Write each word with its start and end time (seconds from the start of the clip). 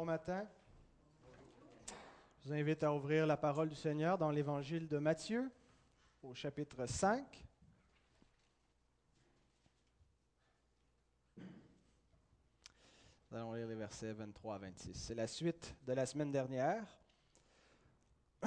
Bon 0.00 0.06
matin. 0.06 0.48
Je 2.38 2.48
vous 2.48 2.54
invite 2.54 2.82
à 2.82 2.90
ouvrir 2.90 3.26
la 3.26 3.36
parole 3.36 3.68
du 3.68 3.74
Seigneur 3.74 4.16
dans 4.16 4.30
l'évangile 4.30 4.88
de 4.88 4.96
Matthieu, 4.96 5.52
au 6.22 6.32
chapitre 6.32 6.86
5. 6.86 7.46
Nous 11.36 13.36
allons 13.36 13.52
lire 13.52 13.66
les 13.66 13.74
versets 13.74 14.14
23 14.14 14.54
à 14.54 14.58
26. 14.60 14.94
C'est 14.94 15.14
la 15.14 15.26
suite 15.26 15.76
de 15.86 15.92
la 15.92 16.06
semaine 16.06 16.32
dernière. 16.32 16.98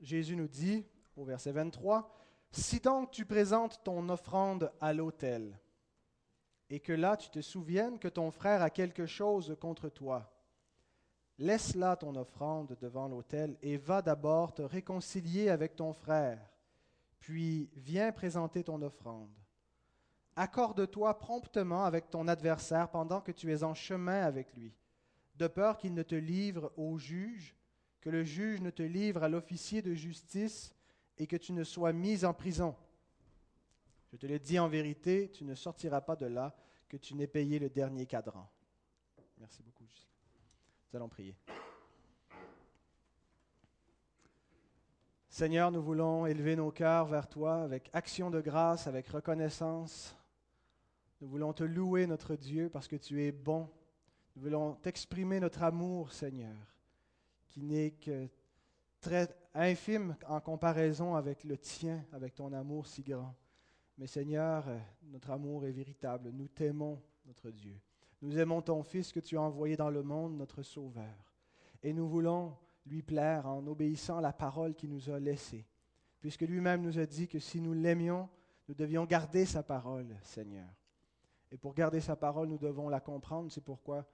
Jésus 0.00 0.34
nous 0.34 0.48
dit 0.48 0.84
au 1.16 1.22
verset 1.22 1.52
23, 1.52 2.12
Si 2.50 2.80
donc 2.80 3.12
tu 3.12 3.24
présentes 3.24 3.84
ton 3.84 4.08
offrande 4.08 4.72
à 4.80 4.92
l'autel, 4.92 5.60
et 6.68 6.80
que 6.80 6.92
là 6.92 7.16
tu 7.16 7.30
te 7.30 7.40
souviennes 7.40 8.00
que 8.00 8.08
ton 8.08 8.32
frère 8.32 8.62
a 8.62 8.70
quelque 8.70 9.06
chose 9.06 9.56
contre 9.60 9.88
toi, 9.88 10.34
laisse 11.38 11.74
là 11.74 11.96
ton 11.96 12.14
offrande 12.16 12.76
devant 12.80 13.08
l'autel 13.08 13.56
et 13.62 13.76
va 13.76 14.02
d'abord 14.02 14.54
te 14.54 14.62
réconcilier 14.62 15.48
avec 15.48 15.76
ton 15.76 15.92
frère, 15.92 16.40
puis 17.20 17.70
viens 17.74 18.12
présenter 18.12 18.64
ton 18.64 18.82
offrande. 18.82 19.30
Accorde-toi 20.36 21.18
promptement 21.18 21.84
avec 21.84 22.10
ton 22.10 22.28
adversaire 22.28 22.90
pendant 22.90 23.20
que 23.20 23.32
tu 23.32 23.52
es 23.52 23.62
en 23.62 23.74
chemin 23.74 24.22
avec 24.22 24.54
lui, 24.54 24.72
de 25.36 25.46
peur 25.46 25.78
qu'il 25.78 25.94
ne 25.94 26.02
te 26.02 26.14
livre 26.14 26.72
au 26.76 26.98
juge, 26.98 27.56
que 28.00 28.10
le 28.10 28.24
juge 28.24 28.60
ne 28.60 28.70
te 28.70 28.82
livre 28.82 29.22
à 29.22 29.28
l'officier 29.28 29.82
de 29.82 29.94
justice 29.94 30.74
et 31.16 31.26
que 31.26 31.36
tu 31.36 31.52
ne 31.52 31.64
sois 31.64 31.92
mis 31.92 32.24
en 32.24 32.32
prison. 32.32 32.76
Je 34.12 34.16
te 34.16 34.26
le 34.26 34.38
dis 34.38 34.58
en 34.58 34.68
vérité, 34.68 35.30
tu 35.32 35.44
ne 35.44 35.54
sortiras 35.54 36.00
pas 36.00 36.16
de 36.16 36.26
là 36.26 36.56
que 36.88 36.96
tu 36.96 37.14
n'aies 37.14 37.26
payé 37.26 37.58
le 37.58 37.68
dernier 37.68 38.06
cadran. 38.06 38.48
Merci 39.38 39.62
beaucoup, 39.62 39.84
Nous 40.90 40.96
allons 40.96 41.08
prier. 41.08 41.36
Seigneur, 45.28 45.70
nous 45.70 45.82
voulons 45.82 46.24
élever 46.24 46.56
nos 46.56 46.70
cœurs 46.70 47.06
vers 47.06 47.28
toi 47.28 47.62
avec 47.62 47.90
action 47.92 48.30
de 48.30 48.40
grâce, 48.40 48.86
avec 48.86 49.06
reconnaissance. 49.08 50.16
Nous 51.20 51.28
voulons 51.28 51.52
te 51.52 51.64
louer, 51.64 52.06
notre 52.06 52.36
Dieu, 52.36 52.70
parce 52.70 52.88
que 52.88 52.96
tu 52.96 53.22
es 53.22 53.32
bon. 53.32 53.68
Nous 54.34 54.42
voulons 54.42 54.74
t'exprimer 54.76 55.40
notre 55.40 55.62
amour, 55.62 56.10
Seigneur, 56.12 56.56
qui 57.50 57.62
n'est 57.62 57.90
que 57.90 58.26
très 59.00 59.28
infime 59.54 60.16
en 60.26 60.40
comparaison 60.40 61.14
avec 61.14 61.44
le 61.44 61.58
tien, 61.58 62.04
avec 62.12 62.34
ton 62.34 62.52
amour 62.52 62.86
si 62.86 63.02
grand. 63.02 63.34
Mais 63.98 64.06
Seigneur, 64.06 64.66
euh, 64.68 64.78
notre 65.02 65.30
amour 65.30 65.66
est 65.66 65.72
véritable. 65.72 66.30
Nous 66.30 66.48
t'aimons, 66.48 67.02
notre 67.26 67.50
Dieu. 67.50 67.78
Nous 68.20 68.38
aimons 68.38 68.62
ton 68.62 68.82
Fils 68.82 69.12
que 69.12 69.20
tu 69.20 69.36
as 69.36 69.42
envoyé 69.42 69.76
dans 69.76 69.90
le 69.90 70.02
monde, 70.02 70.36
notre 70.36 70.62
Sauveur. 70.62 71.32
Et 71.82 71.92
nous 71.92 72.08
voulons 72.08 72.56
lui 72.86 73.02
plaire 73.02 73.46
en 73.46 73.66
obéissant 73.66 74.18
à 74.18 74.20
la 74.20 74.32
parole 74.32 74.74
qu'il 74.74 74.90
nous 74.90 75.10
a 75.10 75.20
laissée. 75.20 75.66
Puisque 76.20 76.42
lui-même 76.42 76.82
nous 76.82 76.98
a 76.98 77.06
dit 77.06 77.28
que 77.28 77.38
si 77.38 77.60
nous 77.60 77.74
l'aimions, 77.74 78.28
nous 78.68 78.74
devions 78.74 79.04
garder 79.04 79.44
sa 79.46 79.62
parole, 79.62 80.16
Seigneur. 80.22 80.68
Et 81.50 81.56
pour 81.56 81.74
garder 81.74 82.00
sa 82.00 82.16
parole, 82.16 82.48
nous 82.48 82.58
devons 82.58 82.88
la 82.88 83.00
comprendre. 83.00 83.50
C'est 83.50 83.64
pourquoi, 83.64 84.04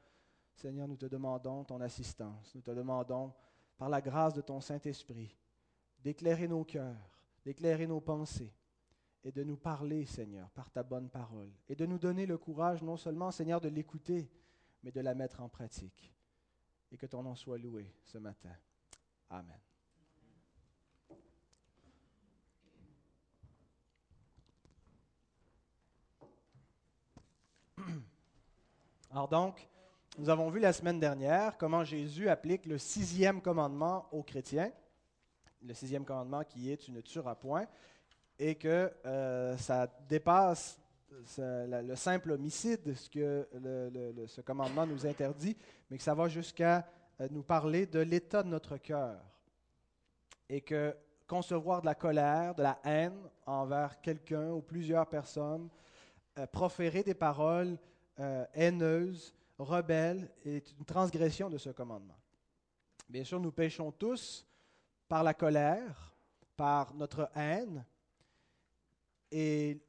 Seigneur, 0.55 0.87
nous 0.87 0.97
te 0.97 1.07
demandons 1.07 1.65
ton 1.65 1.81
assistance. 1.81 2.55
Nous 2.55 2.61
te 2.61 2.71
demandons, 2.71 3.33
par 3.77 3.89
la 3.89 4.01
grâce 4.01 4.35
de 4.35 4.41
ton 4.41 4.61
Saint-Esprit, 4.61 5.37
d'éclairer 5.99 6.47
nos 6.47 6.65
cœurs, 6.65 7.11
d'éclairer 7.45 7.87
nos 7.87 8.01
pensées, 8.01 8.53
et 9.25 9.33
de 9.33 9.43
nous 9.43 9.57
parler, 9.57 10.05
Seigneur, 10.05 10.51
par 10.51 10.71
ta 10.71 10.83
bonne 10.83 11.09
parole, 11.09 11.51
et 11.69 11.75
de 11.75 11.87
nous 11.87 11.99
donner 11.99 12.27
le 12.27 12.37
courage, 12.37 12.83
non 12.83 12.99
seulement, 12.99 13.31
Seigneur, 13.31 13.59
de 13.61 13.69
l'écouter, 13.69 14.31
mais 14.83 14.93
de 14.93 15.01
la 15.01 15.15
mettre 15.15 15.41
en 15.41 15.49
pratique. 15.49 16.13
Et 16.93 16.99
que 16.99 17.07
ton 17.07 17.23
nom 17.23 17.35
soit 17.35 17.57
loué 17.57 17.91
ce 18.03 18.19
matin. 18.19 18.55
Amen. 19.31 19.59
Alors 29.11 29.29
donc, 29.29 29.67
nous 30.19 30.29
avons 30.29 30.51
vu 30.51 30.61
la 30.61 30.75
semaine 30.75 31.01
dernière 31.01 31.57
comment 31.57 31.83
Jésus 31.83 32.29
applique 32.29 32.67
le 32.67 32.77
sixième 32.77 33.41
commandement 33.41 34.07
aux 34.13 34.23
chrétiens. 34.23 34.71
Le 35.63 35.73
sixième 35.73 36.05
commandement 36.05 36.45
qui 36.45 36.71
est 36.71 36.77
tu 36.77 36.93
ne 36.93 37.01
tueras 37.01 37.35
point 37.35 37.67
et 38.39 38.55
que 38.57 38.93
euh, 39.07 39.57
ça 39.57 39.87
dépasse 40.09 40.81
le 41.39 41.95
simple 41.95 42.33
homicide, 42.33 42.95
ce 42.95 43.09
que 43.09 43.49
ce 44.27 44.41
commandement 44.41 44.87
nous 44.87 45.07
interdit, 45.07 45.57
mais 45.89 45.97
que 45.97 46.03
ça 46.03 46.15
va 46.15 46.29
jusqu'à 46.29 46.87
euh, 47.21 47.29
nous 47.31 47.43
parler 47.43 47.87
de 47.87 48.01
l'état 48.01 48.43
de 48.43 48.49
notre 48.49 48.77
cœur. 48.77 49.21
Et 50.49 50.61
que 50.61 50.95
concevoir 51.27 51.81
de 51.81 51.87
la 51.87 51.95
colère, 51.95 52.55
de 52.55 52.63
la 52.63 52.79
haine 52.85 53.17
envers 53.47 54.01
quelqu'un 54.01 54.51
ou 54.51 54.61
plusieurs 54.61 55.09
personnes, 55.09 55.69
euh, 56.39 56.47
proférer 56.47 57.03
des 57.03 57.15
paroles 57.15 57.79
haineuses, 58.55 59.35
rebelles, 59.59 60.31
est 60.45 60.71
une 60.79 60.85
transgression 60.85 61.51
de 61.51 61.59
ce 61.59 61.71
commandement. 61.71 62.17
Bien 63.09 63.25
sûr, 63.25 63.41
nous 63.41 63.51
péchons 63.51 63.91
tous 63.91 64.47
par 65.09 65.25
la 65.25 65.35
colère, 65.35 66.15
par 66.57 66.95
notre 66.95 67.29
haine, 67.35 67.85
et 69.37 69.81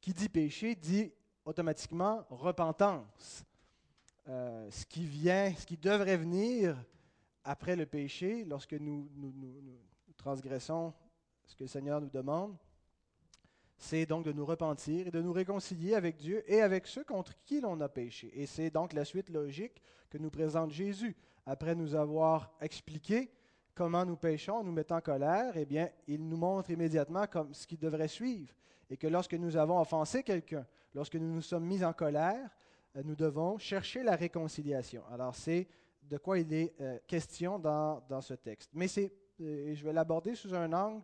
qui 0.00 0.14
dit 0.14 0.30
péché 0.30 0.74
dit 0.74 1.12
automatiquement 1.44 2.24
repentance. 2.30 3.44
Euh, 4.28 4.70
ce 4.70 4.86
qui 4.86 5.04
vient, 5.04 5.52
ce 5.54 5.66
qui 5.66 5.76
devrait 5.76 6.16
venir 6.16 6.82
après 7.44 7.76
le 7.76 7.84
péché, 7.84 8.44
lorsque 8.46 8.72
nous, 8.72 9.10
transgressons 10.16 10.94
ce 11.44 11.54
que 11.54 11.64
le 11.64 11.68
Seigneur 11.68 12.00
nous 12.00 12.08
demande, 12.08 12.56
c'est 13.76 14.06
donc 14.06 14.24
de 14.24 14.32
nous 14.32 14.46
repentir 14.46 15.08
et 15.08 15.10
de 15.10 15.20
nous 15.20 15.32
réconcilier 15.32 15.94
avec 15.94 16.16
Dieu 16.16 16.42
et 16.50 16.62
avec 16.62 16.86
ceux 16.86 17.04
contre 17.04 17.34
qui 17.44 17.60
l'on 17.60 17.78
a 17.80 17.88
péché. 17.90 18.30
Et 18.32 18.46
c'est 18.46 18.70
donc 18.70 18.94
la 18.94 19.04
suite 19.04 19.28
logique 19.28 19.82
que 20.08 20.16
nous 20.16 20.30
présente 20.30 20.70
Jésus. 20.70 21.14
Après 21.44 21.74
nous 21.74 21.94
avoir 21.94 22.54
expliqué 22.60 23.30
comment 23.74 24.06
nous 24.06 24.16
péchons, 24.16 24.62
nous 24.62 24.72
mettons 24.72 24.96
en 24.96 25.00
colère, 25.00 25.56
eh 25.56 25.66
bien, 25.66 25.90
il 26.06 26.26
nous 26.26 26.36
montre 26.36 26.70
immédiatement 26.70 27.26
comme 27.26 27.52
ce 27.52 27.66
qui 27.66 27.76
devrait 27.76 28.08
suivre. 28.08 28.54
Et 28.90 28.96
que 28.96 29.06
lorsque 29.06 29.34
nous 29.34 29.56
avons 29.56 29.80
offensé 29.80 30.22
quelqu'un, 30.22 30.66
lorsque 30.94 31.16
nous 31.16 31.34
nous 31.34 31.42
sommes 31.42 31.64
mis 31.64 31.84
en 31.84 31.92
colère, 31.92 32.50
euh, 32.96 33.02
nous 33.04 33.14
devons 33.14 33.58
chercher 33.58 34.02
la 34.02 34.16
réconciliation. 34.16 35.02
Alors, 35.10 35.34
c'est 35.34 35.66
de 36.02 36.18
quoi 36.18 36.38
il 36.38 36.52
est 36.52 36.74
euh, 36.80 36.98
question 37.06 37.58
dans, 37.58 38.02
dans, 38.08 38.20
ce 38.20 38.34
texte. 38.34 38.70
Mais 38.74 38.88
c'est, 38.88 39.12
euh, 39.40 39.74
je 39.74 39.84
vais 39.84 39.92
l'aborder 39.92 40.34
sous 40.34 40.54
un 40.54 40.72
angle 40.72 41.02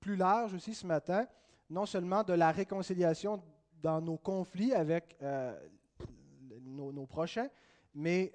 plus 0.00 0.16
large 0.16 0.54
aussi 0.54 0.74
ce 0.74 0.86
matin, 0.86 1.26
non 1.70 1.86
seulement 1.86 2.22
de 2.22 2.32
la 2.32 2.50
réconciliation 2.50 3.42
dans 3.82 4.00
nos 4.00 4.16
conflits 4.16 4.72
avec 4.72 5.16
nos, 6.64 6.92
nos, 6.92 7.06
prochains, 7.06 7.48
mais 7.94 8.32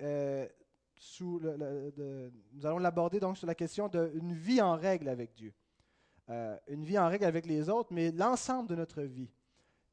nous 1.21 2.65
allons 2.65 2.77
l'aborder 2.77 3.19
donc 3.19 3.37
sur 3.37 3.47
la 3.47 3.55
question 3.55 3.89
d'une 3.89 4.33
vie 4.33 4.61
en 4.61 4.75
règle 4.75 5.09
avec 5.09 5.33
Dieu. 5.33 5.53
Euh, 6.29 6.57
une 6.67 6.85
vie 6.85 6.97
en 6.97 7.09
règle 7.09 7.25
avec 7.25 7.45
les 7.45 7.69
autres, 7.69 7.91
mais 7.93 8.11
l'ensemble 8.11 8.69
de 8.69 8.75
notre 8.75 9.01
vie. 9.01 9.29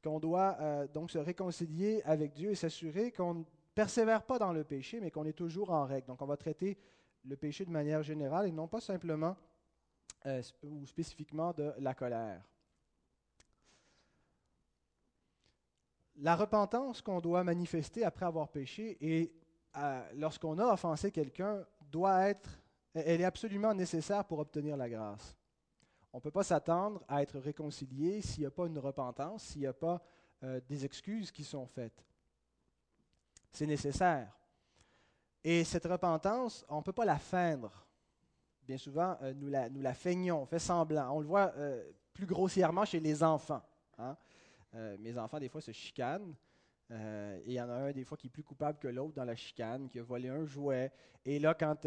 Qu'on 0.03 0.19
doit 0.19 0.57
euh, 0.59 0.87
donc 0.87 1.11
se 1.11 1.17
réconcilier 1.17 2.01
avec 2.05 2.33
Dieu 2.33 2.51
et 2.51 2.55
s'assurer 2.55 3.11
qu'on 3.11 3.33
ne 3.35 3.43
persévère 3.75 4.23
pas 4.23 4.39
dans 4.39 4.53
le 4.53 4.63
péché, 4.63 4.99
mais 4.99 5.11
qu'on 5.11 5.25
est 5.25 5.33
toujours 5.33 5.71
en 5.71 5.85
règle. 5.85 6.07
Donc 6.07 6.21
on 6.21 6.25
va 6.25 6.37
traiter 6.37 6.77
le 7.23 7.35
péché 7.35 7.65
de 7.65 7.71
manière 7.71 8.01
générale 8.01 8.47
et 8.47 8.51
non 8.51 8.67
pas 8.67 8.81
simplement 8.81 9.35
euh, 10.25 10.41
ou 10.63 10.85
spécifiquement 10.85 11.53
de 11.53 11.73
la 11.77 11.93
colère. 11.93 12.41
La 16.17 16.35
repentance 16.35 17.01
qu'on 17.01 17.19
doit 17.19 17.43
manifester 17.43 18.03
après 18.03 18.25
avoir 18.25 18.49
péché 18.49 18.97
est 19.01 19.33
lorsqu'on 20.15 20.59
a 20.59 20.73
offensé 20.73 21.11
quelqu'un, 21.11 21.65
doit 21.89 22.27
être, 22.27 22.49
elle 22.93 23.21
est 23.21 23.25
absolument 23.25 23.73
nécessaire 23.73 24.25
pour 24.25 24.39
obtenir 24.39 24.77
la 24.77 24.89
grâce. 24.89 25.35
On 26.13 26.17
ne 26.17 26.21
peut 26.21 26.31
pas 26.31 26.43
s'attendre 26.43 27.03
à 27.07 27.21
être 27.21 27.39
réconcilié 27.39 28.21
s'il 28.21 28.41
n'y 28.41 28.47
a 28.47 28.51
pas 28.51 28.67
une 28.67 28.79
repentance, 28.79 29.43
s'il 29.43 29.61
n'y 29.61 29.67
a 29.67 29.73
pas 29.73 30.01
euh, 30.43 30.59
des 30.67 30.83
excuses 30.83 31.31
qui 31.31 31.43
sont 31.43 31.65
faites. 31.67 32.05
C'est 33.51 33.65
nécessaire. 33.65 34.37
Et 35.43 35.63
cette 35.63 35.85
repentance, 35.85 36.65
on 36.67 36.77
ne 36.77 36.81
peut 36.81 36.91
pas 36.91 37.05
la 37.05 37.17
feindre. 37.17 37.87
Bien 38.63 38.77
souvent, 38.77 39.17
euh, 39.21 39.33
nous, 39.33 39.49
la, 39.49 39.93
feignons, 39.93 40.41
on 40.41 40.45
fait 40.45 40.59
semblant. 40.59 41.15
On 41.15 41.21
le 41.21 41.27
voit 41.27 41.53
euh, 41.55 41.91
plus 42.13 42.25
grossièrement 42.25 42.85
chez 42.85 42.99
les 42.99 43.23
enfants. 43.23 43.61
Hein. 43.97 44.17
mes 44.99 45.17
enfants, 45.17 45.39
des 45.39 45.49
fois, 45.49 45.61
se 45.61 45.71
chicanent. 45.71 46.35
Et 46.89 47.43
il 47.45 47.53
y 47.53 47.61
en 47.61 47.69
a 47.69 47.73
un 47.73 47.91
des 47.91 48.03
fois 48.03 48.17
qui 48.17 48.27
est 48.27 48.31
plus 48.31 48.43
coupable 48.43 48.77
que 48.79 48.87
l'autre 48.87 49.13
dans 49.13 49.23
la 49.23 49.35
chicane, 49.35 49.87
qui 49.87 49.99
a 49.99 50.03
volé 50.03 50.27
un 50.27 50.43
jouet. 50.43 50.91
Et 51.23 51.39
là, 51.39 51.53
quand 51.53 51.85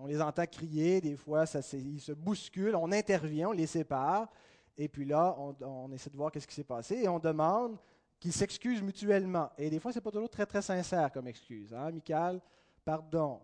on 0.00 0.06
les 0.06 0.20
entend 0.20 0.46
crier, 0.46 1.00
des 1.00 1.16
fois, 1.16 1.44
ils 1.72 2.00
se 2.00 2.12
bousculent, 2.12 2.76
on 2.76 2.92
intervient, 2.92 3.48
on 3.48 3.52
les 3.52 3.66
sépare. 3.66 4.28
Et 4.76 4.88
puis 4.88 5.04
là, 5.04 5.36
on, 5.38 5.92
essaie 5.92 6.10
de 6.10 6.16
voir 6.16 6.32
qu'est-ce 6.32 6.46
qui 6.46 6.54
s'est 6.54 6.64
passé 6.64 6.96
et 6.96 7.08
on 7.08 7.18
demande 7.18 7.76
qu'ils 8.18 8.32
s'excusent 8.32 8.82
mutuellement. 8.82 9.50
Et 9.58 9.68
des 9.68 9.78
fois, 9.78 9.92
ce 9.92 9.98
n'est 9.98 10.02
pas 10.02 10.10
toujours 10.10 10.30
très, 10.30 10.46
très 10.46 10.62
sincère 10.62 11.12
comme 11.12 11.26
excuse. 11.26 11.74
Hein? 11.74 11.90
Pardon. 12.84 13.40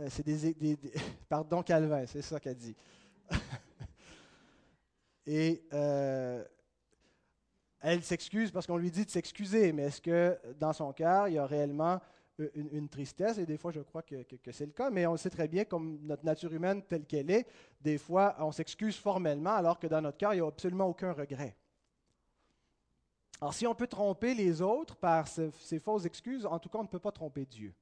Euh, 0.00 0.08
c'est 0.10 0.24
des, 0.24 0.76
Pardon, 1.28 1.62
Calvin, 1.62 2.06
c'est 2.06 2.22
ça 2.22 2.40
qu'elle 2.40 2.56
dit. 2.56 2.74
Et 5.26 5.64
euh, 5.72 6.44
elle 7.80 8.02
s'excuse 8.02 8.50
parce 8.50 8.66
qu'on 8.66 8.76
lui 8.76 8.90
dit 8.90 9.04
de 9.04 9.10
s'excuser, 9.10 9.72
mais 9.72 9.84
est-ce 9.84 10.00
que 10.00 10.38
dans 10.58 10.72
son 10.72 10.92
cœur, 10.92 11.28
il 11.28 11.34
y 11.34 11.38
a 11.38 11.46
réellement 11.46 12.00
une, 12.54 12.88
tristesse? 12.88 13.38
Et 13.38 13.46
des 13.46 13.56
fois, 13.56 13.72
je 13.72 13.80
crois 13.80 14.02
que, 14.02 14.16
c'est 14.50 14.66
le 14.66 14.72
cas, 14.72 14.90
mais 14.90 15.06
on 15.06 15.16
sait 15.16 15.30
très 15.30 15.48
bien, 15.48 15.64
comme 15.64 15.98
notre 16.02 16.24
nature 16.24 16.52
humaine 16.52 16.82
telle 16.82 17.04
qu'elle 17.04 17.30
est, 17.30 17.46
des 17.80 17.98
fois, 17.98 18.36
on 18.38 18.52
s'excuse 18.52 18.96
formellement, 18.96 19.54
alors 19.54 19.78
que 19.78 19.86
dans 19.86 20.00
notre 20.00 20.18
cœur, 20.18 20.34
il 20.34 20.38
n'y 20.38 20.42
a 20.42 20.46
absolument 20.46 20.86
aucun 20.86 21.12
regret. 21.12 21.56
Alors, 23.40 23.54
si 23.54 23.66
on 23.66 23.74
peut 23.74 23.88
tromper 23.88 24.34
les 24.34 24.62
autres 24.62 24.96
par 24.96 25.26
ces 25.26 25.78
fausses 25.80 26.04
excuses, 26.04 26.46
en 26.46 26.58
tout 26.58 26.68
cas, 26.68 26.78
on 26.78 26.84
ne 26.84 26.88
peut 26.88 27.00
pas 27.00 27.12
tromper 27.12 27.44
Dieu. 27.44 27.74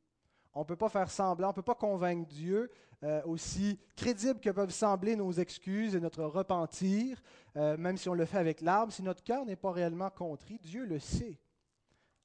On 0.55 0.61
ne 0.61 0.65
peut 0.65 0.77
pas 0.77 0.89
faire 0.89 1.11
semblant, 1.11 1.49
on 1.49 1.51
ne 1.51 1.55
peut 1.55 1.63
pas 1.63 1.75
convaincre 1.75 2.27
Dieu, 2.27 2.71
euh, 3.03 3.23
aussi 3.25 3.79
crédible 3.97 4.41
que 4.41 4.51
peuvent 4.51 4.73
sembler 4.73 5.17
nos 5.17 5.33
excuses 5.33 5.95
et 5.95 6.01
notre 6.01 6.25
repentir, 6.25 7.23
euh, 7.57 7.77
même 7.77 7.97
si 7.97 8.09
on 8.09 8.15
le 8.15 8.25
fait 8.25 8.39
avec 8.39 8.61
l'arme, 8.61 8.91
si 8.91 9.03
notre 9.03 9.23
cœur 9.23 9.47
n'est 9.47 9.57
pas 9.57 9.71
réellement 9.71 10.11
contrit, 10.11 10.59
Dieu 10.59 10.85
le 10.85 10.99
sait. 10.99 11.39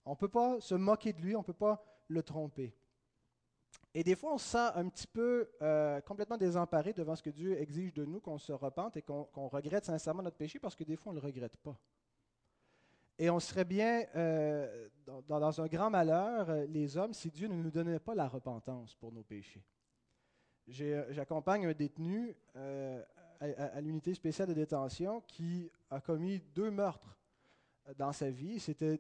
On 0.05 0.11
ne 0.11 0.15
peut 0.15 0.27
pas 0.27 0.59
se 0.59 0.75
moquer 0.75 1.13
de 1.13 1.21
lui, 1.21 1.35
on 1.35 1.39
ne 1.39 1.45
peut 1.45 1.53
pas 1.53 1.83
le 2.07 2.23
tromper. 2.23 2.75
Et 3.97 4.03
des 4.03 4.15
fois, 4.15 4.33
on 4.33 4.37
se 4.37 4.49
sent 4.49 4.71
un 4.75 4.89
petit 4.89 5.07
peu 5.07 5.49
euh, 5.61 6.01
complètement 6.01 6.37
désemparé 6.37 6.91
devant 6.91 7.15
ce 7.15 7.23
que 7.23 7.29
Dieu 7.29 7.57
exige 7.57 7.93
de 7.93 8.03
nous, 8.03 8.19
qu'on 8.19 8.37
se 8.37 8.51
repente 8.51 8.97
et 8.97 9.01
qu'on 9.01 9.47
regrette 9.47 9.85
sincèrement 9.85 10.21
notre 10.21 10.35
péché, 10.35 10.59
parce 10.59 10.75
que 10.75 10.83
des 10.83 10.97
fois, 10.97 11.13
on 11.13 11.15
ne 11.15 11.21
le 11.21 11.25
regrette 11.25 11.55
pas. 11.55 11.79
Et 13.17 13.29
on 13.29 13.39
serait 13.39 13.63
bien 13.63 14.03
euh, 14.17 14.89
dans, 15.25 15.61
un 15.61 15.67
grand 15.67 15.89
malheur, 15.89 16.49
euh, 16.49 16.65
les 16.65 16.97
hommes, 16.97 17.13
si 17.13 17.31
Dieu 17.31 17.47
ne 17.47 17.53
nous 17.53 17.71
donnait 17.71 17.99
pas 17.99 18.13
la 18.13 18.27
repentance 18.27 18.93
pour 18.95 19.13
nos 19.13 19.23
péchés. 19.23 19.63
J'accompagne 20.67 21.67
un 21.67 21.73
détenu 21.73 22.35
à, 23.39 23.79
l'unité 23.79 24.13
spéciale 24.13 24.49
de 24.49 24.53
détention 24.53 25.21
qui 25.21 25.71
a 25.89 26.01
commis 26.01 26.41
deux 26.53 26.71
meurtres 26.71 27.17
dans 27.95 28.11
sa 28.11 28.29
vie. 28.29 28.59
C'était 28.59 28.99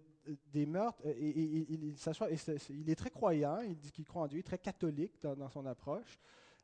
des 0.51 0.65
meurtres. 0.65 1.01
Et, 1.05 1.29
il, 1.29 1.93
il, 2.69 2.89
est 2.89 2.95
très 2.95 3.09
croyant, 3.09 3.59
il 3.59 3.77
dit 3.77 3.91
qu'il 3.91 4.05
croit 4.05 4.23
en 4.23 4.27
Dieu, 4.27 4.37
il 4.37 4.39
est 4.39 4.43
très 4.43 4.57
catholique 4.57 5.21
dans, 5.21 5.49
son 5.49 5.65
approche. 5.65 6.19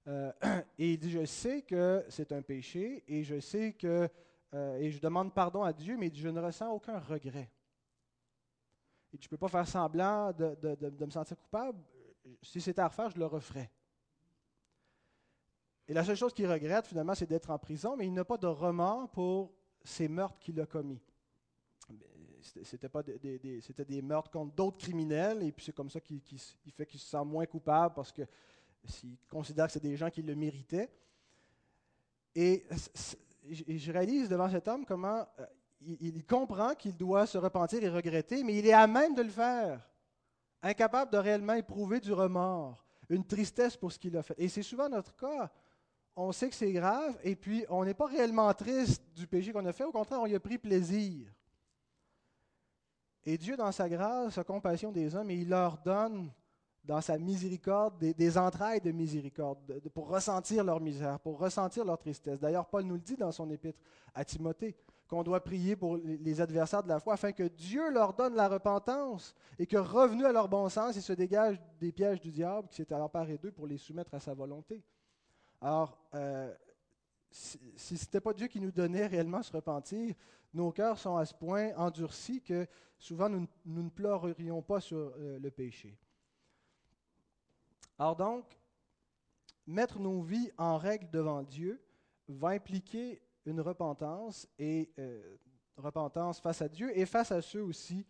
et 0.07 0.93
il 0.93 0.97
dit 0.97 1.11
Je 1.11 1.25
sais 1.25 1.61
que 1.61 2.03
c'est 2.09 2.31
un 2.31 2.41
péché 2.41 3.03
et 3.07 3.23
je 3.23 3.39
sais 3.39 3.73
que 3.73 4.09
euh, 4.53 4.77
et 4.77 4.91
je 4.91 4.99
demande 4.99 5.33
pardon 5.33 5.63
à 5.63 5.71
Dieu, 5.71 5.95
mais 5.97 6.11
je 6.13 6.27
ne 6.27 6.39
ressens 6.39 6.69
aucun 6.71 6.99
regret. 6.99 7.49
Et 9.13 9.17
je 9.19 9.25
ne 9.25 9.29
peux 9.29 9.37
pas 9.37 9.47
faire 9.47 9.67
semblant 9.67 10.31
de, 10.33 11.05
me 11.05 11.11
sentir 11.11 11.37
coupable. 11.37 11.79
Si 12.41 12.61
c'était 12.61 12.81
à 12.81 12.87
refaire, 12.87 13.09
je 13.09 13.17
le 13.17 13.25
referais. 13.25 13.69
Et 15.87 15.93
la 15.93 16.03
seule 16.03 16.15
chose 16.15 16.33
qu'il 16.33 16.49
regrette, 16.49 16.87
finalement, 16.87 17.15
c'est 17.15 17.25
d'être 17.25 17.49
en 17.49 17.57
prison, 17.57 17.95
mais 17.97 18.07
il 18.07 18.13
n'a 18.13 18.23
pas 18.23 18.37
de 18.37 18.47
remords 18.47 19.09
pour 19.09 19.53
ces 19.83 20.07
meurtres 20.07 20.39
qu'il 20.39 20.59
a 20.61 20.65
commis. 20.65 21.01
C'était 22.63 22.89
pas 22.89 23.03
des, 23.03 23.59
c'était 23.61 23.85
des 23.85 24.01
meurtres 24.01 24.31
contre 24.31 24.53
d'autres 24.53 24.77
criminels, 24.77 25.43
et 25.43 25.51
puis 25.51 25.65
c'est 25.65 25.75
comme 25.75 25.89
ça 25.89 25.99
qu'il, 25.99 26.21
fait 26.75 26.85
qu'il 26.85 26.99
se 26.99 27.07
sent 27.07 27.23
moins 27.25 27.45
coupable 27.45 27.93
parce 27.95 28.11
que 28.11 28.23
s'il 28.85 29.15
considère 29.29 29.67
que 29.67 29.73
c'est 29.73 29.79
des 29.83 29.95
gens 29.95 30.09
qui 30.09 30.21
le 30.21 30.35
méritaient. 30.35 30.89
Et 32.35 32.65
je 33.49 33.91
réalise 33.91 34.29
devant 34.29 34.49
cet 34.49 34.67
homme 34.67 34.85
comment 34.85 35.27
euh, 35.39 35.45
il, 35.81 36.25
comprend 36.25 36.75
qu'il 36.75 36.95
doit 36.95 37.25
se 37.25 37.38
repentir 37.38 37.83
et 37.83 37.89
regretter, 37.89 38.44
mais 38.44 38.57
il 38.57 38.67
est 38.67 38.73
à 38.73 38.87
même 38.87 39.15
de 39.15 39.21
le 39.21 39.29
faire, 39.29 39.89
incapable 40.61 41.11
de 41.11 41.17
réellement 41.17 41.53
éprouver 41.53 41.99
du 41.99 42.13
remords, 42.13 42.85
une 43.09 43.25
tristesse 43.25 43.75
pour 43.75 43.91
ce 43.91 43.99
qu'il 43.99 44.15
a 44.15 44.23
fait. 44.23 44.35
Et 44.37 44.47
c'est 44.47 44.63
souvent 44.63 44.87
notre 44.89 45.15
cas. 45.15 45.51
On 46.15 46.31
sait 46.31 46.49
que 46.49 46.55
c'est 46.55 46.71
grave, 46.71 47.17
et 47.23 47.35
puis 47.35 47.65
on 47.69 47.83
n'est 47.85 47.94
pas 47.94 48.05
réellement 48.05 48.53
triste 48.53 49.03
du 49.15 49.27
péché 49.27 49.51
qu'on 49.51 49.65
a 49.65 49.73
fait, 49.73 49.85
au 49.85 49.91
contraire, 49.91 50.21
on 50.21 50.27
y 50.27 50.35
a 50.35 50.39
pris 50.39 50.57
plaisir. 50.57 51.27
Et 53.25 53.38
Dieu, 53.38 53.56
dans 53.56 53.71
sa 53.71 53.88
grâce, 53.88 54.33
sa 54.33 54.44
compassion 54.44 54.91
des 54.91 55.15
hommes, 55.15 55.31
il 55.31 55.50
leur 55.50 55.77
donne 55.77 56.31
dans 56.83 57.01
sa 57.01 57.18
miséricorde, 57.19 58.00
des, 58.00 58.38
entrailles 58.38 58.81
de 58.81 58.91
miséricorde, 58.91 59.59
pour 59.94 60.09
ressentir 60.09 60.63
leur 60.63 60.81
misère, 60.81 61.19
pour 61.19 61.38
ressentir 61.38 61.85
leur 61.85 62.00
tristesse. 62.00 62.39
D'ailleurs, 62.39 62.65
Paul 62.65 62.83
nous 62.83 62.95
le 62.95 63.01
dit 63.01 63.15
dans 63.15 63.31
son 63.31 63.50
épître 63.51 63.79
à 64.15 64.25
Timothée, 64.25 64.75
qu'on 65.07 65.21
doit 65.23 65.44
prier 65.44 65.75
pour 65.75 65.97
les 65.97 66.41
adversaires 66.41 66.81
de 66.81 66.88
la 66.88 67.00
foi, 67.00 67.13
afin 67.13 67.33
que 67.33 67.44
Dieu 67.44 67.91
leur 67.91 68.13
donne 68.13 68.33
la 68.33 68.47
repentance 68.47 69.35
et 69.59 69.68
que, 69.68 69.77
revenus 69.77 70.25
à 70.25 70.31
leur 70.31 70.47
bon 70.47 70.69
sens, 70.69 70.95
ils 70.95 71.01
se 71.01 71.13
dégagent 71.13 71.62
des 71.79 71.91
pièges 71.91 72.21
du 72.21 72.31
diable 72.31 72.68
qui 72.69 72.77
s'est 72.77 72.94
alors 72.94 73.12
paré 73.12 73.38
d'eux 73.38 73.51
pour 73.51 73.68
les 73.68 73.77
soumettre 73.77 74.13
à 74.15 74.19
sa 74.19 74.33
volonté. 74.33 74.81
Alors, 75.62 76.00
euh, 76.15 76.51
si, 77.31 77.57
ce 77.78 77.94
n'était 77.94 78.19
pas 78.19 78.33
Dieu 78.33 78.48
qui 78.48 78.60
nous 78.60 78.72
donnait 78.72 79.07
réellement 79.07 79.42
ce 79.42 79.51
repentir, 79.51 80.13
nos 80.54 80.72
cœurs 80.72 81.00
sont 81.00 81.16
à 81.16 81.25
ce 81.25 81.33
point 81.33 81.74
endurcis 81.75 82.42
que 82.42 82.68
souvent 82.98 83.30
nous, 83.30 83.48
ne 83.66 83.89
pleurerions 83.89 84.62
pas 84.62 84.81
sur 84.81 84.98
euh, 84.98 85.39
le 85.39 85.51
péché. 85.51 85.98
Alors 87.98 88.16
donc, 88.16 88.45
mettre 89.66 90.00
nos 90.00 90.22
vies 90.22 90.51
en 90.57 90.78
règle 90.78 91.10
devant 91.10 91.42
Dieu 91.42 91.81
va 92.28 92.50
impliquer 92.50 93.22
une 93.45 93.62
repentance 93.62 94.48
et 94.60 94.92
euh, 95.00 95.38
repentance 95.78 96.39
face 96.39 96.62
à 96.62 96.68
Dieu 96.68 96.95
et 96.98 97.06
face 97.06 97.31
à 97.31 97.42
ceux 97.42 97.63
aussi 97.63 98.06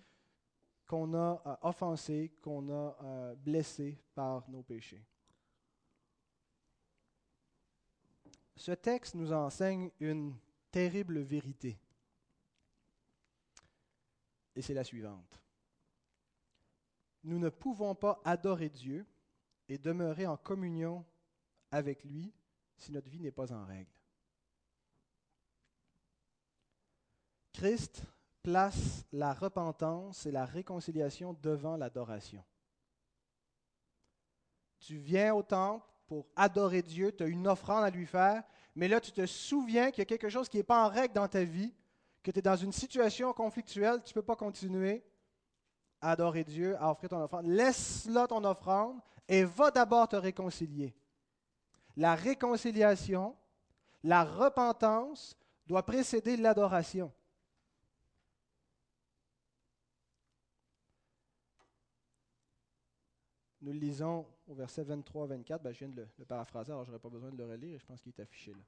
qu'on 0.88 1.14
a 1.14 1.42
euh, 1.46 1.56
offensés, 1.62 2.34
qu'on 2.42 2.70
a 2.70 3.36
blessés 3.36 3.98
par 4.16 4.50
nos 4.50 4.64
péchés. 4.64 5.06
Ce 8.62 8.74
texte 8.74 9.16
nous 9.16 9.34
enseigne 9.34 9.90
une 10.00 10.38
terrible 10.70 11.20
vérité. 11.20 11.80
Et 14.56 14.62
c'est 14.62 14.76
la 14.76 14.84
suivante. 14.84 15.42
Nous 17.24 17.40
ne 17.40 17.50
pouvons 17.50 17.96
pas 17.96 18.22
adorer 18.24 18.70
Dieu 18.70 19.04
et 19.68 19.80
demeurer 19.80 20.28
en 20.28 20.38
communion 20.38 21.04
avec 21.72 22.04
lui 22.04 22.32
si 22.78 22.92
notre 22.92 23.10
vie 23.10 23.20
n'est 23.20 23.32
pas 23.32 23.52
en 23.52 23.66
règle. 23.66 23.90
Christ 27.54 28.04
place 28.44 29.08
la 29.12 29.34
repentance 29.34 30.28
et 30.28 30.32
la 30.32 30.46
réconciliation 30.46 31.34
devant 31.34 31.78
l'adoration. 31.78 32.46
Tu 34.78 34.98
viens 34.98 35.34
au 35.34 35.42
temple 35.42 35.88
pour 36.12 36.28
adorer 36.36 36.82
Dieu, 36.82 37.14
tu 37.14 37.24
as 37.24 37.28
une 37.28 37.48
offrande 37.48 37.86
à 37.86 37.90
lui 37.90 38.06
faire, 38.06 38.44
mais 38.76 38.90
là 38.90 39.00
tu 39.00 39.14
te 39.14 39.26
souviens 39.26 39.92
qu'il 39.92 40.00
y 40.00 40.02
a 40.02 40.06
quelque 40.06 40.28
chose 40.28 40.50
qui 40.50 40.58
n'est 40.58 40.64
pas 40.64 40.86
en 40.86 40.90
règle 40.90 41.14
dans 41.14 41.30
ta 41.30 41.46
vie, 41.46 41.74
que 42.22 42.32
tu 42.32 42.40
es 42.40 42.42
dans 42.42 42.58
une 42.58 42.74
situation 42.74 43.32
conflictuelle, 43.32 44.02
tu 44.04 44.10
ne 44.10 44.16
peux 44.16 44.26
pas 44.26 44.36
continuer 44.36 45.06
à 46.02 46.12
adorer 46.12 46.44
Dieu, 46.44 46.76
à 46.82 46.92
offrir 46.92 47.12
ton 47.12 47.22
offrande. 47.22 47.48
Laisse 47.48 48.08
là 48.08 48.28
ton 48.28 48.44
offrande 48.44 49.00
et 49.26 49.46
va 49.46 49.72
d'abord 49.72 50.10
te 50.10 50.18
réconcilier. 50.18 50.94
La 51.96 52.14
réconciliation, 52.14 53.34
la 54.04 54.26
repentance 54.26 55.38
doit 55.66 55.86
précéder 55.86 56.36
l'adoration. 56.36 57.10
Nous 63.62 63.74
le 63.74 63.80
lisons 63.80 64.26
au 64.48 64.56
verset 64.56 64.84
23-24. 64.84 65.62
Ben, 65.62 65.72
je 65.72 65.80
viens 65.80 65.90
de 65.90 66.08
le, 66.18 66.26
paraphraser, 66.26 66.72
alors 66.72 66.84
je 66.84 66.90
n'aurai 66.90 67.02
pas 67.02 67.10
besoin 67.10 67.30
de 67.30 67.38
le 67.38 67.46
relire, 67.46 67.80
je 67.80 67.86
pense 67.86 68.02
qu'il 68.02 68.12
est 68.18 68.22
affiché 68.22 68.52
là. 68.52 68.60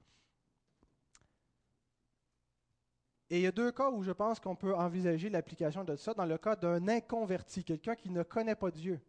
Et 3.30 3.38
il 3.38 3.42
y 3.42 3.48
a 3.48 3.52
deux 3.52 3.72
cas 3.72 3.90
où 3.90 4.04
je 4.04 4.12
pense 4.12 4.40
qu'on 4.40 4.56
peut 4.56 4.76
envisager 4.76 5.28
l'application 5.30 5.84
de 5.84 5.96
ça. 5.96 6.14
Dans 6.14 6.26
le 6.26 6.38
cas 6.38 6.56
d'un 6.56 6.88
inconverti, 6.88 7.64
quelqu'un 7.64 7.96
qui 7.96 8.12
ne 8.12 8.22
connaît 8.22 8.54
pas 8.54 8.70
Dieu, 8.70 9.02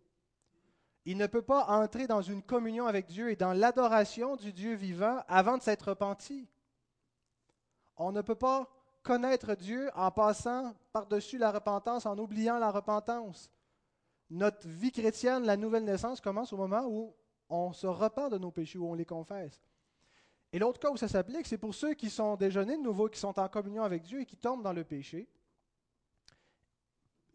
il 1.05 1.19
ne 1.19 1.27
peut 1.27 1.43
pas 1.43 1.67
entrer 1.67 2.07
dans 2.07 2.23
une 2.23 2.43
communion 2.43 2.87
avec 2.87 3.07
Dieu 3.07 3.31
et 3.31 3.37
dans 3.37 3.53
l'adoration 3.53 4.37
du 4.37 4.55
Dieu 4.55 4.75
vivant 4.75 5.23
avant 5.29 5.59
de 5.59 5.63
s'être 5.63 5.91
repenti. 5.91 6.49
On 7.97 8.13
ne 8.13 8.23
peut 8.23 8.35
pas 8.35 8.71
connaître 9.03 9.55
Dieu 9.55 9.91
en 9.95 10.11
passant 10.11 10.75
par-dessus 10.93 11.37
la 11.37 11.53
repentance, 11.53 12.07
en 12.07 12.17
oubliant 12.17 12.59
la 12.59 12.71
repentance. 12.71 13.51
Notre 14.35 14.67
vie 14.67 14.91
chrétienne, 14.91 15.45
la 15.45 15.57
nouvelle 15.57 15.85
naissance, 15.85 16.21
commence 16.21 16.53
au 16.53 16.57
moment 16.57 16.85
où 16.89 17.15
on 17.49 17.73
se 17.73 17.87
repent 17.87 18.31
de 18.31 18.39
nos 18.39 18.51
péchés, 18.51 18.79
où 18.79 18.87
on 18.89 18.95
les 18.95 19.05
confesse. 19.05 19.61
Et 20.53 20.59
l'autre 20.59 20.81
cas 20.81 20.91
où 20.91 20.97
ça 20.97 21.07
s'applique, 21.09 21.47
c'est 21.47 21.59
pour 21.59 21.75
ceux 21.75 21.95
qui 21.95 22.11
sont 22.11 22.35
déjeunés 22.37 22.77
de 22.77 22.83
nouveau, 22.83 23.09
qui 23.09 23.21
sont 23.21 23.39
en 23.39 23.49
communion 23.49 23.85
avec 23.85 24.03
Dieu 24.03 24.21
et 24.21 24.27
qui 24.27 24.37
tombent 24.37 24.63
dans 24.63 24.73
le 24.73 24.83
péché 24.85 25.29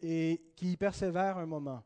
et 0.01 0.41
qui 0.55 0.73
y 0.73 0.77
persévèrent 0.77 1.37
un 1.37 1.45
moment 1.45 1.83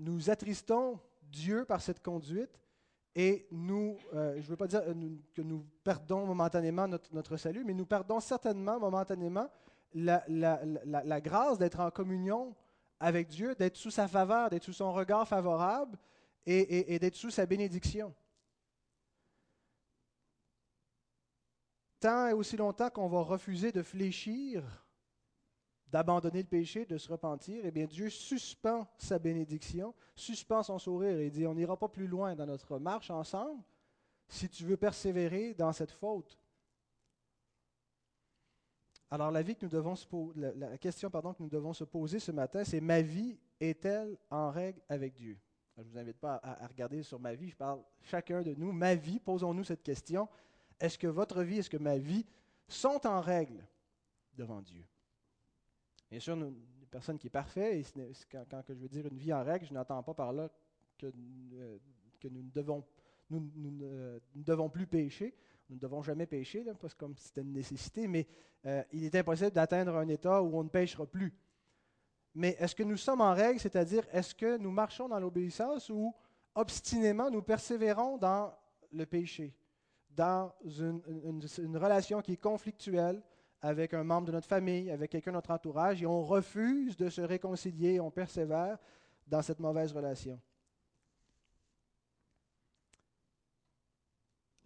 nous 0.00 0.30
attristons 0.30 0.98
Dieu 1.22 1.64
par 1.64 1.80
cette 1.82 2.02
conduite 2.02 2.58
et 3.14 3.46
nous, 3.50 3.98
euh, 4.14 4.34
je 4.36 4.38
ne 4.38 4.46
veux 4.46 4.56
pas 4.56 4.66
dire 4.66 4.82
euh, 4.86 4.94
que 5.34 5.42
nous 5.42 5.64
perdons 5.84 6.24
momentanément 6.26 6.88
notre, 6.88 7.36
salut, 7.36 7.64
mais 7.64 7.74
nous 7.74 7.84
perdons 7.86 8.18
certainement 8.20 8.78
momentanément 8.80 9.48
la, 9.92 10.24
la- 10.28 11.20
grâce 11.20 11.58
d'être 11.58 11.80
en 11.80 11.90
communion 11.90 12.54
avec 13.00 13.28
Dieu, 13.28 13.54
d'être 13.54 13.76
sous 13.76 13.90
sa 13.90 14.06
faveur, 14.06 14.50
d'être 14.50 14.64
sous 14.64 14.74
son 14.74 14.92
regard 14.92 15.26
favorable 15.26 15.98
et, 16.44 16.98
d'être 16.98 17.16
sous 17.16 17.30
sa 17.30 17.46
bénédiction. 17.46 18.14
Tant 21.98 22.28
et 22.28 22.32
aussi 22.32 22.56
longtemps 22.56 22.90
qu'on 22.90 23.08
va 23.08 23.22
refuser 23.22 23.72
de 23.72 23.82
fléchir, 23.82 24.62
d'abandonner 25.88 26.42
le 26.42 26.48
péché, 26.48 26.86
de 26.86 26.98
se 26.98 27.10
repentir, 27.10 27.62
eh 27.64 27.70
bien 27.70 27.86
Dieu 27.86 28.08
suspend 28.08 28.86
sa 28.96 29.18
bénédiction, 29.18 29.94
suspend 30.14 30.62
son 30.62 30.78
sourire 30.78 31.18
et 31.18 31.30
dit, 31.30 31.46
on 31.46 31.54
n'ira 31.54 31.76
pas 31.76 31.88
plus 31.88 32.06
loin 32.06 32.34
dans 32.34 32.46
notre 32.46 32.78
marche 32.78 33.10
ensemble 33.10 33.62
si 34.28 34.48
tu 34.48 34.64
veux 34.64 34.76
persévérer 34.76 35.54
dans 35.54 35.72
cette 35.72 35.90
faute. 35.90 36.39
Alors 39.10 39.30
la 39.30 39.42
vie 39.42 39.56
que 39.56 39.64
nous 39.64 39.70
devons 39.70 39.96
se 39.96 40.06
la, 40.36 40.78
question 40.78 41.10
pardon, 41.10 41.34
que 41.34 41.42
nous 41.42 41.48
devons 41.48 41.72
se 41.72 41.84
poser 41.84 42.20
ce 42.20 42.30
matin, 42.30 42.62
c'est 42.62 42.80
ma 42.80 43.02
vie 43.02 43.38
est-elle 43.58 44.16
en 44.30 44.50
règle 44.50 44.80
avec 44.88 45.14
Dieu? 45.14 45.36
Je 45.76 45.82
ne 45.82 45.88
vous 45.88 45.98
invite 45.98 46.18
pas 46.18 46.40
à, 46.42 46.66
regarder 46.66 47.02
sur 47.02 47.18
ma 47.18 47.34
vie, 47.34 47.48
je 47.48 47.56
parle 47.56 47.80
chacun 48.02 48.42
de 48.42 48.54
nous. 48.54 48.70
Ma 48.70 48.94
vie, 48.94 49.18
posons-nous 49.18 49.64
cette 49.64 49.82
question. 49.82 50.28
Est-ce 50.78 50.98
que 50.98 51.06
votre 51.06 51.42
vie, 51.42 51.58
est-ce 51.58 51.70
que 51.70 51.76
ma 51.76 51.96
vie 51.96 52.24
sont 52.68 53.04
en 53.06 53.20
règle 53.20 53.66
devant 54.34 54.60
Dieu? 54.60 54.84
Bien 56.10 56.20
sûr, 56.20 56.36
nous, 56.36 56.48
une 56.48 56.86
personne 56.90 57.18
qui 57.18 57.28
est 57.28 57.30
parfaite, 57.30 57.96
et 57.96 58.12
quand, 58.30 58.44
quand 58.48 58.62
je 58.68 58.74
veux 58.74 58.88
dire 58.88 59.06
une 59.06 59.18
vie 59.18 59.32
en 59.32 59.42
règle, 59.42 59.66
je 59.66 59.74
n'entends 59.74 60.02
pas 60.02 60.14
par 60.14 60.32
là 60.32 60.48
que, 60.98 61.06
euh, 61.54 61.78
nous 63.30 63.40
ne 63.40 64.42
devons 64.44 64.68
plus 64.68 64.86
pécher. 64.86 65.34
Nous 65.70 65.76
ne 65.76 65.80
devons 65.80 66.02
jamais 66.02 66.26
pécher, 66.26 66.64
parce 66.80 66.94
que 66.94 66.98
comme 66.98 67.14
c'était 67.16 67.42
une 67.42 67.52
nécessité, 67.52 68.08
mais 68.08 68.26
euh, 68.66 68.82
il 68.92 69.04
est 69.04 69.14
impossible 69.14 69.52
d'atteindre 69.52 69.94
un 69.96 70.08
état 70.08 70.42
où 70.42 70.58
on 70.58 70.64
ne 70.64 70.68
pêchera 70.68 71.06
plus. 71.06 71.32
Mais 72.34 72.56
est-ce 72.58 72.74
que 72.74 72.82
nous 72.82 72.96
sommes 72.96 73.20
en 73.20 73.34
règle, 73.34 73.60
c'est-à-dire 73.60 74.04
est-ce 74.12 74.34
que 74.34 74.56
nous 74.56 74.72
marchons 74.72 75.08
dans 75.08 75.20
l'obéissance 75.20 75.88
ou 75.88 76.12
obstinément 76.56 77.30
nous 77.30 77.42
persévérons 77.42 78.18
dans 78.18 78.52
le 78.90 79.06
péché, 79.06 79.54
dans 80.10 80.52
une 80.64 81.76
relation 81.76 82.20
qui 82.20 82.32
est 82.32 82.42
conflictuelle 82.42 83.22
avec 83.62 83.94
un 83.94 84.02
membre 84.02 84.26
de 84.26 84.32
notre 84.32 84.48
famille, 84.48 84.90
avec 84.90 85.12
quelqu'un 85.12 85.30
de 85.30 85.36
notre 85.36 85.52
entourage, 85.52 86.02
et 86.02 86.06
on 86.06 86.24
refuse 86.24 86.96
de 86.96 87.08
se 87.08 87.20
réconcilier, 87.20 88.00
on 88.00 88.10
persévère 88.10 88.76
dans 89.24 89.42
cette 89.42 89.60
mauvaise 89.60 89.92
relation? 89.92 90.40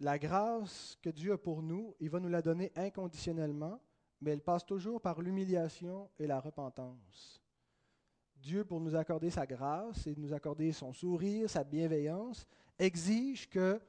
La 0.05 0.19
grâce 0.19 0.99
que 1.01 1.09
Dieu 1.09 1.33
a 1.33 1.37
pour 1.39 1.63
nous, 1.63 1.95
il 1.99 2.11
va 2.11 2.19
nous 2.19 2.29
la 2.29 2.43
donner 2.43 2.71
inconditionnellement, 2.75 3.81
mais 4.21 4.33
elle 4.33 4.43
passe 4.43 4.63
toujours 4.63 5.01
par 5.01 5.19
l'humiliation 5.19 6.11
et 6.19 6.27
la 6.27 6.39
repentance. 6.39 7.43
Dieu, 8.35 8.63
pour 8.65 8.79
nous 8.79 8.95
accorder 8.95 9.31
sa 9.31 9.47
grâce 9.47 10.05
et 10.05 10.15
nous 10.15 10.31
accorder 10.31 10.71
son 10.73 10.93
sourire, 10.93 11.49
sa 11.49 11.63
bienveillance, 11.63 12.45
exige 12.77 13.49
que 13.49 13.81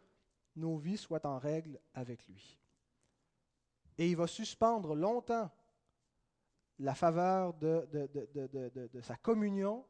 nos 0.54 0.78
vies 0.78 0.96
soient 0.96 1.26
en 1.26 1.38
règle 1.38 1.78
avec 1.92 2.26
lui. 2.26 2.58
Et 3.98 4.08
il 4.08 4.16
va 4.16 4.26
suspendre 4.26 4.94
longtemps 4.94 5.50
la 6.78 6.94
faveur 6.94 7.52
de, 7.52 7.86
sa 9.02 9.16
communion 9.16 9.84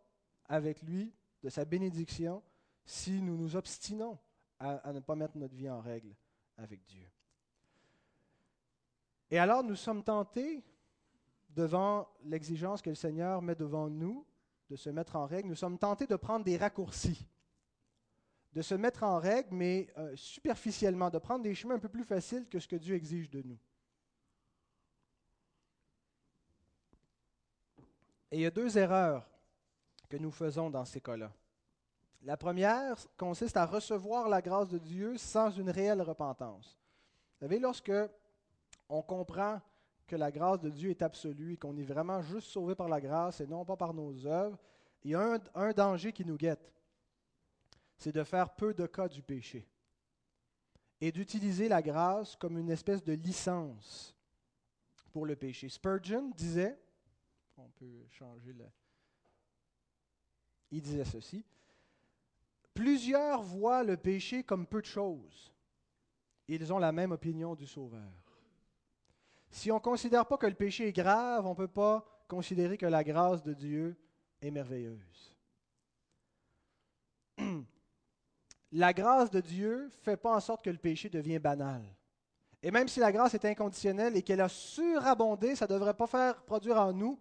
avec 0.46 0.82
lui, 0.82 1.14
de 1.44 1.50
sa 1.50 1.64
bénédiction, 1.64 2.42
si 2.84 3.22
nous 3.22 3.36
nous 3.36 3.54
obstinons 3.54 4.18
à, 4.58 4.92
ne 4.92 5.00
pas 5.00 5.14
mettre 5.14 5.36
notre 5.36 5.54
vie 5.54 5.68
en 5.68 5.80
règle 5.80 6.14
avec 6.56 6.84
Dieu. 6.84 7.06
Et 9.30 9.38
alors 9.38 9.62
nous 9.62 9.76
sommes 9.76 10.02
tentés, 10.02 10.64
devant 11.50 12.08
l'exigence 12.24 12.82
que 12.82 12.90
le 12.90 12.96
Seigneur 12.96 13.42
met 13.42 13.54
devant 13.54 13.88
nous, 13.88 14.26
de 14.68 14.76
se 14.76 14.90
mettre 14.90 15.16
en 15.16 15.26
règle, 15.26 15.48
nous 15.48 15.54
sommes 15.54 15.78
tentés 15.78 16.06
de 16.06 16.16
prendre 16.16 16.44
des 16.44 16.56
raccourcis, 16.56 17.26
de 18.52 18.62
se 18.62 18.74
mettre 18.74 19.02
en 19.02 19.18
règle, 19.18 19.54
mais 19.54 19.92
euh, 19.96 20.14
superficiellement, 20.16 21.10
de 21.10 21.18
prendre 21.18 21.42
des 21.42 21.54
chemins 21.54 21.76
un 21.76 21.78
peu 21.78 21.88
plus 21.88 22.04
faciles 22.04 22.48
que 22.48 22.58
ce 22.58 22.66
que 22.66 22.76
Dieu 22.76 22.94
exige 22.94 23.30
de 23.30 23.42
nous. 23.42 23.58
Et 28.30 28.38
il 28.38 28.40
y 28.40 28.46
a 28.46 28.50
deux 28.50 28.76
erreurs 28.76 29.28
que 30.08 30.16
nous 30.16 30.30
faisons 30.30 30.70
dans 30.70 30.84
ces 30.84 31.00
cas-là. 31.00 31.32
La 32.26 32.36
première 32.36 32.96
consiste 33.16 33.56
à 33.56 33.64
recevoir 33.64 34.28
la 34.28 34.42
grâce 34.42 34.68
de 34.68 34.78
Dieu 34.78 35.16
sans 35.16 35.48
une 35.48 35.70
réelle 35.70 36.02
repentance. 36.02 36.76
Vous 37.30 37.46
savez, 37.46 37.60
lorsque 37.60 37.92
on 38.88 39.00
comprend 39.00 39.62
que 40.08 40.16
la 40.16 40.32
grâce 40.32 40.58
de 40.58 40.70
Dieu 40.70 40.90
est 40.90 41.02
absolue 41.02 41.52
et 41.52 41.56
qu'on 41.56 41.76
est 41.76 41.84
vraiment 41.84 42.20
juste 42.22 42.48
sauvé 42.48 42.74
par 42.74 42.88
la 42.88 43.00
grâce 43.00 43.40
et 43.40 43.46
non 43.46 43.64
pas 43.64 43.76
par 43.76 43.94
nos 43.94 44.26
œuvres, 44.26 44.58
il 45.04 45.12
y 45.12 45.14
a 45.14 45.38
un, 45.54 45.70
danger 45.70 46.12
qui 46.12 46.24
nous 46.24 46.36
guette. 46.36 46.72
C'est 47.96 48.12
de 48.12 48.24
faire 48.24 48.50
peu 48.56 48.74
de 48.74 48.86
cas 48.86 49.06
du 49.06 49.22
péché 49.22 49.64
et 51.00 51.12
d'utiliser 51.12 51.68
la 51.68 51.80
grâce 51.80 52.34
comme 52.34 52.58
une 52.58 52.70
espèce 52.70 53.04
de 53.04 53.12
licence 53.12 54.16
pour 55.12 55.26
le 55.26 55.36
péché. 55.36 55.68
Spurgeon 55.68 56.32
disait, 56.36 56.76
on 57.56 57.68
peut 57.68 58.04
changer 58.10 58.52
le... 58.52 58.66
Il 60.72 60.82
disait 60.82 61.04
ceci, 61.04 61.44
Plusieurs 62.76 63.42
voient 63.42 63.82
le 63.82 63.96
péché 63.96 64.44
comme 64.44 64.66
peu 64.66 64.82
de 64.82 64.86
choses. 64.86 65.50
Ils 66.46 66.72
ont 66.72 66.78
la 66.78 66.92
même 66.92 67.10
opinion 67.10 67.54
du 67.54 67.66
Sauveur. 67.66 68.12
Si 69.50 69.72
on 69.72 69.76
ne 69.76 69.80
considère 69.80 70.26
pas 70.26 70.36
que 70.36 70.46
le 70.46 70.54
péché 70.54 70.88
est 70.88 70.92
grave, 70.92 71.46
on 71.46 71.50
ne 71.50 71.56
peut 71.56 71.66
pas 71.66 72.04
considérer 72.28 72.76
que 72.76 72.84
la 72.84 73.02
grâce 73.02 73.42
de 73.42 73.54
Dieu 73.54 73.96
est 74.42 74.50
merveilleuse. 74.50 75.34
La 78.72 78.92
grâce 78.92 79.30
de 79.30 79.40
Dieu 79.40 79.84
ne 79.84 79.90
fait 80.02 80.16
pas 80.16 80.34
en 80.34 80.40
sorte 80.40 80.64
que 80.64 80.70
le 80.70 80.76
péché 80.76 81.08
devient 81.08 81.38
banal. 81.38 81.82
Et 82.62 82.70
même 82.70 82.88
si 82.88 82.98
la 82.98 83.12
grâce 83.12 83.32
est 83.32 83.44
inconditionnelle 83.44 84.16
et 84.16 84.22
qu'elle 84.22 84.40
a 84.40 84.48
surabondé, 84.48 85.54
ça 85.54 85.66
ne 85.66 85.72
devrait 85.72 85.94
pas 85.94 86.08
faire 86.08 86.42
produire 86.42 86.78
en 86.78 86.92
nous 86.92 87.18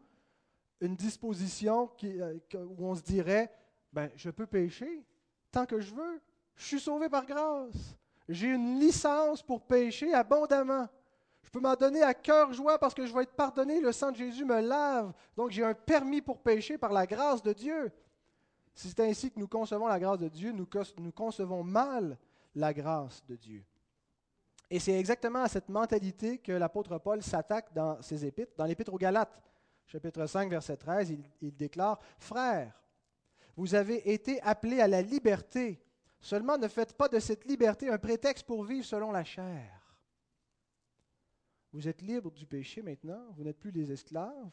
une 0.81 0.95
disposition 0.95 1.87
qui, 1.87 2.19
euh, 2.19 2.39
où 2.55 2.87
on 2.87 2.95
se 2.95 3.03
dirait, 3.03 3.53
ben, 3.93 4.09
je 4.15 4.31
peux 4.31 4.47
pécher 4.47 5.05
que 5.63 5.79
je 5.79 5.93
veux. 5.93 6.19
Je 6.55 6.65
suis 6.65 6.79
sauvé 6.79 7.07
par 7.07 7.25
grâce. 7.25 7.95
J'ai 8.27 8.47
une 8.47 8.79
licence 8.79 9.41
pour 9.41 9.61
pécher 9.61 10.13
abondamment. 10.13 10.87
Je 11.43 11.49
peux 11.51 11.59
m'en 11.59 11.75
donner 11.75 12.01
à 12.01 12.13
cœur 12.13 12.51
joie 12.51 12.79
parce 12.79 12.93
que 12.93 13.05
je 13.05 13.13
vais 13.13 13.23
être 13.23 13.35
pardonné. 13.35 13.79
Le 13.79 13.91
sang 13.91 14.11
de 14.11 14.17
Jésus 14.17 14.43
me 14.43 14.59
lave. 14.59 15.13
Donc 15.37 15.51
j'ai 15.51 15.63
un 15.63 15.75
permis 15.75 16.21
pour 16.21 16.39
pécher 16.39 16.77
par 16.77 16.91
la 16.91 17.05
grâce 17.05 17.43
de 17.43 17.53
Dieu. 17.53 17.91
Si 18.73 18.89
c'est 18.89 18.99
ainsi 19.01 19.31
que 19.31 19.39
nous 19.39 19.47
concevons 19.47 19.87
la 19.87 19.99
grâce 19.99 20.19
de 20.19 20.27
Dieu, 20.27 20.51
nous 20.51 21.11
concevons 21.11 21.63
mal 21.63 22.17
la 22.55 22.73
grâce 22.73 23.23
de 23.25 23.35
Dieu. 23.35 23.63
Et 24.69 24.79
c'est 24.79 24.97
exactement 24.99 25.43
à 25.43 25.47
cette 25.47 25.69
mentalité 25.69 26.39
que 26.39 26.51
l'apôtre 26.51 26.97
Paul 26.97 27.21
s'attaque 27.21 27.73
dans 27.73 28.01
ses 28.01 28.25
épîtres. 28.25 28.53
Dans 28.57 28.65
l'épître 28.65 28.93
aux 28.93 28.97
Galates, 28.97 29.39
chapitre 29.85 30.25
5, 30.25 30.49
verset 30.49 30.77
13, 30.77 31.11
il, 31.11 31.23
il 31.41 31.55
déclare, 31.55 31.99
Frères, 32.17 32.73
vous 33.55 33.75
avez 33.75 34.11
été 34.11 34.41
appelés 34.41 34.81
à 34.81 34.87
la 34.87 35.01
liberté. 35.01 35.81
Seulement 36.19 36.57
ne 36.57 36.67
faites 36.67 36.93
pas 36.93 37.07
de 37.07 37.19
cette 37.19 37.45
liberté 37.45 37.89
un 37.89 37.97
prétexte 37.97 38.45
pour 38.45 38.63
vivre 38.63 38.85
selon 38.85 39.11
la 39.11 39.23
chair. 39.23 39.81
Vous 41.71 41.87
êtes 41.87 42.01
libres 42.01 42.31
du 42.31 42.45
péché 42.45 42.81
maintenant, 42.81 43.31
vous 43.35 43.43
n'êtes 43.43 43.59
plus 43.59 43.71
des 43.71 43.91
esclaves. 43.91 44.51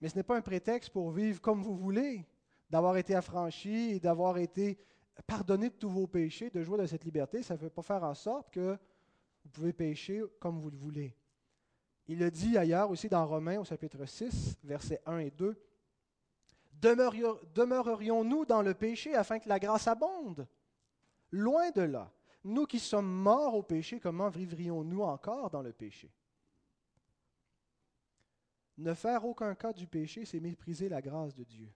Mais 0.00 0.08
ce 0.08 0.16
n'est 0.16 0.22
pas 0.22 0.36
un 0.36 0.42
prétexte 0.42 0.90
pour 0.90 1.10
vivre 1.10 1.40
comme 1.40 1.62
vous 1.62 1.76
voulez, 1.76 2.26
d'avoir 2.70 2.96
été 2.96 3.14
affranchi 3.14 3.90
et 3.92 4.00
d'avoir 4.00 4.38
été 4.38 4.78
pardonné 5.26 5.70
de 5.70 5.74
tous 5.74 5.88
vos 5.88 6.06
péchés, 6.06 6.50
de 6.50 6.62
jouir 6.62 6.78
de 6.78 6.86
cette 6.86 7.04
liberté. 7.04 7.42
Ça 7.42 7.54
ne 7.54 7.60
veut 7.60 7.70
pas 7.70 7.82
faire 7.82 8.04
en 8.04 8.14
sorte 8.14 8.50
que 8.50 8.78
vous 9.44 9.50
pouvez 9.50 9.72
pécher 9.72 10.22
comme 10.38 10.58
vous 10.58 10.70
le 10.70 10.76
voulez. 10.76 11.16
Il 12.06 12.18
le 12.18 12.30
dit 12.30 12.56
ailleurs 12.56 12.90
aussi 12.90 13.08
dans 13.08 13.26
Romains 13.26 13.58
au 13.58 13.64
chapitre 13.64 14.04
6, 14.04 14.58
versets 14.64 15.00
1 15.06 15.18
et 15.18 15.30
2. 15.30 15.56
Demeurerions-nous 16.80 18.44
dans 18.44 18.62
le 18.62 18.74
péché 18.74 19.14
afin 19.14 19.38
que 19.38 19.48
la 19.48 19.58
grâce 19.58 19.88
abonde? 19.88 20.46
Loin 21.30 21.70
de 21.70 21.82
là. 21.82 22.12
Nous 22.44 22.66
qui 22.66 22.78
sommes 22.78 23.10
morts 23.10 23.54
au 23.54 23.62
péché, 23.62 23.98
comment 23.98 24.28
vivrions-nous 24.28 25.02
encore 25.02 25.50
dans 25.50 25.62
le 25.62 25.72
péché? 25.72 26.10
Ne 28.78 28.94
faire 28.94 29.24
aucun 29.24 29.54
cas 29.56 29.72
du 29.72 29.88
péché, 29.88 30.24
c'est 30.24 30.38
mépriser 30.38 30.88
la 30.88 31.02
grâce 31.02 31.34
de 31.34 31.42
Dieu. 31.42 31.68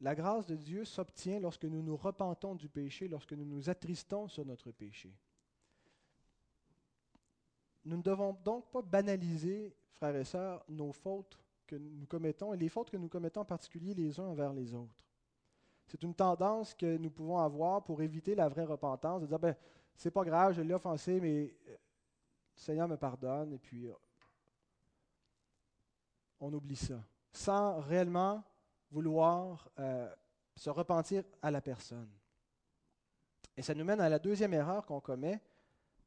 La 0.00 0.14
grâce 0.14 0.46
de 0.46 0.54
Dieu 0.54 0.84
s'obtient 0.84 1.40
lorsque 1.40 1.64
nous 1.64 1.82
nous 1.82 1.96
repentons 1.96 2.54
du 2.54 2.68
péché, 2.68 3.08
lorsque 3.08 3.32
nous 3.32 3.44
nous 3.44 3.68
attristons 3.68 4.28
sur 4.28 4.44
notre 4.44 4.70
péché. 4.70 5.12
Nous 7.84 7.96
ne 7.96 8.02
devons 8.02 8.32
donc 8.44 8.70
pas 8.70 8.82
banaliser, 8.82 9.74
frères 9.92 10.16
et 10.16 10.24
sœurs, 10.24 10.64
nos 10.68 10.92
fautes 10.92 11.38
que 11.66 11.76
nous 11.76 12.06
commettons 12.06 12.54
et 12.54 12.56
les 12.56 12.68
fautes 12.68 12.90
que 12.90 12.96
nous 12.96 13.08
commettons 13.08 13.40
en 13.40 13.44
particulier 13.44 13.94
les 13.94 14.18
uns 14.20 14.24
envers 14.24 14.52
les 14.52 14.74
autres. 14.74 15.04
C'est 15.86 16.02
une 16.02 16.14
tendance 16.14 16.74
que 16.74 16.96
nous 16.96 17.10
pouvons 17.10 17.38
avoir 17.38 17.84
pour 17.84 18.02
éviter 18.02 18.34
la 18.34 18.48
vraie 18.48 18.64
repentance, 18.64 19.22
de 19.22 19.26
dire, 19.26 19.38
ben, 19.38 19.54
c'est 19.94 20.10
pas 20.10 20.24
grave, 20.24 20.54
je 20.54 20.62
l'ai 20.62 20.74
offensé, 20.74 21.20
mais 21.20 21.54
euh, 21.68 21.72
le 21.72 22.60
Seigneur 22.60 22.88
me 22.88 22.96
pardonne, 22.96 23.52
et 23.52 23.58
puis 23.58 23.86
euh, 23.86 23.94
on 26.40 26.52
oublie 26.52 26.76
ça, 26.76 27.02
sans 27.32 27.80
réellement 27.80 28.42
vouloir 28.90 29.70
euh, 29.78 30.12
se 30.54 30.70
repentir 30.70 31.22
à 31.40 31.50
la 31.50 31.60
personne. 31.60 32.10
Et 33.56 33.62
ça 33.62 33.74
nous 33.74 33.84
mène 33.84 34.00
à 34.00 34.08
la 34.08 34.18
deuxième 34.18 34.54
erreur 34.54 34.84
qu'on 34.84 35.00
commet 35.00 35.40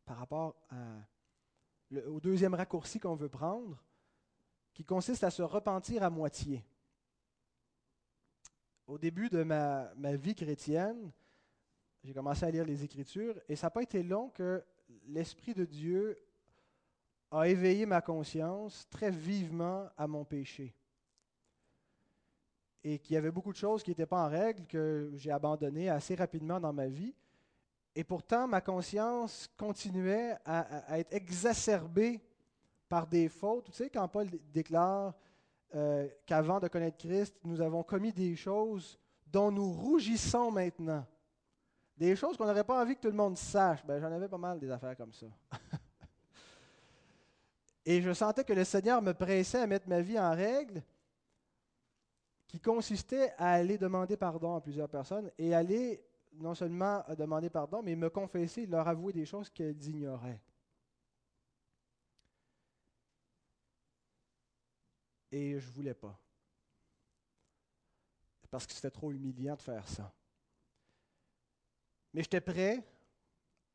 par 0.05 0.17
rapport 0.17 0.55
au 2.05 2.19
deuxième 2.19 2.53
raccourci 2.53 2.99
qu'on 2.99 3.15
veut 3.15 3.29
prendre, 3.29 3.81
qui 4.79 4.85
consiste 4.85 5.25
à 5.25 5.29
se 5.29 5.41
repentir 5.41 6.03
à 6.03 6.09
moitié. 6.09 6.63
Au 8.87 8.97
début 8.97 9.27
de 9.27 9.43
ma, 9.43 9.93
ma 9.97 10.15
vie 10.15 10.33
chrétienne, 10.33 11.11
j'ai 12.01 12.13
commencé 12.13 12.45
à 12.45 12.49
lire 12.49 12.63
les 12.63 12.81
Écritures 12.81 13.35
et 13.49 13.57
ça 13.57 13.67
n'a 13.67 13.71
pas 13.71 13.83
été 13.83 14.01
long 14.01 14.29
que 14.29 14.63
l'Esprit 15.05 15.53
de 15.53 15.65
Dieu 15.65 16.17
a 17.29 17.49
éveillé 17.49 17.85
ma 17.85 17.99
conscience 17.99 18.87
très 18.89 19.11
vivement 19.11 19.89
à 19.97 20.07
mon 20.07 20.23
péché. 20.23 20.73
Et 22.81 22.99
qu'il 22.99 23.15
y 23.15 23.17
avait 23.17 23.31
beaucoup 23.31 23.51
de 23.51 23.57
choses 23.57 23.83
qui 23.83 23.91
n'étaient 23.91 24.05
pas 24.05 24.23
en 24.23 24.29
règle, 24.29 24.65
que 24.65 25.11
j'ai 25.15 25.31
abandonnées 25.31 25.89
assez 25.89 26.15
rapidement 26.15 26.61
dans 26.61 26.71
ma 26.71 26.87
vie. 26.87 27.13
Et 27.95 28.05
pourtant, 28.05 28.47
ma 28.47 28.61
conscience 28.61 29.49
continuait 29.57 30.37
à, 30.45 30.97
être 30.97 31.11
exacerbée 31.11 32.21
par 32.89 33.07
des 33.07 33.29
fautes. 33.29 33.65
Tu 33.65 33.71
sais, 33.71 33.89
quand 33.89 34.07
Paul 34.07 34.27
déclare 34.51 35.13
euh, 35.75 36.07
qu'avant 36.25 36.59
de 36.59 36.67
connaître 36.67 36.97
Christ, 36.97 37.35
nous 37.43 37.61
avons 37.61 37.83
commis 37.83 38.11
des 38.11 38.35
choses 38.35 38.99
dont 39.27 39.51
nous 39.51 39.71
rougissons 39.71 40.51
maintenant. 40.51 41.05
Des 41.95 42.15
choses 42.15 42.35
qu'on 42.35 42.45
n'aurait 42.45 42.63
pas 42.63 42.81
envie 42.81 42.95
que 42.95 43.01
tout 43.01 43.09
le 43.09 43.13
monde 43.13 43.37
sache. 43.37 43.85
Ben, 43.85 44.01
j'en 44.01 44.11
avais 44.11 44.27
pas 44.27 44.37
mal 44.37 44.59
des 44.59 44.71
affaires 44.71 44.97
comme 44.97 45.13
ça. 45.13 45.27
Et 47.85 48.01
je 48.01 48.13
sentais 48.13 48.43
que 48.43 48.53
le 48.53 48.63
Seigneur 48.63 49.01
me 49.01 49.13
pressait 49.13 49.61
à 49.61 49.67
mettre 49.67 49.87
ma 49.87 50.01
vie 50.01 50.19
en 50.19 50.31
règle, 50.31 50.81
qui 52.47 52.59
consistait 52.59 53.31
à 53.37 53.53
aller 53.53 53.77
demander 53.77 54.17
pardon 54.17 54.55
à 54.55 54.61
plusieurs 54.61 54.89
personnes 54.89 55.31
et 55.37 55.53
aller 55.53 56.03
non 56.33 56.55
seulement 56.55 57.03
demander 57.17 57.49
pardon, 57.49 57.81
mais 57.83 57.95
me 57.95 58.09
confesser, 58.09 58.65
leur 58.65 58.87
avouer 58.87 59.13
des 59.13 59.25
choses 59.25 59.49
qu'elles 59.49 59.87
ignoraient. 59.87 60.41
Et 65.31 65.59
je 65.59 65.67
ne 65.67 65.73
voulais 65.73 65.93
pas. 65.93 66.17
Parce 68.49 68.65
que 68.65 68.73
c'était 68.73 68.89
trop 68.89 69.11
humiliant 69.11 69.55
de 69.55 69.61
faire 69.61 69.87
ça. 69.87 70.11
Mais 72.13 72.21
j'étais 72.23 72.41
prêt 72.41 72.83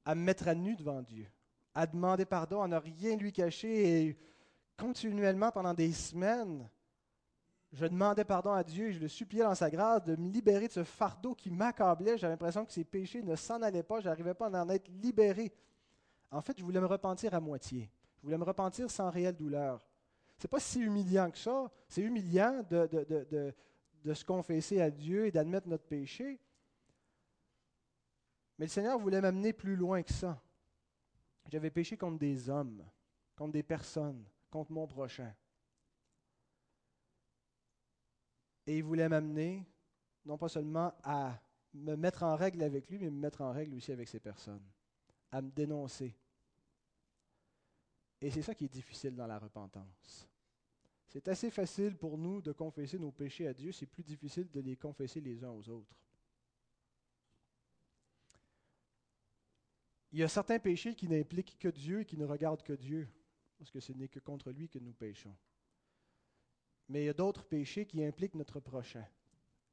à 0.04 0.14
me 0.14 0.22
mettre 0.22 0.48
à 0.48 0.54
nu 0.54 0.74
devant 0.74 1.00
Dieu, 1.00 1.26
à 1.74 1.86
demander 1.86 2.24
pardon, 2.24 2.62
à 2.62 2.68
ne 2.68 2.76
rien 2.76 3.16
lui 3.16 3.32
cacher. 3.32 4.08
Et 4.08 4.18
continuellement, 4.76 5.52
pendant 5.52 5.74
des 5.74 5.92
semaines, 5.92 6.68
je 7.72 7.86
demandais 7.86 8.24
pardon 8.24 8.52
à 8.52 8.62
Dieu 8.62 8.88
et 8.88 8.92
je 8.92 9.00
le 9.00 9.08
suppliais 9.08 9.42
dans 9.42 9.54
sa 9.54 9.70
grâce 9.70 10.04
de 10.04 10.16
me 10.16 10.30
libérer 10.30 10.68
de 10.68 10.72
ce 10.72 10.84
fardeau 10.84 11.34
qui 11.34 11.50
m'accablait. 11.50 12.18
J'avais 12.18 12.32
l'impression 12.32 12.64
que 12.64 12.72
ces 12.72 12.84
péchés 12.84 13.22
ne 13.22 13.36
s'en 13.36 13.62
allaient 13.62 13.82
pas, 13.82 14.00
je 14.00 14.08
n'arrivais 14.08 14.34
pas 14.34 14.46
à 14.46 14.64
en 14.64 14.68
être 14.68 14.88
libéré. 14.88 15.52
En 16.30 16.40
fait, 16.40 16.58
je 16.58 16.64
voulais 16.64 16.80
me 16.80 16.86
repentir 16.86 17.34
à 17.34 17.40
moitié. 17.40 17.90
Je 18.18 18.22
voulais 18.22 18.38
me 18.38 18.44
repentir 18.44 18.90
sans 18.90 19.10
réelle 19.10 19.36
douleur. 19.36 19.80
Ce 20.38 20.46
n'est 20.46 20.50
pas 20.50 20.60
si 20.60 20.80
humiliant 20.80 21.30
que 21.30 21.38
ça. 21.38 21.70
C'est 21.88 22.02
humiliant 22.02 22.62
de, 22.68 22.86
de, 22.86 23.54
de, 24.02 24.14
se 24.14 24.24
confesser 24.24 24.80
à 24.80 24.90
Dieu 24.90 25.26
et 25.26 25.30
d'admettre 25.30 25.68
notre 25.68 25.86
péché. 25.86 26.40
Mais 28.58 28.66
le 28.66 28.70
Seigneur 28.70 28.98
voulait 28.98 29.20
m'amener 29.20 29.52
plus 29.52 29.76
loin 29.76 30.02
que 30.02 30.12
ça. 30.12 30.42
J'avais 31.48 31.70
péché 31.70 31.96
contre 31.96 32.18
des 32.18 32.48
hommes, 32.48 32.84
contre 33.36 33.52
des 33.52 33.62
personnes, 33.62 34.24
contre 34.50 34.72
mon 34.72 34.86
prochain. 34.86 35.34
Et 38.66 38.78
il 38.78 38.84
voulait 38.84 39.08
m'amener, 39.08 39.66
non 40.24 40.38
pas 40.38 40.48
seulement 40.48 40.92
à 41.02 41.38
me 41.74 41.96
mettre 41.96 42.22
en 42.22 42.36
règle 42.36 42.62
avec 42.62 42.88
lui, 42.88 42.98
mais 42.98 43.10
me 43.10 43.20
mettre 43.20 43.42
en 43.42 43.52
règle 43.52 43.74
aussi 43.74 43.92
avec 43.92 44.08
ces 44.08 44.20
personnes, 44.20 44.62
à 45.30 45.42
me 45.42 45.50
dénoncer. 45.50 46.16
Et 48.20 48.30
c'est 48.30 48.42
ça 48.42 48.54
qui 48.54 48.64
est 48.64 48.72
difficile 48.72 49.14
dans 49.14 49.26
la 49.26 49.38
repentance. 49.38 50.28
C'est 51.08 51.28
assez 51.28 51.50
facile 51.50 51.96
pour 51.96 52.18
nous 52.18 52.42
de 52.42 52.52
confesser 52.52 52.98
nos 52.98 53.12
péchés 53.12 53.46
à 53.46 53.54
Dieu, 53.54 53.70
c'est 53.70 53.86
plus 53.86 54.02
difficile 54.02 54.50
de 54.50 54.60
les 54.60 54.76
confesser 54.76 55.20
les 55.20 55.44
uns 55.44 55.50
aux 55.50 55.68
autres. 55.68 55.96
Il 60.10 60.18
y 60.18 60.22
a 60.22 60.28
certains 60.28 60.58
péchés 60.58 60.94
qui 60.94 61.08
n'impliquent 61.08 61.58
que 61.58 61.68
Dieu 61.68 62.00
et 62.00 62.04
qui 62.04 62.16
ne 62.16 62.24
regardent 62.24 62.62
que 62.62 62.72
Dieu, 62.72 63.08
parce 63.58 63.70
que 63.70 63.80
ce 63.80 63.92
n'est 63.92 64.08
que 64.08 64.20
contre 64.20 64.50
lui 64.52 64.68
que 64.68 64.78
nous 64.78 64.92
péchons. 64.92 65.36
Mais 66.88 67.02
il 67.02 67.06
y 67.06 67.08
a 67.08 67.14
d'autres 67.14 67.44
péchés 67.44 67.86
qui 67.86 68.04
impliquent 68.04 68.34
notre 68.34 68.60
prochain. 68.60 69.04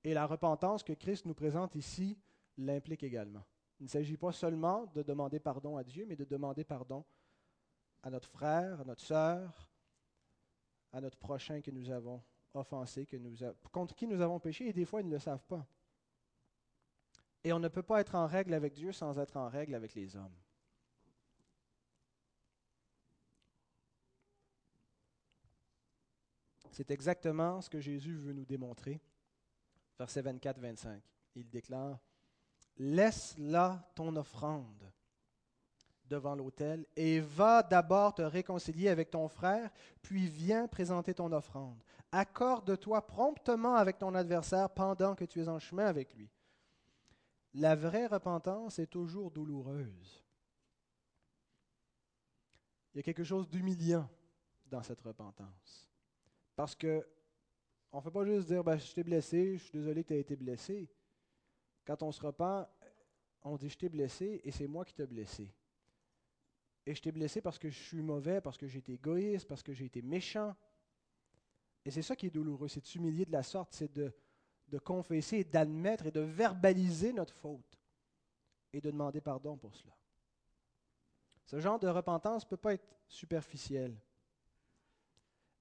Et 0.03 0.13
la 0.13 0.25
repentance 0.25 0.83
que 0.83 0.93
Christ 0.93 1.25
nous 1.25 1.33
présente 1.33 1.75
ici 1.75 2.17
l'implique 2.57 3.03
également. 3.03 3.45
Il 3.79 3.83
ne 3.83 3.89
s'agit 3.89 4.17
pas 4.17 4.31
seulement 4.31 4.87
de 4.93 5.03
demander 5.03 5.39
pardon 5.39 5.77
à 5.77 5.83
Dieu, 5.83 6.05
mais 6.07 6.15
de 6.15 6.25
demander 6.25 6.63
pardon 6.63 7.05
à 8.03 8.09
notre 8.09 8.29
frère, 8.29 8.81
à 8.81 8.83
notre 8.83 9.01
sœur, 9.01 9.69
à 10.91 11.01
notre 11.01 11.17
prochain 11.17 11.61
que 11.61 11.71
nous 11.71 11.89
avons 11.89 12.21
offensé, 12.53 13.05
que 13.05 13.17
nous 13.17 13.35
contre 13.71 13.95
qui 13.95 14.07
nous 14.07 14.21
avons 14.21 14.39
péché, 14.39 14.67
et 14.67 14.73
des 14.73 14.85
fois 14.85 15.01
ils 15.01 15.07
ne 15.07 15.13
le 15.13 15.19
savent 15.19 15.45
pas. 15.45 15.65
Et 17.43 17.53
on 17.53 17.59
ne 17.59 17.67
peut 17.67 17.83
pas 17.83 18.01
être 18.01 18.15
en 18.15 18.27
règle 18.27 18.53
avec 18.53 18.73
Dieu 18.73 18.91
sans 18.91 19.17
être 19.17 19.37
en 19.37 19.49
règle 19.49 19.75
avec 19.75 19.95
les 19.95 20.15
hommes. 20.15 20.35
C'est 26.71 26.91
exactement 26.91 27.61
ce 27.61 27.69
que 27.69 27.79
Jésus 27.79 28.15
veut 28.15 28.33
nous 28.33 28.45
démontrer. 28.45 29.01
Verset 29.97 30.21
24-25. 30.21 31.01
Il 31.35 31.49
déclare, 31.49 31.99
Laisse 32.77 33.35
là 33.37 33.91
ton 33.93 34.15
offrande 34.15 34.91
devant 36.11 36.35
l'autel 36.35 36.85
et 36.95 37.21
va 37.21 37.63
d'abord 37.63 38.13
te 38.13 38.21
réconcilier 38.21 38.89
avec 38.89 39.09
ton 39.09 39.27
frère, 39.29 39.71
puis 40.01 40.27
viens 40.27 40.67
présenter 40.67 41.13
ton 41.13 41.31
offrande. 41.31 41.81
Accorde-toi 42.11 43.07
promptement 43.07 43.75
avec 43.75 43.97
ton 43.97 44.13
adversaire 44.13 44.69
pendant 44.69 45.15
que 45.15 45.23
tu 45.23 45.41
es 45.41 45.47
en 45.47 45.57
chemin 45.57 45.85
avec 45.85 46.13
lui. 46.13 46.29
La 47.53 47.75
vraie 47.75 48.07
repentance 48.07 48.77
est 48.79 48.87
toujours 48.87 49.31
douloureuse. 49.31 50.23
Il 52.93 52.97
y 52.97 52.99
a 52.99 53.03
quelque 53.03 53.23
chose 53.23 53.49
d'humiliant 53.49 54.09
dans 54.65 54.83
cette 54.83 55.01
repentance. 55.01 55.89
Parce 56.57 56.75
que 56.75 57.07
on 57.93 57.97
ne 57.97 58.01
fait 58.03 58.11
pas 58.11 58.25
juste 58.25 58.47
dire 58.47 58.63
ben, 58.63 58.77
Je 58.77 58.93
t'ai 58.93 59.03
blessé, 59.03 59.57
je 59.57 59.63
suis 59.63 59.71
désolé 59.71 60.03
que 60.03 60.09
tu 60.09 60.13
aies 60.15 60.19
été 60.19 60.35
blessé. 60.35 60.89
Quand 61.85 62.03
on 62.03 62.11
se 62.11 62.21
repent, 62.21 62.67
on 63.43 63.55
dit 63.55 63.69
Je 63.69 63.77
t'ai 63.77 63.89
blessé 63.89 64.41
et 64.43 64.51
c'est 64.51 64.67
moi 64.67 64.83
qui 64.83 64.93
t'ai 64.93 65.07
blessé. 65.07 65.53
Et 66.85 66.95
je 66.95 67.01
t'ai 67.01 67.11
blessé 67.11 67.41
parce 67.41 67.59
que 67.59 67.69
je 67.69 67.79
suis 67.79 68.01
mauvais, 68.01 68.41
parce 68.41 68.57
que 68.57 68.67
j'ai 68.67 68.79
été 68.79 68.93
égoïste, 68.93 69.47
parce 69.47 69.61
que 69.61 69.73
j'ai 69.73 69.85
été 69.85 70.01
méchant. 70.01 70.55
Et 71.85 71.91
c'est 71.91 72.01
ça 72.01 72.15
qui 72.15 72.27
est 72.27 72.31
douloureux, 72.31 72.67
c'est 72.67 72.81
de 72.81 72.85
s'humilier 72.85 73.25
de 73.25 73.31
la 73.31 73.43
sorte, 73.43 73.73
c'est 73.73 73.91
de, 73.91 74.13
confesser, 74.83 75.43
d'admettre 75.43 76.07
et 76.07 76.11
de 76.11 76.21
verbaliser 76.21 77.11
notre 77.13 77.33
faute 77.35 77.77
et 78.73 78.79
de 78.79 78.89
demander 78.89 79.21
pardon 79.21 79.57
pour 79.57 79.75
cela. 79.75 79.93
Ce 81.45 81.59
genre 81.59 81.79
de 81.79 81.87
repentance 81.87 82.45
ne 82.45 82.49
peut 82.49 82.57
pas 82.57 82.73
être 82.73 82.87
superficielle. 83.07 83.95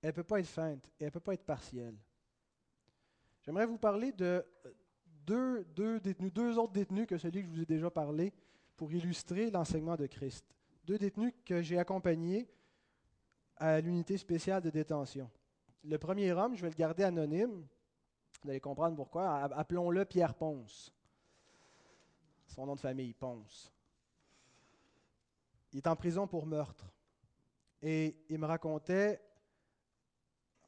Elle 0.02 0.10
ne 0.10 0.14
peut 0.14 0.24
pas 0.24 0.40
être 0.40 0.46
feinte 0.46 0.86
et 1.00 1.04
elle 1.04 1.06
ne 1.06 1.12
peut 1.12 1.20
pas 1.20 1.34
être 1.34 1.44
partielle. 1.44 1.96
J'aimerais 3.42 3.66
vous 3.66 3.78
parler 3.78 4.12
de 4.12 4.46
deux, 5.26 6.00
détenus, 6.00 6.32
deux 6.32 6.58
autres 6.58 6.72
détenus 6.72 7.06
que 7.06 7.18
celui 7.18 7.42
que 7.42 7.48
je 7.48 7.52
vous 7.52 7.62
ai 7.62 7.66
déjà 7.66 7.90
parlé 7.90 8.32
pour 8.76 8.92
illustrer 8.92 9.50
l'enseignement 9.50 9.96
de 9.96 10.06
Christ. 10.06 10.44
Deux 10.90 10.98
détenus 10.98 11.32
que 11.44 11.62
j'ai 11.62 11.78
accompagnés 11.78 12.48
à 13.58 13.80
l'unité 13.80 14.18
spéciale 14.18 14.60
de 14.60 14.70
détention. 14.70 15.30
Le 15.84 15.96
premier 15.98 16.32
homme, 16.32 16.56
je 16.56 16.62
vais 16.62 16.70
le 16.70 16.74
garder 16.74 17.04
anonyme, 17.04 17.64
vous 18.42 18.50
allez 18.50 18.58
comprendre 18.58 18.96
pourquoi. 18.96 19.36
Appelons-le 19.54 20.04
Pierre 20.04 20.34
Ponce. 20.34 20.92
Son 22.48 22.66
nom 22.66 22.74
de 22.74 22.80
famille, 22.80 23.14
Ponce. 23.14 23.72
Il 25.72 25.76
est 25.76 25.86
en 25.86 25.94
prison 25.94 26.26
pour 26.26 26.44
meurtre. 26.44 26.92
Et 27.80 28.16
il 28.28 28.40
me 28.40 28.46
racontait, 28.46 29.22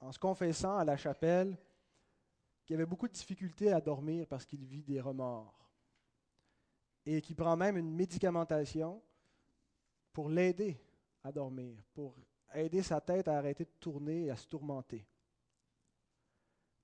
en 0.00 0.12
se 0.12 0.20
confessant 0.20 0.76
à 0.76 0.84
la 0.84 0.96
chapelle, 0.96 1.58
qu'il 2.64 2.76
avait 2.76 2.86
beaucoup 2.86 3.08
de 3.08 3.12
difficultés 3.12 3.72
à 3.72 3.80
dormir 3.80 4.28
parce 4.28 4.46
qu'il 4.46 4.64
vit 4.64 4.84
des 4.84 5.00
remords. 5.00 5.68
Et 7.06 7.20
qu'il 7.20 7.34
prend 7.34 7.56
même 7.56 7.76
une 7.76 7.90
médicamentation 7.90 9.02
pour 10.12 10.28
l'aider 10.28 10.80
à 11.24 11.32
dormir, 11.32 11.82
pour 11.94 12.14
aider 12.54 12.82
sa 12.82 13.00
tête 13.00 13.28
à 13.28 13.38
arrêter 13.38 13.64
de 13.64 13.72
tourner 13.80 14.26
et 14.26 14.30
à 14.30 14.36
se 14.36 14.46
tourmenter. 14.46 15.06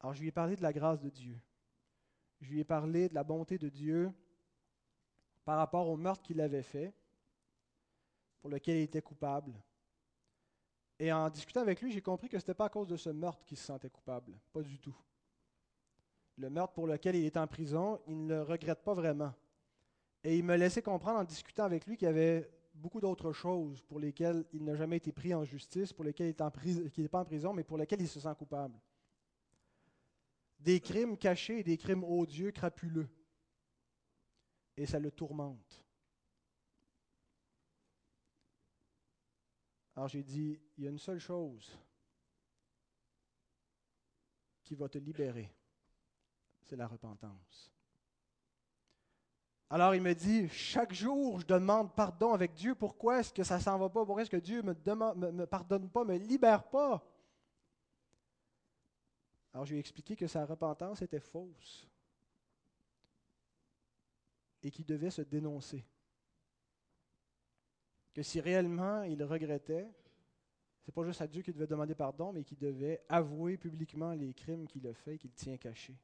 Alors 0.00 0.14
je 0.14 0.20
lui 0.20 0.28
ai 0.28 0.32
parlé 0.32 0.56
de 0.56 0.62
la 0.62 0.72
grâce 0.72 1.00
de 1.00 1.10
Dieu. 1.10 1.38
Je 2.40 2.50
lui 2.50 2.60
ai 2.60 2.64
parlé 2.64 3.08
de 3.08 3.14
la 3.14 3.24
bonté 3.24 3.58
de 3.58 3.68
Dieu 3.68 4.12
par 5.44 5.58
rapport 5.58 5.88
au 5.88 5.96
meurtre 5.96 6.22
qu'il 6.22 6.40
avait 6.40 6.62
fait, 6.62 6.94
pour 8.40 8.50
lequel 8.50 8.76
il 8.76 8.82
était 8.82 9.02
coupable. 9.02 9.54
Et 10.98 11.12
en 11.12 11.30
discutant 11.30 11.60
avec 11.60 11.80
lui, 11.80 11.92
j'ai 11.92 12.02
compris 12.02 12.28
que 12.28 12.38
ce 12.38 12.42
n'était 12.42 12.54
pas 12.54 12.66
à 12.66 12.68
cause 12.68 12.88
de 12.88 12.96
ce 12.96 13.10
meurtre 13.10 13.44
qu'il 13.44 13.56
se 13.56 13.64
sentait 13.64 13.90
coupable. 13.90 14.38
Pas 14.52 14.62
du 14.62 14.78
tout. 14.78 14.96
Le 16.36 16.50
meurtre 16.50 16.74
pour 16.74 16.86
lequel 16.86 17.16
il 17.16 17.24
est 17.24 17.36
en 17.36 17.46
prison, 17.46 18.00
il 18.06 18.26
ne 18.26 18.34
le 18.34 18.42
regrette 18.42 18.82
pas 18.82 18.94
vraiment. 18.94 19.32
Et 20.22 20.36
il 20.36 20.44
me 20.44 20.56
laissait 20.56 20.82
comprendre 20.82 21.20
en 21.20 21.24
discutant 21.24 21.64
avec 21.64 21.86
lui 21.86 21.96
qu'il 21.96 22.06
y 22.06 22.08
avait 22.10 22.48
beaucoup 22.78 23.00
d'autres 23.00 23.32
choses 23.32 23.82
pour 23.82 23.98
lesquelles 23.98 24.46
il 24.52 24.64
n'a 24.64 24.74
jamais 24.74 24.96
été 24.96 25.12
pris 25.12 25.34
en 25.34 25.44
justice, 25.44 25.92
pour 25.92 26.04
lesquelles 26.04 26.28
il 26.28 27.02
n'est 27.02 27.08
pas 27.08 27.20
en 27.20 27.24
prison, 27.24 27.52
mais 27.52 27.64
pour 27.64 27.76
lesquelles 27.76 28.00
il 28.00 28.08
se 28.08 28.20
sent 28.20 28.34
coupable. 28.38 28.80
Des 30.58 30.80
crimes 30.80 31.16
cachés 31.16 31.62
des 31.62 31.76
crimes 31.76 32.04
odieux, 32.04 32.50
crapuleux. 32.50 33.08
Et 34.76 34.86
ça 34.86 34.98
le 34.98 35.10
tourmente. 35.10 35.84
Alors 39.96 40.08
j'ai 40.08 40.22
dit, 40.22 40.60
il 40.76 40.84
y 40.84 40.86
a 40.86 40.90
une 40.90 40.98
seule 40.98 41.18
chose 41.18 41.76
qui 44.62 44.76
va 44.76 44.88
te 44.88 44.98
libérer, 44.98 45.50
c'est 46.62 46.76
la 46.76 46.86
repentance. 46.86 47.72
Alors 49.70 49.94
il 49.94 50.00
me 50.00 50.14
dit, 50.14 50.48
chaque 50.48 50.94
jour, 50.94 51.40
je 51.40 51.46
demande 51.46 51.94
pardon 51.94 52.32
avec 52.32 52.54
Dieu. 52.54 52.74
Pourquoi 52.74 53.20
est-ce 53.20 53.32
que 53.32 53.44
ça 53.44 53.60
s'en 53.60 53.78
va 53.78 53.90
pas? 53.90 54.04
Pourquoi 54.04 54.22
est-ce 54.22 54.30
que 54.30 54.36
Dieu 54.38 54.62
me, 54.62 54.72
me, 54.74 55.30
me 55.30 55.46
pardonne 55.46 55.90
pas, 55.90 56.04
me 56.04 56.16
libère 56.16 56.64
pas? 56.64 57.04
Alors 59.52 59.66
je 59.66 59.72
lui 59.72 59.76
ai 59.76 59.80
expliqué 59.80 60.16
que 60.16 60.26
sa 60.26 60.46
repentance 60.46 61.02
était 61.02 61.20
fausse 61.20 61.86
et 64.62 64.70
qu'il 64.70 64.86
devait 64.86 65.10
se 65.10 65.22
dénoncer. 65.22 65.84
Que 68.14 68.22
si 68.22 68.40
réellement 68.40 69.02
il 69.02 69.22
regrettait, 69.22 69.88
c'est 70.82 70.92
pas 70.92 71.04
juste 71.04 71.20
à 71.20 71.26
Dieu 71.26 71.42
qu'il 71.42 71.52
devait 71.52 71.66
demander 71.66 71.94
pardon, 71.94 72.32
mais 72.32 72.42
qu'il 72.42 72.58
devait 72.58 73.04
avouer 73.08 73.58
publiquement 73.58 74.12
les 74.12 74.32
crimes 74.32 74.66
qu'il 74.66 74.86
a 74.86 74.94
faits 74.94 75.16
et 75.16 75.18
qu'il 75.18 75.32
tient 75.32 75.58
cachés. 75.58 75.98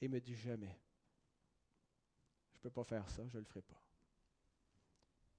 Et 0.00 0.04
il 0.04 0.10
me 0.10 0.20
dit 0.20 0.36
jamais 0.36 0.78
peux 2.64 2.70
pas 2.70 2.84
faire 2.84 3.08
ça, 3.10 3.22
je 3.28 3.38
le 3.38 3.44
ferai 3.44 3.60
pas. 3.60 3.80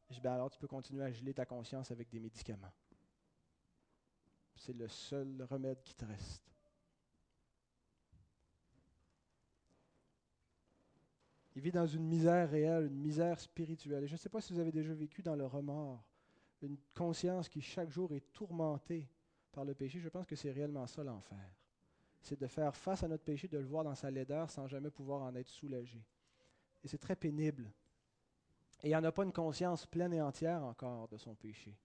Je 0.09 0.15
dis, 0.15 0.21
ben 0.21 0.33
alors 0.33 0.51
tu 0.51 0.59
peux 0.59 0.67
continuer 0.67 1.03
à 1.03 1.11
geler 1.11 1.33
ta 1.33 1.45
conscience 1.45 1.89
avec 1.89 2.09
des 2.09 2.19
médicaments. 2.19 2.71
C'est 4.55 4.73
le 4.73 4.87
seul 4.87 5.45
remède 5.49 5.81
qui 5.83 5.95
te 5.95 6.05
reste. 6.05 6.43
Il 11.55 11.61
vit 11.61 11.71
dans 11.71 11.87
une 11.87 12.05
misère 12.05 12.49
réelle, 12.49 12.87
une 12.87 12.99
misère 12.99 13.39
spirituelle. 13.39 14.03
Et 14.03 14.07
je 14.07 14.13
ne 14.13 14.17
sais 14.17 14.29
pas 14.29 14.41
si 14.41 14.53
vous 14.53 14.59
avez 14.59 14.71
déjà 14.71 14.93
vécu 14.93 15.23
dans 15.23 15.35
le 15.35 15.45
remords, 15.45 16.03
une 16.61 16.77
conscience 16.93 17.49
qui 17.49 17.61
chaque 17.61 17.89
jour 17.89 18.13
est 18.13 18.33
tourmentée 18.33 19.09
par 19.51 19.65
le 19.65 19.73
péché. 19.73 19.99
Je 19.99 20.09
pense 20.09 20.25
que 20.25 20.35
c'est 20.35 20.51
réellement 20.51 20.85
ça 20.85 21.03
l'enfer. 21.03 21.49
C'est 22.21 22.39
de 22.39 22.47
faire 22.47 22.75
face 22.75 23.03
à 23.03 23.07
notre 23.07 23.23
péché, 23.23 23.47
de 23.47 23.57
le 23.57 23.65
voir 23.65 23.83
dans 23.83 23.95
sa 23.95 24.11
laideur 24.11 24.49
sans 24.49 24.67
jamais 24.67 24.89
pouvoir 24.89 25.21
en 25.21 25.35
être 25.35 25.49
soulagé. 25.49 26.03
Et 26.85 26.87
c'est 26.87 26.99
très 26.99 27.15
pénible. 27.15 27.71
Et 28.83 28.89
il 28.89 28.91
n'en 28.91 29.03
a 29.03 29.11
pas 29.11 29.23
une 29.23 29.33
conscience 29.33 29.87
pleine 29.87 30.13
et 30.13 30.21
entière 30.21 30.63
encore 30.63 31.07
de 31.07 31.17
son 31.17 31.33
péché. 31.33 31.75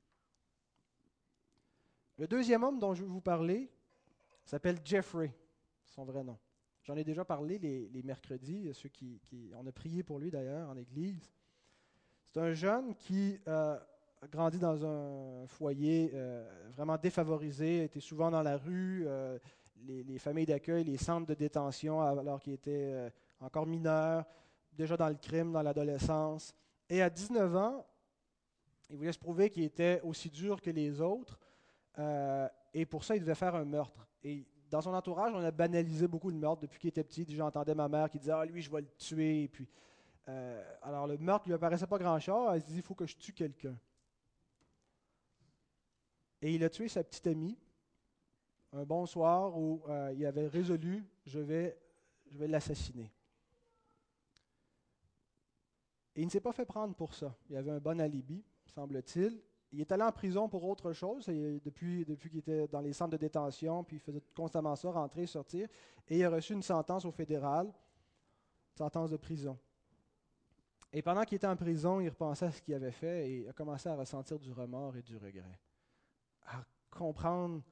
Le 2.19 2.29
deuxième 2.29 2.63
homme 2.63 2.79
dont 2.79 2.93
je 2.93 3.03
vais 3.03 3.09
vous 3.09 3.23
parler 3.23 3.73
s'appelle 4.45 4.79
Jeffrey, 4.85 5.35
son 5.87 6.05
vrai 6.05 6.23
nom. 6.23 6.39
J'en 6.83 6.97
ai 6.97 7.05
déjà 7.05 7.25
parlé 7.25 7.59
les, 7.59 8.03
mercredis, 8.03 8.75
ceux 8.75 8.91
qui, 8.91 9.19
On 9.57 9.67
a 9.67 9.73
prié 9.73 10.03
pour 10.03 10.19
lui 10.19 10.31
d'ailleurs 10.31 10.69
en 10.69 10.77
église. 10.77 11.33
C'est 12.29 12.41
un 12.41 12.53
jeune 12.53 12.95
qui 12.95 13.41
euh, 13.49 13.79
a 14.21 14.27
grandi 14.27 14.59
dans 14.59 14.85
un 14.85 15.47
foyer 15.47 16.11
euh, 16.13 16.47
vraiment 16.77 16.99
défavorisé, 16.99 17.85
était 17.85 18.01
souvent 18.01 18.31
dans 18.31 18.43
la 18.43 18.59
rue, 18.59 19.05
euh, 19.07 19.39
les, 19.87 20.05
les, 20.05 20.19
familles 20.19 20.47
d'accueil, 20.47 20.85
les 20.85 20.99
centres 20.99 21.27
de 21.27 21.35
détention 21.35 22.03
alors 22.03 22.39
qu'il 22.39 22.53
était 22.53 23.11
encore 23.41 23.67
mineur 23.67 24.27
déjà 24.81 24.97
dans 24.97 25.09
le 25.09 25.17
crime, 25.17 25.53
dans 25.53 25.63
l'adolescence. 25.63 26.55
Et 26.89 27.03
à 27.03 27.11
19 27.11 27.55
ans, 27.57 27.87
il 28.89 28.97
voulait 28.97 29.13
se 29.13 29.19
prouver 29.19 29.51
qu'il 29.51 29.63
était 29.63 30.01
aussi 30.03 30.31
dur 30.31 30.61
que 30.61 30.71
les 30.71 31.01
autres. 31.01 31.39
Euh, 31.99 32.49
et 32.73 32.87
pour 32.87 33.05
ça, 33.05 33.15
il 33.15 33.21
devait 33.21 33.35
faire 33.35 33.55
un 33.55 33.65
meurtre. 33.65 34.09
Et 34.23 34.47
dans 34.71 34.81
son 34.81 34.95
entourage, 34.95 35.33
on 35.35 35.45
a 35.45 35.51
banalisé 35.51 36.09
beaucoup 36.09 36.31
le 36.31 36.37
meurtre 36.37 36.63
depuis 36.63 36.79
qu'il 36.79 36.89
était 36.89 37.05
petit. 37.05 37.27
J'entendais 37.29 37.75
ma 37.75 37.89
mère 37.89 38.11
qui 38.11 38.19
disait 38.19 38.33
Ah, 38.33 38.45
lui, 38.45 38.63
je 38.63 38.71
vais 38.71 38.81
le 38.81 38.91
tuer. 38.97 39.45
Et 39.45 39.49
puis, 39.49 39.69
euh, 40.29 40.79
alors, 40.83 41.07
le 41.07 41.19
meurtre 41.19 41.47
lui 41.47 41.55
apparaissait 41.55 41.87
pas 41.87 41.99
grand-chose. 41.99 42.51
Elle 42.55 42.63
se 42.63 42.67
dit 42.67 42.77
Il 42.77 42.83
faut 42.83 42.95
que 42.95 43.07
je 43.07 43.17
tue 43.17 43.33
quelqu'un. 43.33 43.77
Et 46.43 46.55
il 46.55 46.65
a 46.65 46.71
tué 46.71 46.89
sa 46.89 47.05
petite 47.05 47.27
amie 47.27 47.59
un 48.73 48.85
bon 48.85 49.05
soir 49.05 49.57
où 49.59 49.83
euh, 49.89 50.15
il 50.17 50.25
avait 50.25 50.47
résolu 50.47 51.05
Je 51.27 51.39
vais, 51.39 51.79
je 52.31 52.39
vais 52.39 52.49
l'assassiner. 52.49 53.11
Il 56.21 56.27
ne 56.27 56.31
s'est 56.31 56.41
pas 56.41 56.53
fait 56.53 56.67
prendre 56.67 56.95
pour 56.95 57.15
ça. 57.15 57.35
Il 57.49 57.57
avait 57.57 57.71
un 57.71 57.79
bon 57.79 57.99
alibi, 57.99 58.45
semble-t-il. 58.67 59.41
Il 59.73 59.81
est 59.81 59.91
allé 59.91 60.03
en 60.03 60.13
prison 60.13 60.51
pour 60.51 60.65
autre 60.69 60.93
chose 60.93 61.25
depuis, 61.25 62.05
depuis 62.05 62.29
qu'il 62.29 62.41
était 62.41 62.69
dans 62.69 62.83
les 62.83 62.93
centres 62.93 63.13
de 63.13 63.17
détention, 63.17 63.83
puis 63.85 63.97
il 63.97 64.01
faisait 64.01 64.23
constamment 64.37 64.77
ça, 64.77 64.91
rentrer, 64.91 65.27
sortir. 65.27 65.67
Et 66.09 66.19
il 66.19 66.25
a 66.25 66.29
reçu 66.29 66.53
une 66.53 66.63
sentence 66.63 67.07
au 67.07 67.11
fédéral, 67.11 67.73
sentence 68.75 69.11
de 69.11 69.17
prison. 69.17 69.59
Et 70.93 71.01
pendant 71.01 71.23
qu'il 71.23 71.37
était 71.37 71.47
en 71.47 71.57
prison, 71.57 72.01
il 72.01 72.11
repensait 72.11 72.47
à 72.47 72.51
ce 72.51 72.61
qu'il 72.61 72.75
avait 72.75 72.93
fait 72.93 73.31
et 73.31 73.49
a 73.49 73.55
commencé 73.55 73.89
à 73.89 73.97
ressentir 73.97 74.39
du 74.39 74.53
remords 74.53 74.99
et 74.99 75.03
du 75.03 75.17
regret. 75.17 75.59
À 76.49 76.63
comprendre 76.91 77.63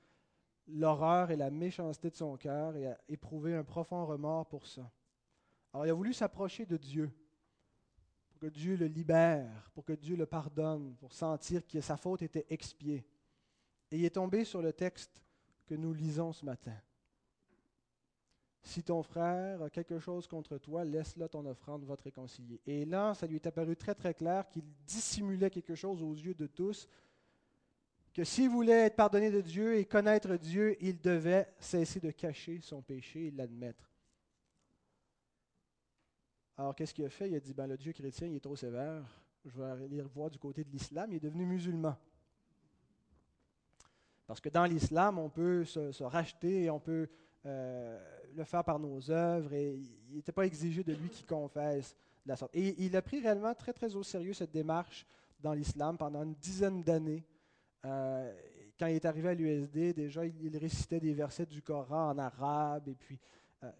l'horreur 0.68 1.30
et 1.30 1.37
la 1.37 1.50
méchanceté 1.50 2.08
de 2.08 2.16
son 2.16 2.34
cœur 2.38 2.74
et 2.76 2.87
à 2.87 2.98
éprouver 3.08 3.54
un 3.54 3.64
profond 3.64 4.06
remords 4.06 4.46
pour 4.46 4.66
ça. 4.66 4.90
Alors 5.74 5.84
il 5.84 5.90
a 5.90 5.94
voulu 5.94 6.14
s'approcher 6.14 6.64
de 6.64 6.78
Dieu 6.78 7.11
pour 8.38 8.48
que 8.51 8.55
Dieu 8.55 8.77
le 8.77 8.87
libère, 8.87 9.68
pour 9.74 9.85
que 9.85 9.94
Dieu 9.94 10.14
le 10.14 10.24
pardonne, 10.24 10.94
pour 11.01 11.12
sentir 11.12 11.66
que 11.66 11.81
sa 11.81 11.96
faute 11.96 12.22
était 12.22 12.46
expiée. 12.51 13.05
Et 13.90 13.98
il 13.98 14.05
est 14.05 14.14
tombé 14.14 14.44
sur 14.44 14.62
le 14.62 14.72
texte 14.72 15.24
que 15.66 15.74
nous 15.74 15.92
lisons 15.92 16.33
ce 16.33 16.44
matin. 16.44 16.77
Si 18.62 18.85
ton 18.85 19.03
frère 19.03 19.61
a 19.62 19.70
quelque 19.70 19.98
chose 19.98 20.29
contre 20.29 20.57
toi, 20.59 20.85
laisse-le 20.85 21.29
ton 21.29 21.44
offrande, 21.46 21.85
va 21.85 21.96
te 21.96 22.05
réconcilier. 22.05 22.61
Et 22.64 22.85
là, 22.85 23.12
ça 23.14 23.27
lui 23.27 23.35
est 23.35 23.46
apparu 23.46 23.74
très 23.74 23.96
très 23.96 24.14
clair 24.14 24.48
qu'il 24.48 24.64
dissimulait 24.87 25.51
quelque 25.51 25.74
chose 25.74 26.01
aux 26.01 26.14
yeux 26.14 26.35
de 26.35 26.46
tous, 26.46 26.87
que 28.14 28.22
s'il 28.22 28.51
voulait 28.51 28.87
être 28.87 28.96
pardonné 28.96 29.33
de 29.33 29.40
Dieu 29.40 29.77
et 29.77 29.85
connaître 29.85 30.37
Dieu, 30.37 30.77
il 30.81 31.01
devait 31.01 31.53
cesser 31.59 31.98
de 31.98 32.12
cacher 32.12 32.61
son 32.61 32.83
péché 32.83 33.27
et 33.27 33.31
l'admettre. 33.33 33.88
Alors, 36.58 36.74
qu'est-ce 36.74 36.92
qu'il 36.92 37.04
a 37.04 37.08
fait? 37.08 37.30
Il 37.30 37.36
a 37.36 37.40
dit, 37.40 37.54
ben, 37.54 37.68
le 37.68 37.76
Dieu 37.76 37.92
chrétien, 37.92 38.26
il 38.26 38.34
est 38.34 38.40
trop 38.40 38.56
sévère. 38.56 39.04
Je 39.44 39.56
vais 39.56 39.84
aller 39.84 40.02
voir 40.02 40.28
du 40.28 40.40
côté 40.40 40.64
de 40.64 40.70
l'islam. 40.70 41.12
Il 41.12 41.16
est 41.16 41.20
devenu 41.20 41.46
musulman. 41.46 41.96
Parce 44.26 44.40
que 44.40 44.48
dans 44.48 44.64
l'islam, 44.64 45.20
on 45.20 45.30
peut 45.30 45.64
se, 45.64 46.02
racheter 46.02 46.64
et 46.64 46.70
on 46.70 46.80
peut 46.80 47.08
euh, 47.46 47.98
le 48.34 48.42
faire 48.42 48.64
par 48.64 48.80
nos 48.80 49.08
œuvres. 49.08 49.52
Et 49.52 49.76
il 50.10 50.16
n'était 50.16 50.32
pas 50.32 50.46
exigé 50.46 50.82
de 50.82 50.92
lui 50.94 51.08
qui 51.08 51.22
confesse 51.22 51.94
de 52.26 52.30
la 52.30 52.36
sorte. 52.36 52.54
Et 52.56 52.74
il 52.84 52.96
a 52.96 53.02
pris 53.02 53.20
réellement 53.20 53.54
très, 53.54 53.72
très 53.72 53.94
au 53.94 54.02
sérieux 54.02 54.32
cette 54.32 54.50
démarche 54.50 55.06
dans 55.38 55.52
l'islam 55.52 55.96
pendant 55.96 56.24
une 56.24 56.34
dizaine 56.34 56.82
d'années. 56.82 57.24
Euh, 57.84 58.34
quand 58.76 58.86
il 58.88 58.96
est 58.96 59.04
arrivé 59.04 59.28
à 59.28 59.34
l'USD, 59.34 59.94
déjà, 59.94 60.26
il, 60.26 60.34
il, 60.44 60.56
récitait 60.56 60.98
des 60.98 61.14
versets 61.14 61.46
du 61.46 61.62
Coran 61.62 62.10
en 62.10 62.18
arabe. 62.18 62.88
Et 62.88 62.96
puis, 62.96 63.16
euh, 63.64 63.72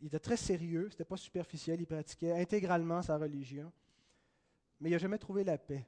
il 0.00 0.06
était 0.06 0.18
très 0.18 0.36
sérieux, 0.36 0.88
c'était 0.90 1.04
pas 1.04 1.16
superficiel, 1.16 1.80
il 1.80 1.86
pratiquait 1.86 2.32
intégralement 2.32 3.00
sa 3.02 3.16
religion, 3.16 3.72
mais 4.80 4.90
il 4.90 4.92
n'a 4.92 4.98
jamais 4.98 5.18
trouvé 5.18 5.44
la 5.44 5.58
paix. 5.58 5.86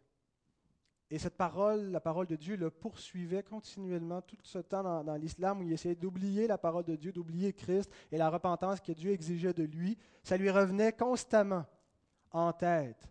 Et 1.11 1.19
cette 1.19 1.37
parole, 1.37 1.91
la 1.91 2.01
parole 2.01 2.27
de 2.27 2.37
Dieu, 2.37 2.57
le 2.57 2.71
poursuivait 2.71 3.43
continuellement 3.43 4.23
tout 4.23 4.39
ce 4.43 4.59
temps 4.59 4.83
dans, 4.83 5.05
dans 5.05 5.17
l'islam 5.17 5.61
où 5.61 5.63
il 5.63 5.73
essayait 5.73 5.95
d'oublier 5.95 6.47
la 6.47 6.57
parole 6.57 6.85
de 6.85 6.97
Dieu, 6.97 7.13
d'oublier 7.13 7.53
Christ 7.53 7.91
et 8.11 8.17
la 8.17 8.31
repentance 8.31 8.81
que 8.81 8.93
Dieu 8.93 9.11
exigeait 9.11 9.53
de 9.53 9.65
lui. 9.65 9.99
Ça 10.23 10.37
lui 10.37 10.51
revenait 10.51 10.93
constamment 10.93 11.67
en 12.31 12.53
tête. 12.53 13.07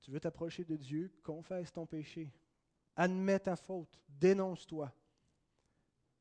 Tu 0.00 0.12
veux 0.12 0.20
t'approcher 0.20 0.64
de 0.64 0.76
Dieu, 0.76 1.12
confesse 1.22 1.70
ton 1.70 1.84
péché, 1.84 2.32
admets 2.96 3.40
ta 3.40 3.56
faute, 3.56 4.00
dénonce-toi. 4.08 4.90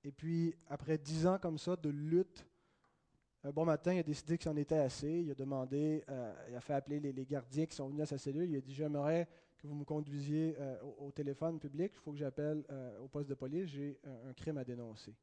Et 0.04 0.12
puis, 0.12 0.56
après 0.68 0.98
dix 0.98 1.26
ans 1.28 1.38
comme 1.38 1.58
ça 1.58 1.76
de 1.76 1.90
lutte, 1.90 2.46
un 3.44 3.52
bon 3.52 3.66
matin, 3.66 3.94
il 3.94 4.00
a 4.00 4.04
décidé 4.04 4.38
que 4.38 4.44
c'en 4.44 4.56
était 4.58 4.78
assez. 4.78 5.22
Il 5.22 5.32
a 5.32 5.36
demandé, 5.36 6.04
euh, 6.10 6.34
il 6.50 6.56
a 6.56 6.60
fait 6.60 6.74
appeler 6.74 7.00
les, 7.00 7.26
gardiens 7.26 7.66
qui 7.66 7.76
sont 7.76 7.88
venus 7.88 8.04
à 8.04 8.06
sa 8.06 8.18
cellule. 8.18 8.50
Il 8.50 8.56
a 8.58 8.62
dit 8.62 8.74
J'aimerais 8.74 9.28
que 9.58 9.68
vous 9.68 9.76
me 9.76 9.86
conduisiez 9.86 10.56
euh, 10.60 10.82
au, 11.00 11.12
téléphone 11.12 11.60
public. 11.60 11.92
Il 11.96 12.00
faut 12.00 12.12
que 12.12 12.18
j'appelle 12.18 12.66
euh, 12.70 13.00
au 13.00 13.08
poste 13.08 13.30
de 13.30 13.36
police. 13.36 13.68
J'ai 13.68 14.00
un, 14.04 14.34
crime 14.34 14.58
à 14.58 14.64
dénoncer. 14.64 15.16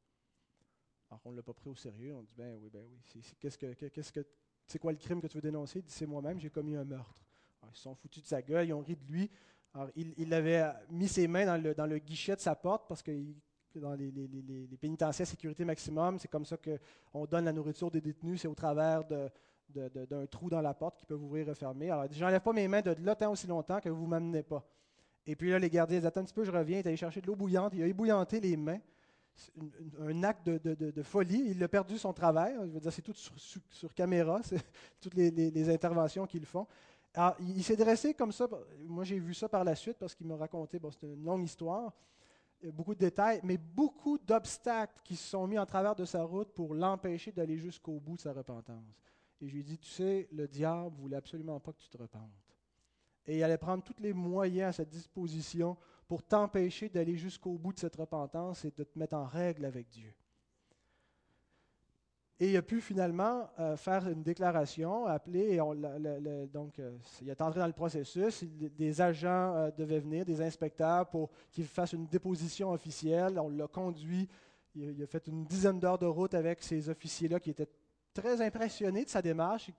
Alors, 1.11 1.21
on 1.27 1.33
ne 1.33 1.37
l'a 1.37 1.43
pas 1.43 1.53
pris 1.53 1.69
au 1.69 1.75
sérieux. 1.75 2.15
On 2.15 2.23
dit 2.23 2.35
Ben 2.35 2.57
oui, 2.63 2.71
ben 2.73 2.83
oui. 2.89 2.99
Que, 3.41 3.89
qu'est-ce 3.89 4.13
que, 4.13 4.27
c'est 4.67 4.79
quoi 4.79 4.93
le 4.93 4.99
crime 4.99 5.21
que 5.21 5.27
tu 5.27 5.37
veux 5.37 5.43
dénoncer? 5.43 5.81
Il 5.81 5.85
dit 5.85 5.93
C'est 5.93 6.07
moi-même, 6.07 6.39
j'ai 6.39 6.51
commis 6.51 6.77
un 6.77 6.85
meurtre. 6.85 7.27
ils 7.69 7.77
se 7.77 7.83
sont 7.83 7.95
foutus 7.95 8.23
de 8.23 8.29
sa 8.29 8.41
gueule, 8.41 8.69
ils 8.69 8.73
ont 8.73 8.81
ri 8.81 8.97
de 8.97 9.05
lui. 9.13 9.31
Alors, 9.75 9.91
il, 9.97 10.33
avait 10.33 10.65
mis 10.89 11.09
ses 11.09 11.27
mains 11.27 11.45
dans 11.45 11.61
le, 11.61 11.75
dans 11.75 11.87
le, 11.87 11.99
guichet 11.99 12.37
de 12.37 12.41
sa 12.41 12.55
porte 12.55 12.89
parce 12.89 13.03
que 13.03 13.11
dans 13.79 13.95
les, 13.95 14.11
les, 14.11 15.25
sécurité 15.25 15.65
maximum, 15.65 16.19
c'est 16.19 16.29
comme 16.29 16.45
ça 16.45 16.57
qu'on 16.57 17.27
donne 17.27 17.45
la 17.45 17.53
nourriture 17.53 17.91
des 17.91 18.01
détenus, 18.01 18.43
c'est 18.43 18.49
au 18.49 18.55
travers 18.55 19.05
d'un 19.05 20.27
trou 20.27 20.49
dans 20.51 20.61
la 20.61 20.75
porte 20.75 20.99
qui 20.99 21.07
peut 21.07 21.15
ouvrir 21.15 21.47
et 21.47 21.51
refermer. 21.51 21.91
Alors, 21.91 22.07
je 22.11 22.21
n'enlève 22.21 22.41
pas 22.41 22.53
mes 22.53 22.69
mains 22.69 22.83
de 22.83 22.95
là 23.01 23.15
tant 23.15 23.33
aussi 23.33 23.47
longtemps 23.47 23.81
que 23.81 23.89
vous 23.89 24.05
ne 24.05 24.11
m'amenez 24.11 24.43
pas. 24.43 24.65
Et 25.27 25.37
puis 25.37 25.51
là, 25.51 25.59
les 25.59 25.71
gardiens 25.71 25.99
disent 25.99 26.07
Attends 26.07 26.21
un 26.21 26.25
petit 26.25 26.35
peu, 26.35 26.45
je 26.45 26.51
reviens. 26.51 26.79
Il 26.79 26.81
est 26.81 26.87
allé 26.87 26.97
chercher 26.97 27.21
de 27.21 27.27
l'eau 27.27 27.37
bouillante. 27.37 27.73
Il 27.75 27.83
a 27.83 27.87
ébouillanté 27.87 28.41
les 28.41 28.57
mains. 28.57 28.81
Un, 30.01 30.23
acte 30.23 30.47
de, 30.49 31.03
folie. 31.03 31.45
Il 31.51 31.63
a 31.63 31.69
perdu 31.69 31.99
son 31.99 32.13
travail. 32.13 32.55
Je 32.61 32.71
veux 32.71 32.81
dire, 32.81 32.93
c'est 32.93 33.03
tout 33.03 33.15
sur, 33.15 33.95
caméra, 33.95 34.41
c'est 34.45 34.63
toutes 35.01 35.15
les, 35.15 35.69
interventions 35.69 36.27
qu'ils 36.27 36.47
font. 36.47 36.67
Alors, 37.15 37.37
il, 37.41 37.63
s'est 37.65 37.77
dressé 37.77 38.15
comme 38.15 38.33
ça. 38.33 38.49
Moi, 38.87 39.05
j'ai 39.05 39.19
vu 39.19 39.35
ça 39.35 39.49
par 39.49 39.65
la 39.65 39.75
suite 39.75 39.97
parce 39.99 40.15
qu'il 40.15 40.27
m'a 40.27 40.37
raconté. 40.37 40.79
Bon, 40.79 40.91
c'est 40.91 41.07
une 41.07 41.25
longue 41.25 41.45
histoire, 41.45 41.93
beaucoup 42.71 42.95
de 42.95 43.01
détails, 43.01 43.41
mais 43.43 43.59
beaucoup 43.59 44.19
d'obstacles 44.19 45.01
qui 45.05 45.17
se 45.17 45.29
sont 45.29 45.47
mis 45.47 45.59
en 45.59 45.67
travers 45.67 45.95
de 45.95 46.05
sa 46.05 46.23
route 46.23 46.53
pour 46.53 46.75
l'empêcher 46.75 47.33
d'aller 47.33 47.57
jusqu'au 47.57 48.01
bout 48.01 48.17
de 48.17 48.23
sa 48.23 48.33
repentance. 48.33 49.03
Et 49.41 49.49
je 49.49 49.53
lui 49.53 49.61
ai 49.61 49.65
dit, 49.65 49.79
tu 49.79 49.91
sais, 49.91 50.29
le 50.33 50.49
diable 50.49 50.97
voulait 50.97 51.17
absolument 51.17 51.61
pas 51.61 51.73
que 51.73 51.81
tu 51.81 51.89
te 51.89 51.99
repentes. 51.99 52.31
Et 53.27 53.39
il 53.39 53.43
allait 53.43 53.59
prendre 53.59 53.83
tous 53.83 54.01
les 54.01 54.13
moyens 54.13 54.71
à 54.71 54.73
sa 54.73 54.85
disposition 54.85 55.77
pour 56.07 56.23
t'empêcher 56.23 56.89
d'aller 56.89 57.17
jusqu'au 57.17 57.57
bout 57.59 57.73
de 57.73 57.79
cette 57.79 57.97
repentance 57.97 58.65
et 58.65 58.71
de 58.71 58.85
te 58.85 58.99
mettre 58.99 59.17
en 59.17 59.25
règle 59.25 59.65
avec 59.65 59.89
Dieu. 59.89 60.15
Et 62.41 62.51
il 62.51 62.57
a 62.57 62.63
pu 62.63 62.81
finalement 62.81 63.49
euh, 63.61 63.77
faire 63.77 64.09
une 64.09 64.25
déclaration, 64.25 65.07
appeler, 65.07 65.55
et 65.55 66.49
donc 66.49 66.79
euh, 66.81 66.97
il 67.23 67.29
est 67.29 67.41
entré 67.41 67.61
dans 67.61 67.67
le 67.67 67.73
processus. 67.73 68.43
Des 68.45 69.01
agents 69.01 69.55
euh, 69.55 69.71
devaient 69.71 70.01
venir, 70.01 70.25
des 70.25 70.41
inspecteurs, 70.41 71.09
pour 71.09 71.31
qu'il 71.53 71.67
fasse 71.67 71.93
une 71.93 72.07
déposition 72.07 72.73
officielle. 72.73 73.39
On 73.39 73.51
l'a 73.51 73.69
conduit. 73.69 74.29
Il, 74.75 75.01
a 75.01 75.07
fait 75.07 75.29
une 75.29 75.45
dizaine 75.45 75.79
d'heures 75.79 75.99
de 75.99 76.07
route 76.07 76.35
avec 76.35 76.61
ces 76.61 76.89
officiers-là 76.89 77.39
qui 77.39 77.51
étaient 77.51 77.69
très 78.13 78.41
impressionné 78.41 79.05
de 79.05 79.11
sa 79.11 79.23
démarche, 79.23 79.71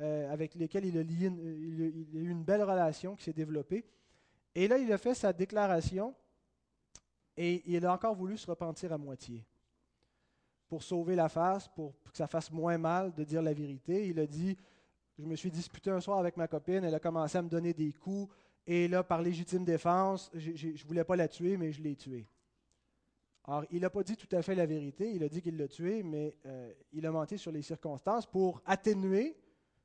euh, 0.00 0.32
avec 0.32 0.54
lesquels 0.54 0.84
il 0.84 0.98
a, 0.98 1.02
lié 1.02 1.26
il, 1.26 2.16
a, 2.16 2.20
eu 2.20 2.28
une 2.28 2.44
belle 2.44 2.62
relation 2.62 3.16
qui 3.16 3.24
s'est 3.24 3.32
développée. 3.32 3.84
Et 4.54 4.68
là, 4.68 4.78
il 4.78 4.92
a 4.92 4.98
fait 4.98 5.14
sa 5.14 5.32
déclaration 5.32 6.14
et 7.36 7.62
il 7.66 7.84
a 7.84 7.92
encore 7.92 8.14
voulu 8.14 8.36
se 8.36 8.46
repentir 8.46 8.92
à 8.92 8.98
moitié. 8.98 9.44
Pour 10.68 10.82
sauver 10.82 11.14
la 11.14 11.28
face, 11.28 11.68
pour 11.68 11.94
que 12.10 12.16
ça 12.16 12.26
fasse 12.26 12.50
moins 12.50 12.78
mal 12.78 13.14
de 13.14 13.24
dire 13.24 13.42
la 13.42 13.54
vérité, 13.54 14.08
il 14.08 14.18
a 14.20 14.26
dit, 14.26 14.56
je 15.18 15.24
me 15.24 15.34
suis 15.34 15.50
disputé 15.50 15.90
un 15.90 16.00
soir 16.00 16.18
avec 16.18 16.36
ma 16.36 16.46
copine, 16.46 16.84
elle 16.84 16.94
a 16.94 17.00
commencé 17.00 17.38
à 17.38 17.42
me 17.42 17.48
donner 17.48 17.72
des 17.72 17.92
coups, 17.92 18.32
et 18.66 18.86
là, 18.86 19.02
par 19.02 19.22
légitime 19.22 19.64
défense, 19.64 20.30
je 20.34 20.50
ne 20.50 20.86
voulais 20.86 21.04
pas 21.04 21.16
la 21.16 21.26
tuer, 21.26 21.56
mais 21.56 21.72
je 21.72 21.82
l'ai 21.82 21.96
tuée. 21.96 22.28
Alors, 23.44 23.64
il 23.70 23.80
n'a 23.80 23.88
pas 23.88 24.02
dit 24.02 24.14
tout 24.14 24.28
à 24.36 24.42
fait 24.42 24.54
la 24.54 24.66
vérité, 24.66 25.10
il 25.10 25.22
a 25.24 25.28
dit 25.30 25.40
qu'il 25.40 25.56
l'a 25.56 25.68
tué, 25.68 26.02
mais 26.02 26.36
euh, 26.44 26.70
il 26.92 27.06
a 27.06 27.10
menti 27.10 27.38
sur 27.38 27.50
les 27.50 27.62
circonstances 27.62 28.26
pour 28.26 28.60
atténuer, 28.66 29.38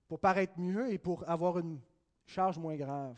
pour 0.09 0.19
paraître 0.19 0.59
mieux 0.59 0.91
et 0.91 0.97
pour 0.97 1.27
avoir 1.29 1.59
une 1.59 1.79
charge 2.25 2.57
moins 2.57 2.75
grave. 2.75 3.15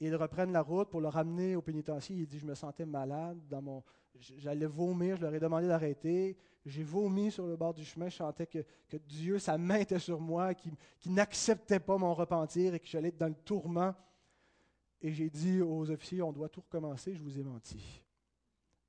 ils 0.00 0.16
reprennent 0.16 0.52
la 0.52 0.62
route 0.62 0.90
pour 0.90 1.00
le 1.00 1.06
ramener 1.06 1.54
au 1.54 1.62
pénitencier. 1.62 2.16
Il 2.16 2.26
dit, 2.26 2.40
je 2.40 2.46
me 2.46 2.56
sentais 2.56 2.84
malade, 2.84 3.38
dans 3.48 3.62
mon, 3.62 3.84
j'allais 4.20 4.66
vomir, 4.66 5.16
je 5.16 5.22
leur 5.22 5.34
ai 5.34 5.40
demandé 5.40 5.66
d'arrêter. 5.66 6.36
J'ai 6.64 6.82
vomi 6.82 7.30
sur 7.30 7.46
le 7.46 7.56
bord 7.56 7.74
du 7.74 7.84
chemin, 7.84 8.08
je 8.08 8.16
sentais 8.16 8.46
que, 8.46 8.64
Dieu, 9.06 9.38
sa 9.38 9.56
main 9.56 9.76
était 9.76 9.98
sur 9.98 10.20
moi, 10.20 10.54
qu'il 10.54 10.74
qui 10.98 11.10
n'acceptait 11.10 11.78
pas 11.78 11.96
mon 11.96 12.12
repentir 12.12 12.74
et 12.74 12.80
que 12.80 12.86
j'allais 12.88 13.08
être 13.08 13.18
dans 13.18 13.28
le 13.28 13.34
tourment. 13.34 13.94
Et 15.00 15.12
j'ai 15.12 15.30
dit 15.30 15.60
aux 15.60 15.90
officiers, 15.90 16.22
on 16.22 16.32
doit 16.32 16.48
tout 16.48 16.62
recommencer, 16.62 17.14
je 17.14 17.22
vous 17.22 17.38
ai 17.38 17.42
menti. 17.44 18.02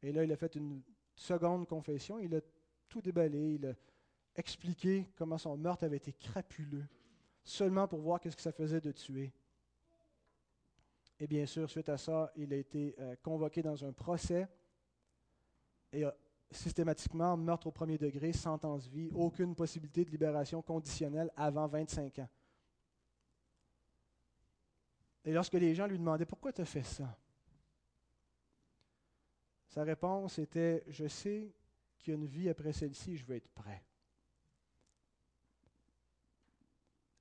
Et 0.01 0.11
là, 0.11 0.23
il 0.23 0.31
a 0.31 0.37
fait 0.37 0.55
une 0.55 0.81
seconde 1.13 1.67
confession. 1.67 2.19
Il 2.19 2.33
a 2.35 2.41
tout 2.87 3.01
déballé. 3.01 3.55
Il 3.55 3.65
a 3.65 3.73
expliqué 4.35 5.09
comment 5.15 5.37
son 5.37 5.57
meurtre 5.57 5.83
avait 5.83 5.97
été 5.97 6.13
crapuleux, 6.13 6.85
seulement 7.43 7.87
pour 7.87 7.99
voir 7.99 8.19
qu'est-ce 8.19 8.35
que 8.35 8.41
ça 8.41 8.51
faisait 8.51 8.81
de 8.81 8.91
tuer. 8.91 9.33
Et 11.19 11.25
bien 11.25 11.45
sûr, 11.47 11.69
suite 11.69 11.89
à 11.89 11.97
ça, 11.97 12.31
il 12.35 12.53
a 12.53 12.57
été 12.57 12.95
euh, 12.99 13.15
convoqué 13.23 13.63
dans 13.63 13.83
un 13.83 13.91
procès 13.91 14.47
et 15.91 16.05
systématiquement 16.51 17.35
meurtre 17.37 17.67
au 17.67 17.71
premier 17.71 17.97
degré, 17.97 18.33
sentence 18.33 18.87
vie, 18.87 19.09
aucune 19.13 19.55
possibilité 19.55 20.05
de 20.05 20.11
libération 20.11 20.61
conditionnelle 20.61 21.31
avant 21.35 21.67
25 21.67 22.19
ans. 22.19 22.29
Et 25.25 25.33
lorsque 25.33 25.53
les 25.53 25.75
gens 25.75 25.87
lui 25.87 25.97
demandaient 25.97 26.25
pourquoi 26.25 26.53
tu 26.53 26.61
as 26.61 26.65
fait 26.65 26.83
ça, 26.83 27.17
sa 29.67 29.83
réponse 29.83 30.39
était, 30.39 30.83
je 30.87 31.07
sais 31.07 31.53
qu'il 31.99 32.13
y 32.13 32.17
a 32.17 32.19
une 32.19 32.25
vie 32.25 32.49
après 32.49 32.71
celle-ci, 32.71 33.17
je 33.17 33.25
veux 33.25 33.35
être 33.35 33.49
prêt. 33.49 33.83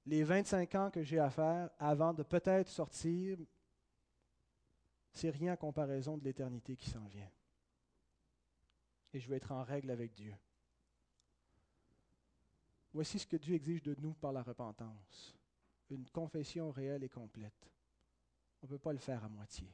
Les 0.07 0.23
25 0.23 0.75
ans 0.77 0.91
que 0.91 1.03
j'ai 1.03 1.19
à 1.19 1.31
faire 1.31 1.69
avant 1.81 2.15
de 2.15 2.23
peut-être 2.23 2.69
sortir, 2.69 3.39
c'est 5.13 5.31
rien 5.31 5.55
en 5.55 5.57
comparaison 5.57 6.17
de 6.17 6.23
l'éternité 6.23 6.77
qui 6.77 6.89
s'en 6.89 7.05
vient. 7.07 7.29
Et 9.17 9.19
je 9.19 9.31
veux 9.31 9.37
être 9.37 9.51
en 9.51 9.65
règle 9.65 9.91
avec 9.91 10.13
Dieu. 10.13 10.37
Voici 12.93 13.19
ce 13.19 13.27
que 13.27 13.39
Dieu 13.39 13.55
exige 13.55 13.83
de 13.83 13.97
nous 13.99 14.13
par 14.13 14.31
la 14.31 14.43
repentance. 14.43 15.35
Une 15.89 16.07
confession 16.11 16.71
réelle 16.71 17.03
et 17.03 17.09
complète. 17.09 17.73
On 18.61 18.67
ne 18.67 18.73
peut 18.73 18.79
pas 18.79 18.93
le 18.93 18.99
faire 18.99 19.25
à 19.25 19.31
moitié. 19.31 19.73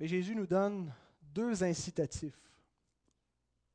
Mais 0.00 0.08
Jésus 0.08 0.34
nous 0.34 0.48
donne 0.48 0.92
deux 1.22 1.62
incitatifs 1.62 2.50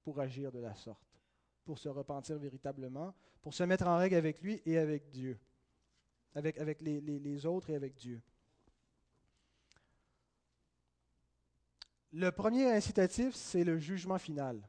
pour 0.03 0.19
agir 0.19 0.51
de 0.51 0.59
la 0.59 0.75
sorte, 0.75 1.17
pour 1.63 1.79
se 1.79 1.87
repentir 1.87 2.37
véritablement, 2.39 3.15
pour 3.41 3.53
se 3.53 3.63
mettre 3.63 3.87
en 3.87 3.95
règle 3.95 4.15
avec 4.15 4.41
lui 4.41 4.61
et 4.65 4.77
avec 4.77 5.09
Dieu, 5.11 5.39
avec, 6.33 6.81
les 6.81 7.45
autres 7.45 7.69
et 7.69 7.75
avec 7.75 7.95
Dieu. 7.95 8.21
Le 12.11 12.31
premier 12.31 12.71
incitatif, 12.71 13.35
c'est 13.35 13.63
le 13.63 13.77
jugement 13.77 14.17
final. 14.17 14.67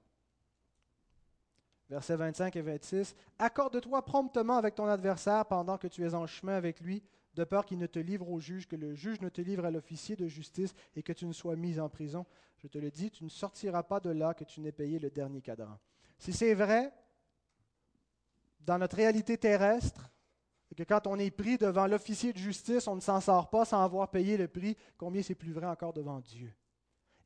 Versets 1.89 2.17
25 2.17 2.55
et 2.57 2.63
26. 2.63 3.17
Accorde-toi 3.39 4.05
promptement 4.05 4.57
avec 4.57 4.75
ton 4.75 4.87
adversaire 4.87 5.47
pendant 5.47 5.79
que 5.79 5.89
tu 5.89 6.05
es 6.05 6.15
en 6.15 6.27
chemin 6.27 6.55
avec 6.55 6.81
lui, 6.81 7.03
de 7.35 7.45
peur 7.45 7.65
qu'il 7.65 7.79
ne 7.79 7.87
te 7.87 7.99
livre 7.99 8.29
au 8.31 8.41
juge, 8.41 8.69
que 8.69 8.77
le 8.77 8.95
juge 8.95 9.21
ne 9.21 9.29
te 9.29 9.41
livre 9.41 9.65
à 9.65 9.71
l'officier 9.71 10.17
de 10.17 10.29
justice 10.29 10.75
et 10.95 11.03
que 11.03 11.13
tu 11.13 11.27
ne 11.27 11.33
sois 11.33 11.57
mis 11.57 11.81
en 11.81 11.89
prison. 11.89 12.27
Je 12.59 12.69
te 12.69 12.79
le 12.79 12.91
dis, 12.91 13.11
tu 13.11 13.25
ne 13.25 13.29
sortiras 13.29 13.83
pas 13.83 14.01
de 14.01 14.11
là 14.11 14.35
que 14.35 14.45
tu 14.45 14.61
n'aies 14.61 14.73
payé 14.73 14.99
le 14.99 15.11
dernier 15.11 15.41
cadran. 15.41 15.79
Si 16.19 16.33
c'est 16.33 16.55
vrai, 16.55 16.93
dans 18.61 18.79
notre 18.79 18.97
réalité 18.97 19.39
terrestre, 19.39 20.11
que 20.77 20.85
quand 20.85 21.07
on 21.07 21.19
est 21.19 21.31
pris 21.31 21.59
devant 21.59 21.87
l'officier 21.87 22.33
de 22.33 22.39
justice, 22.39 22.87
on 22.87 22.95
ne 22.95 23.01
s'en 23.01 23.21
sort 23.21 23.51
pas 23.51 23.65
sans 23.65 23.83
avoir 23.83 24.11
payé 24.11 24.37
le 24.37 24.47
prix, 24.47 24.77
combien 24.97 25.23
c'est 25.23 25.35
plus 25.35 25.53
vrai 25.53 25.67
encore 25.67 25.93
devant 25.93 26.21
Dieu? 26.21 26.53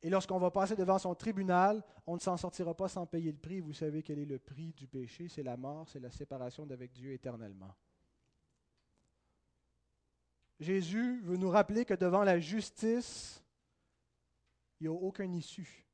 Et 0.01 0.09
lorsqu'on 0.09 0.37
va 0.37 0.51
passer 0.51 0.75
devant 0.75 0.99
son 0.99 1.15
tribunal, 1.15 1.83
on 2.05 2.15
ne 2.15 2.19
s'en 2.19 2.37
sortira 2.37 2.75
pas 2.75 2.87
sans 2.87 3.05
payer 3.05 3.31
le 3.31 3.37
prix. 3.37 3.59
Vous 3.59 3.73
savez 3.73 4.03
quel 4.03 4.19
est 4.19 4.25
le 4.25 4.39
prix 4.39 4.73
du 4.73 4.87
péché, 4.87 5.27
c'est 5.27 5.43
la 5.43 5.57
mort, 5.57 5.87
c'est 5.89 5.99
la 5.99 6.11
séparation 6.11 6.65
d'avec 6.65 6.91
Dieu 6.93 7.13
éternellement. 7.13 7.73
Jésus 10.59 11.21
veut 11.21 11.37
nous 11.37 11.49
rappeler 11.49 11.85
que 11.85 11.93
devant 11.93 12.23
la 12.23 12.39
justice, 12.39 13.43
il 14.79 14.83
n'y 14.83 14.95
a 14.95 14.97
aucun 14.97 15.31
issue. 15.33 15.85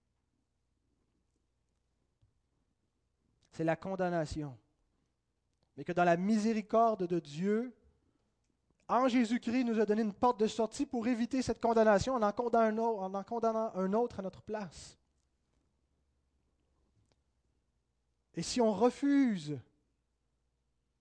C'est 3.52 3.64
la 3.64 3.76
condamnation. 3.76 4.58
Mais 5.76 5.84
que 5.84 5.92
dans 5.92 6.04
la 6.04 6.18
miséricorde 6.18 7.08
de 7.08 7.20
Dieu, 7.20 7.74
en 8.94 9.08
Jésus-Christ, 9.08 9.64
nous 9.64 9.80
a 9.80 9.86
donné 9.86 10.02
une 10.02 10.14
porte 10.14 10.40
de 10.40 10.48
sortie 10.48 10.86
pour 10.86 11.08
éviter 11.08 11.42
cette 11.42 11.62
condamnation 11.62 12.16
en 12.16 12.22
en 12.22 13.24
condamnant 13.24 13.72
un 13.76 13.94
autre 13.94 14.20
à 14.20 14.22
notre 14.22 14.42
place. 14.42 14.98
Et 18.34 18.42
si 18.42 18.62
on 18.62 18.74
refuse 18.74 19.60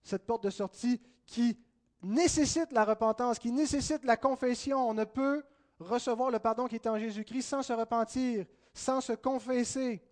cette 0.03 0.27
porte 0.27 0.45
de 0.45 0.51
sortie 0.51 1.01
qui 1.27 1.59
nécessite 2.03 2.73
la 2.73 2.85
repentance, 2.85 3.39
qui 3.39 3.53
nécessite 3.53 4.05
la 4.05 4.17
confession. 4.17 4.89
On 4.89 4.95
ne 4.95 5.05
peut 5.05 5.45
recevoir 5.79 6.31
le 6.31 6.39
pardon 6.39 6.67
qui 6.67 6.77
est 6.77 6.87
en 6.87 6.99
Jésus-Christ 6.99 7.43
sans 7.43 7.63
se 7.63 7.73
repentir, 7.73 8.47
sans 8.75 9.01
se 9.01 9.13
confesser, 9.13 10.03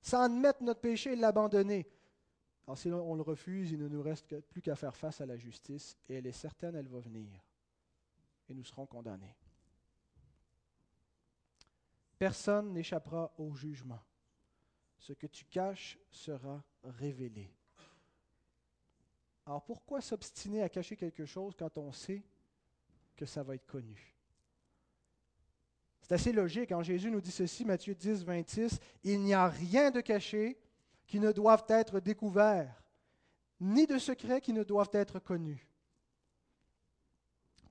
sans 0.00 0.22
admettre 0.22 0.62
notre 0.62 0.80
péché 0.80 1.12
et 1.12 1.16
l'abandonner. 1.16 1.86
Alors 2.66 2.78
si 2.78 2.90
on 2.90 3.14
le 3.14 3.22
refuse, 3.22 3.70
il 3.70 3.78
ne 3.78 3.88
nous 3.88 4.02
reste 4.02 4.40
plus 4.40 4.60
qu'à 4.60 4.74
faire 4.74 4.96
face 4.96 5.20
à 5.20 5.26
la 5.26 5.36
justice, 5.36 5.96
et 6.08 6.14
elle 6.14 6.26
est 6.26 6.32
certaine, 6.32 6.74
elle 6.74 6.88
va 6.88 6.98
venir, 6.98 7.40
et 8.48 8.54
nous 8.54 8.64
serons 8.64 8.86
condamnés. 8.86 9.36
Personne 12.18 12.72
n'échappera 12.72 13.32
au 13.38 13.54
jugement. 13.54 14.02
Ce 14.98 15.12
que 15.12 15.26
tu 15.26 15.44
caches 15.44 15.98
sera 16.10 16.64
révélé. 16.82 17.52
Alors 19.44 19.62
pourquoi 19.62 20.00
s'obstiner 20.00 20.62
à 20.62 20.68
cacher 20.68 20.96
quelque 20.96 21.24
chose 21.24 21.54
quand 21.56 21.78
on 21.78 21.92
sait 21.92 22.24
que 23.14 23.26
ça 23.26 23.44
va 23.44 23.54
être 23.54 23.66
connu? 23.66 24.16
C'est 26.02 26.14
assez 26.14 26.32
logique. 26.32 26.70
Quand 26.70 26.82
Jésus 26.82 27.10
nous 27.10 27.20
dit 27.20 27.30
ceci, 27.30 27.64
Matthieu 27.64 27.94
10, 27.94 28.24
26, 28.24 28.80
Il 29.04 29.20
n'y 29.20 29.34
a 29.34 29.48
rien 29.48 29.90
de 29.90 30.00
caché 30.00 30.58
qui 31.06 31.20
ne 31.20 31.32
doive 31.32 31.64
être 31.68 32.00
découvert, 32.00 32.82
ni 33.60 33.86
de 33.86 33.98
secret 33.98 34.40
qui 34.40 34.52
ne 34.52 34.64
doivent 34.64 34.90
être 34.92 35.18
connus. 35.18 35.66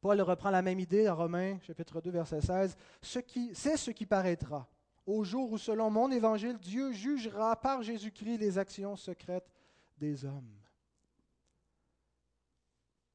Paul 0.02 0.22
reprend 0.22 0.52
la 0.52 0.62
même 0.62 0.80
idée 0.80 1.10
en 1.10 1.16
Romains 1.16 1.60
chapitre 1.62 2.00
2 2.00 2.12
verset 2.12 2.42
16. 2.42 2.78
Ce 3.02 3.20
qui, 3.20 3.54
c'est 3.56 3.78
ce 3.78 3.92
qui 3.92 4.06
paraîtra 4.06 4.70
au 5.06 5.24
jour 5.24 5.52
où, 5.52 5.58
selon 5.58 5.90
mon 5.90 6.12
évangile, 6.12 6.58
Dieu 6.58 6.92
jugera 6.92 7.60
par 7.60 7.84
Jésus-Christ 7.84 8.38
les 8.38 8.58
actions 8.58 8.96
secrètes 8.96 9.52
des 9.98 10.26
hommes. 10.26 10.60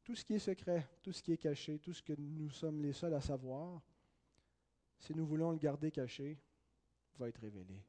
Tout 0.04 0.14
ce 0.14 0.24
qui 0.24 0.35
est 0.35 0.40
secret, 0.40 0.88
tout 1.02 1.12
ce 1.12 1.22
qui 1.22 1.33
est 1.33 1.37
caché, 1.37 1.78
tout 1.78 1.92
ce 1.92 2.02
que 2.02 2.14
nous 2.16 2.50
sommes 2.50 2.80
les 2.80 2.92
seuls 2.92 3.14
à 3.14 3.20
savoir, 3.20 3.80
si 4.98 5.14
nous 5.14 5.26
voulons 5.26 5.50
le 5.50 5.59
garder 5.59 5.90
caché, 5.90 6.38
va 7.18 7.28
être 7.28 7.40
révélé. 7.40 7.85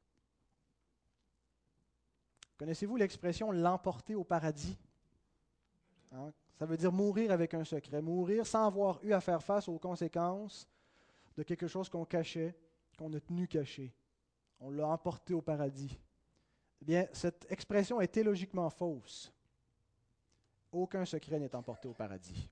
Connaissez-vous 2.62 2.96
l'expression 2.96 3.52
l'emporter 3.52 4.14
au 4.14 4.24
paradis 4.24 4.78
hein? 6.12 6.32
Ça 6.60 6.68
veut 6.68 6.78
dire 6.78 6.92
mourir 6.92 7.32
avec 7.32 7.56
un 7.56 7.64
secret, 7.64 8.04
mourir 8.04 8.46
sans 8.46 8.68
avoir 8.68 9.04
eu 9.04 9.14
à 9.14 9.20
faire 9.20 9.42
face 9.42 9.68
aux 9.68 9.80
conséquences 9.80 10.70
de 11.36 11.42
quelque 11.42 11.66
chose 11.66 11.90
qu'on 11.90 12.06
cachait, 12.06 12.56
qu'on 13.00 13.12
a 13.14 13.20
tenu 13.20 13.48
caché. 13.48 13.92
On 14.60 14.70
l'a 14.70 14.86
emporté 14.86 15.34
au 15.34 15.42
paradis. 15.42 16.00
Eh 16.84 16.86
bien, 16.86 17.08
cette 17.14 17.52
expression 17.52 18.00
est 18.00 18.10
théologiquement 18.10 18.70
fausse. 18.70 19.34
Aucun 20.72 21.04
secret 21.04 21.40
n'est 21.40 21.56
emporté 21.56 21.88
au 21.88 21.96
paradis. 21.96 22.48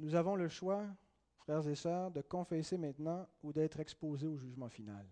Nous 0.00 0.16
avons 0.16 0.34
le 0.34 0.48
choix, 0.48 0.84
frères 1.36 1.68
et 1.68 1.76
sœurs, 1.76 2.10
de 2.10 2.22
confesser 2.22 2.76
maintenant 2.76 3.24
ou 3.44 3.52
d'être 3.52 3.78
exposés 3.78 4.26
au 4.26 4.36
jugement 4.36 4.68
final. 4.68 5.06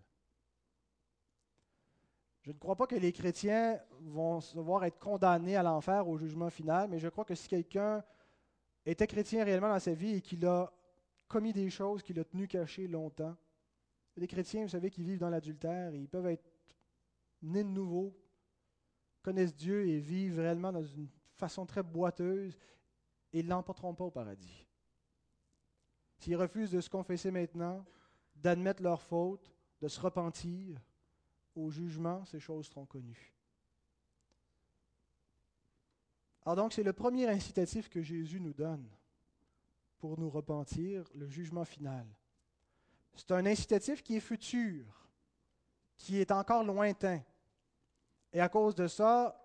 Je 2.45 2.51
ne 2.51 2.57
crois 2.59 2.75
pas 2.75 2.85
que 2.85 2.95
les 2.95 3.11
chrétiens 3.11 3.79
vont 4.01 4.39
se 4.39 4.59
voir 4.59 4.85
être 4.85 4.99
condamnés 4.99 5.55
à 5.55 5.63
l'enfer 5.63 6.07
au 6.07 6.15
jugement 6.15 6.51
final, 6.51 6.87
mais 6.87 6.99
je 6.99 7.07
crois 7.07 7.25
que 7.25 7.33
si 7.33 7.47
quelqu'un 7.47 8.03
était 8.85 9.07
chrétien 9.07 9.43
réellement 9.43 9.69
dans 9.69 9.79
sa 9.79 9.95
vie 9.95 10.17
et 10.17 10.21
qu'il 10.21 10.45
a 10.45 10.71
commis 11.27 11.53
des 11.53 11.71
choses 11.71 12.03
qu'il 12.03 12.19
a 12.19 12.23
tenues 12.23 12.47
cachées 12.47 12.87
longtemps, 12.87 13.35
les 14.15 14.27
chrétiens, 14.27 14.61
vous 14.61 14.69
savez, 14.69 14.91
qui 14.91 15.03
vivent 15.03 15.17
dans 15.17 15.31
l'adultère, 15.31 15.95
ils 15.95 16.07
peuvent 16.07 16.27
être 16.27 16.45
nés 17.41 17.63
de 17.63 17.69
nouveau, 17.69 18.15
connaissent 19.23 19.55
Dieu 19.55 19.87
et 19.87 19.97
vivent 19.97 20.39
réellement 20.39 20.71
dans 20.71 20.83
une 20.83 21.09
façon 21.33 21.65
très 21.65 21.81
boiteuse 21.81 22.55
ils 23.39 23.45
ne 23.45 23.49
l'emporteront 23.49 23.93
pas 23.93 24.05
au 24.05 24.11
paradis. 24.11 24.65
S'ils 26.19 26.37
refusent 26.37 26.71
de 26.71 26.79
se 26.79 26.89
confesser 26.89 27.31
maintenant, 27.31 27.85
d'admettre 28.35 28.81
leur 28.81 29.01
faute, 29.01 29.51
de 29.81 29.87
se 29.87 29.99
repentir, 29.99 30.79
au 31.55 31.69
jugement, 31.69 32.25
ces 32.25 32.39
choses 32.39 32.67
seront 32.67 32.85
connues. 32.85 33.33
Alors 36.45 36.55
donc, 36.57 36.73
c'est 36.73 36.83
le 36.83 36.93
premier 36.93 37.27
incitatif 37.27 37.89
que 37.89 38.01
Jésus 38.01 38.39
nous 38.39 38.53
donne 38.53 38.87
pour 39.97 40.19
nous 40.19 40.29
repentir, 40.29 41.03
le 41.15 41.27
jugement 41.27 41.65
final. 41.65 42.05
C'est 43.15 43.31
un 43.31 43.45
incitatif 43.45 44.03
qui 44.03 44.17
est 44.17 44.19
futur, 44.19 45.09
qui 45.97 46.19
est 46.19 46.31
encore 46.31 46.63
lointain. 46.63 47.21
Et 48.31 48.39
à 48.39 48.49
cause 48.49 48.75
de 48.75 48.87
ça, 48.87 49.41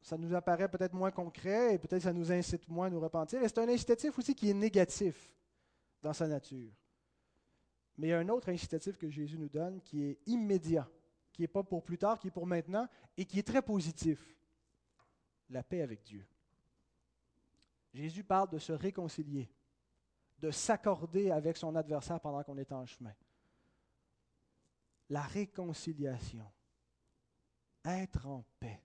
ça 0.00 0.16
nous 0.16 0.34
apparaît 0.34 0.68
peut-être 0.68 0.94
moins 0.94 1.10
concret 1.10 1.74
et 1.74 1.78
peut-être 1.78 2.02
ça 2.02 2.12
nous 2.12 2.32
incite 2.32 2.66
moins 2.68 2.86
à 2.86 2.90
nous 2.90 3.00
repentir. 3.00 3.42
Et 3.42 3.48
c'est 3.48 3.58
un 3.58 3.68
incitatif 3.68 4.18
aussi 4.18 4.34
qui 4.34 4.48
est 4.48 4.54
négatif 4.54 5.30
dans 6.00 6.12
sa 6.12 6.26
nature. 6.26 6.72
Mais 7.98 8.08
il 8.08 8.10
y 8.10 8.14
a 8.14 8.18
un 8.18 8.28
autre 8.30 8.48
incitatif 8.48 8.96
que 8.96 9.10
Jésus 9.10 9.38
nous 9.38 9.48
donne 9.48 9.80
qui 9.82 10.04
est 10.04 10.18
immédiat 10.26 10.88
qui 11.32 11.42
n'est 11.42 11.48
pas 11.48 11.62
pour 11.62 11.82
plus 11.82 11.98
tard, 11.98 12.18
qui 12.18 12.28
est 12.28 12.32
pour 12.32 12.46
maintenant, 12.46 12.86
et 13.16 13.24
qui 13.24 13.38
est 13.38 13.46
très 13.46 13.62
positif. 13.62 14.36
La 15.48 15.62
paix 15.62 15.82
avec 15.82 16.02
Dieu. 16.02 16.26
Jésus 17.92 18.24
parle 18.24 18.50
de 18.50 18.58
se 18.58 18.72
réconcilier, 18.72 19.50
de 20.38 20.50
s'accorder 20.50 21.30
avec 21.30 21.56
son 21.56 21.74
adversaire 21.76 22.20
pendant 22.20 22.42
qu'on 22.42 22.58
est 22.58 22.72
en 22.72 22.86
chemin. 22.86 23.14
La 25.10 25.22
réconciliation. 25.22 26.50
Être 27.84 28.26
en 28.26 28.44
paix. 28.60 28.82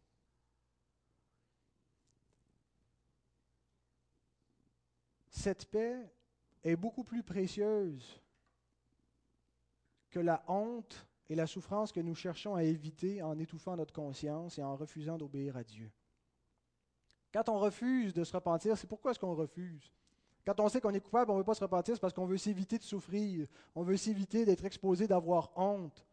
Cette 5.30 5.66
paix 5.66 6.12
est 6.64 6.76
beaucoup 6.76 7.04
plus 7.04 7.24
précieuse 7.24 8.20
que 10.10 10.20
la 10.20 10.44
honte 10.48 11.07
et 11.30 11.36
la 11.36 11.48
souffrance 11.48 11.92
que 11.92 12.00
nous 12.00 12.16
cherchons 12.16 12.56
à 12.56 12.64
éviter 12.64 13.22
en 13.22 13.38
étouffant 13.38 13.76
notre 13.76 13.94
conscience 13.94 14.58
et 14.58 14.64
en 14.64 14.76
refusant 14.76 15.18
d'obéir 15.18 15.58
à 15.58 15.64
Dieu. 15.64 15.92
Quand 17.34 17.50
on 17.50 17.60
refuse 17.60 18.14
de 18.14 18.24
se 18.24 18.34
repentir, 18.34 18.78
c'est 18.78 18.88
pourquoi 18.88 19.12
est-ce 19.12 19.20
qu'on 19.20 19.36
refuse? 19.36 19.92
Quand 20.46 20.60
on 20.62 20.70
sait 20.70 20.80
qu'on 20.80 20.94
est 20.94 21.02
coupable, 21.02 21.30
on 21.32 21.34
ne 21.34 21.40
veut 21.40 21.46
pas 21.46 21.56
se 21.56 21.64
repentir, 21.64 21.96
c'est 21.96 22.02
parce 22.02 22.14
qu'on 22.14 22.26
veut 22.26 22.38
s'éviter 22.38 22.78
de 22.78 22.84
souffrir, 22.84 23.48
on 23.76 23.84
veut 23.84 23.98
s'éviter 23.98 24.46
d'être 24.46 24.64
exposé, 24.64 25.06
d'avoir 25.06 25.52
honte, 25.58 26.06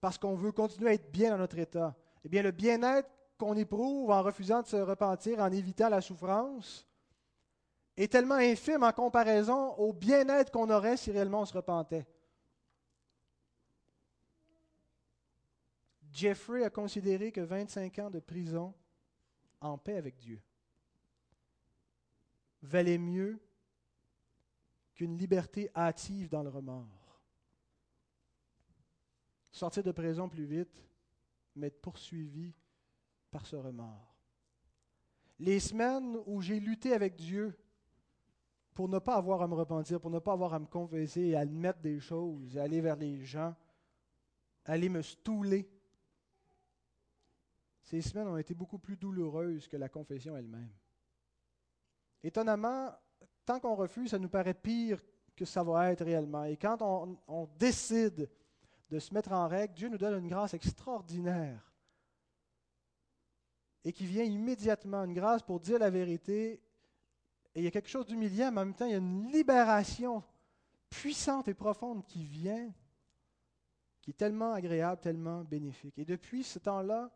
parce 0.00 0.16
qu'on 0.16 0.34
veut 0.34 0.52
continuer 0.52 0.88
à 0.88 0.94
être 0.94 1.12
bien 1.12 1.30
dans 1.30 1.38
notre 1.38 1.58
état. 1.58 1.94
Eh 2.24 2.28
bien, 2.30 2.42
le 2.42 2.52
bien-être 2.52 3.10
qu'on 3.36 3.54
éprouve 3.54 4.10
en 4.10 4.22
refusant 4.22 4.62
de 4.62 4.66
se 4.66 4.76
repentir, 4.76 5.40
en 5.40 5.52
évitant 5.52 5.90
la 5.90 6.00
souffrance, 6.00 6.86
est 7.96 8.10
tellement 8.10 8.36
infime 8.36 8.82
en 8.82 8.92
comparaison 8.92 9.74
au 9.74 9.92
bien-être 9.92 10.50
qu'on 10.50 10.70
aurait 10.70 10.96
si 10.96 11.10
réellement 11.10 11.42
on 11.42 11.46
se 11.46 11.54
repentait. 11.54 12.06
Jeffrey 16.12 16.64
a 16.64 16.70
considéré 16.70 17.32
que 17.32 17.40
25 17.40 17.98
ans 18.00 18.10
de 18.10 18.20
prison 18.20 18.74
en 19.60 19.78
paix 19.78 19.96
avec 19.96 20.16
Dieu 20.16 20.40
valait 22.62 22.98
mieux 22.98 23.40
qu'une 24.94 25.16
liberté 25.16 25.70
hâtive 25.74 26.28
dans 26.28 26.42
le 26.42 26.50
remords. 26.50 27.20
Sortir 29.50 29.82
de 29.82 29.92
prison 29.92 30.28
plus 30.28 30.44
vite, 30.44 30.84
mais 31.56 31.68
être 31.68 31.80
poursuivi 31.80 32.54
par 33.30 33.46
ce 33.46 33.56
remords. 33.56 34.14
Les 35.38 35.58
semaines 35.58 36.18
où 36.26 36.40
j'ai 36.40 36.60
lutté 36.60 36.92
avec 36.92 37.16
Dieu 37.16 37.56
pour 38.74 38.88
ne 38.88 38.98
pas 38.98 39.16
avoir 39.16 39.42
à 39.42 39.48
me 39.48 39.54
repentir, 39.54 40.00
pour 40.00 40.10
ne 40.10 40.18
pas 40.18 40.32
avoir 40.32 40.54
à 40.54 40.58
me 40.58 40.66
confesser 40.66 41.20
et 41.22 41.36
à 41.36 41.40
admettre 41.40 41.80
des 41.80 41.98
choses, 41.98 42.56
aller 42.56 42.80
vers 42.80 42.96
les 42.96 43.24
gens, 43.24 43.54
aller 44.64 44.88
me 44.88 45.02
stouler, 45.02 45.68
ces 47.90 48.02
semaines 48.02 48.28
ont 48.28 48.36
été 48.36 48.54
beaucoup 48.54 48.78
plus 48.78 48.96
douloureuses 48.96 49.66
que 49.66 49.76
la 49.76 49.88
confession 49.88 50.36
elle-même. 50.36 50.70
Étonnamment, 52.22 52.94
tant 53.44 53.58
qu'on 53.58 53.74
refuse, 53.74 54.10
ça 54.10 54.18
nous 54.20 54.28
paraît 54.28 54.54
pire 54.54 55.02
que 55.34 55.44
ça 55.44 55.64
va 55.64 55.90
être 55.90 56.04
réellement. 56.04 56.44
Et 56.44 56.56
quand 56.56 56.80
on, 56.82 57.48
décide 57.58 58.30
de 58.88 58.98
se 59.00 59.12
mettre 59.12 59.32
en 59.32 59.48
règle, 59.48 59.74
Dieu 59.74 59.88
nous 59.88 59.98
donne 59.98 60.22
une 60.22 60.28
grâce 60.28 60.54
extraordinaire 60.54 61.74
et 63.82 63.92
qui 63.92 64.06
vient 64.06 64.22
immédiatement, 64.22 65.02
une 65.02 65.14
grâce 65.14 65.42
pour 65.42 65.58
dire 65.58 65.80
la 65.80 65.90
vérité. 65.90 66.62
Et 67.56 67.60
il 67.60 67.64
y 67.64 67.66
a 67.66 67.72
quelque 67.72 67.88
chose 67.88 68.06
d'humiliant, 68.06 68.52
mais 68.52 68.60
en 68.60 68.66
même 68.66 68.74
temps, 68.74 68.86
il 68.86 68.92
y 68.92 68.94
a 68.94 68.98
une 68.98 69.32
libération 69.32 70.22
puissante 70.88 71.48
et 71.48 71.54
profonde 71.54 72.06
qui 72.06 72.22
vient, 72.22 72.72
qui 74.00 74.10
est 74.12 74.14
tellement 74.14 74.52
agréable, 74.52 75.00
tellement 75.00 75.42
bénéfique. 75.42 75.98
Et 75.98 76.04
depuis 76.04 76.44
ce 76.44 76.60
temps-là, 76.60 77.10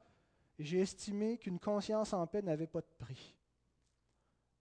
j'ai 0.58 0.80
estimé 0.80 1.38
qu'une 1.38 1.58
conscience 1.58 2.12
en 2.12 2.26
paix 2.26 2.42
n'avait 2.42 2.66
pas 2.66 2.80
de 2.80 2.86
prix. 2.98 3.34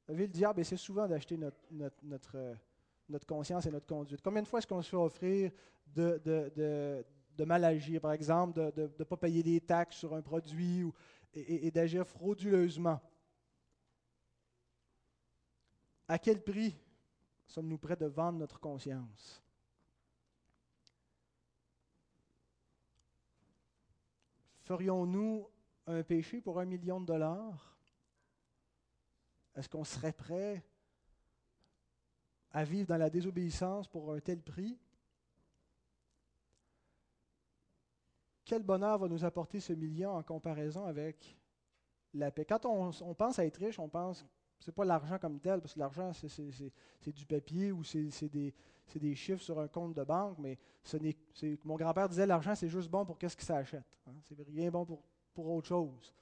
Vous 0.02 0.14
savez, 0.14 0.24
le 0.24 0.34
diable 0.34 0.60
essaie 0.62 0.78
souvent 0.78 1.08
d'acheter 1.08 1.38
notre, 1.38 1.58
notre, 2.02 2.38
euh, 2.38 2.56
notre, 3.10 3.26
conscience 3.26 3.66
et 3.66 3.72
notre 3.72 3.86
conduite. 3.86 4.22
Combien 4.22 4.41
de 4.41 4.48
fois 4.48 4.60
est-ce 4.60 4.68
qu'on 4.68 4.82
se 4.82 4.89
fait 4.89 4.98
offrir 4.98 5.52
de, 5.88 6.22
de, 6.26 7.06
de, 7.38 7.46
mal 7.46 7.64
agir, 7.64 8.02
par 8.02 8.12
exemple, 8.12 8.72
de 8.76 8.91
ne 9.00 9.04
pas 9.04 9.18
payer 9.18 9.44
des 9.44 9.62
taxes 9.62 9.98
sur 9.98 10.14
un 10.14 10.22
produit 10.22 10.84
ou, 10.84 10.94
et, 11.34 11.68
et 11.68 11.72
d'agir 11.72 12.06
frauduleusement? 12.06 13.00
À 16.08 16.20
quel 16.20 16.44
prix 16.44 16.76
sommes-nous 17.48 17.78
prêts 17.78 17.96
de 17.96 18.08
vendre 18.08 18.39
notre 18.39 18.60
conscience? 18.60 19.41
Ferions-nous 24.64 25.48
un 25.88 26.04
péché 26.04 26.42
pour 26.42 26.60
un 26.60 26.66
million 26.66 27.00
de 27.02 27.06
dollars? 27.06 27.78
Est-ce 29.56 29.70
qu'on 29.70 29.84
serait 29.84 30.14
prêt 30.14 30.64
à 32.52 32.64
vivre 32.64 32.88
dans 32.88 32.98
la 32.98 33.10
désobéissance 33.10 33.88
pour 33.88 34.14
un 34.14 34.20
tel 34.20 34.42
prix? 34.42 34.78
Quel 38.46 38.64
bonheur 38.64 38.98
va 38.98 39.08
nous 39.08 39.24
apporter 39.24 39.60
ce 39.60 39.74
million 39.74 40.12
en 40.12 40.24
comparaison 40.24 40.86
avec 40.86 41.38
la 42.14 42.32
paix? 42.32 42.46
Quand 42.46 42.66
on, 42.66 43.14
pense 43.14 43.40
à 43.40 43.46
être 43.46 43.58
riche, 43.58 43.80
on 43.80 43.88
pense 43.88 44.26
Ce 44.60 44.70
n'est 44.70 44.74
pas 44.74 44.86
l'argent 44.86 45.18
comme 45.18 45.40
tel, 45.40 45.62
parce 45.62 45.74
que 45.74 45.80
l'argent, 45.80 46.12
c'est 46.14 47.14
du 47.14 47.26
papier 47.26 47.72
ou 47.72 47.84
c'est 47.84 48.30
des, 48.30 49.16
chiffres 49.16 49.42
sur 49.42 49.60
un 49.60 49.68
compte 49.68 49.94
de 49.94 50.04
banque, 50.04 50.38
mais 50.40 50.58
ce 50.84 50.98
mon 51.64 51.76
grand-père 51.76 52.10
disait 52.10 52.26
l'argent, 52.26 52.56
c'est 52.56 52.70
juste 52.70 52.90
bon 52.90 53.06
pour 53.06 53.18
qu'est-ce 53.18 53.38
que 53.38 53.44
ça 53.44 53.58
achète. 53.58 53.98
Hein. 54.08 54.14
C'est 54.24 54.38
rien 54.48 54.70
bon 54.70 54.86
pour, 54.86 55.02
pour 55.34 55.50
autre 55.50 55.68
chose. 55.68 56.14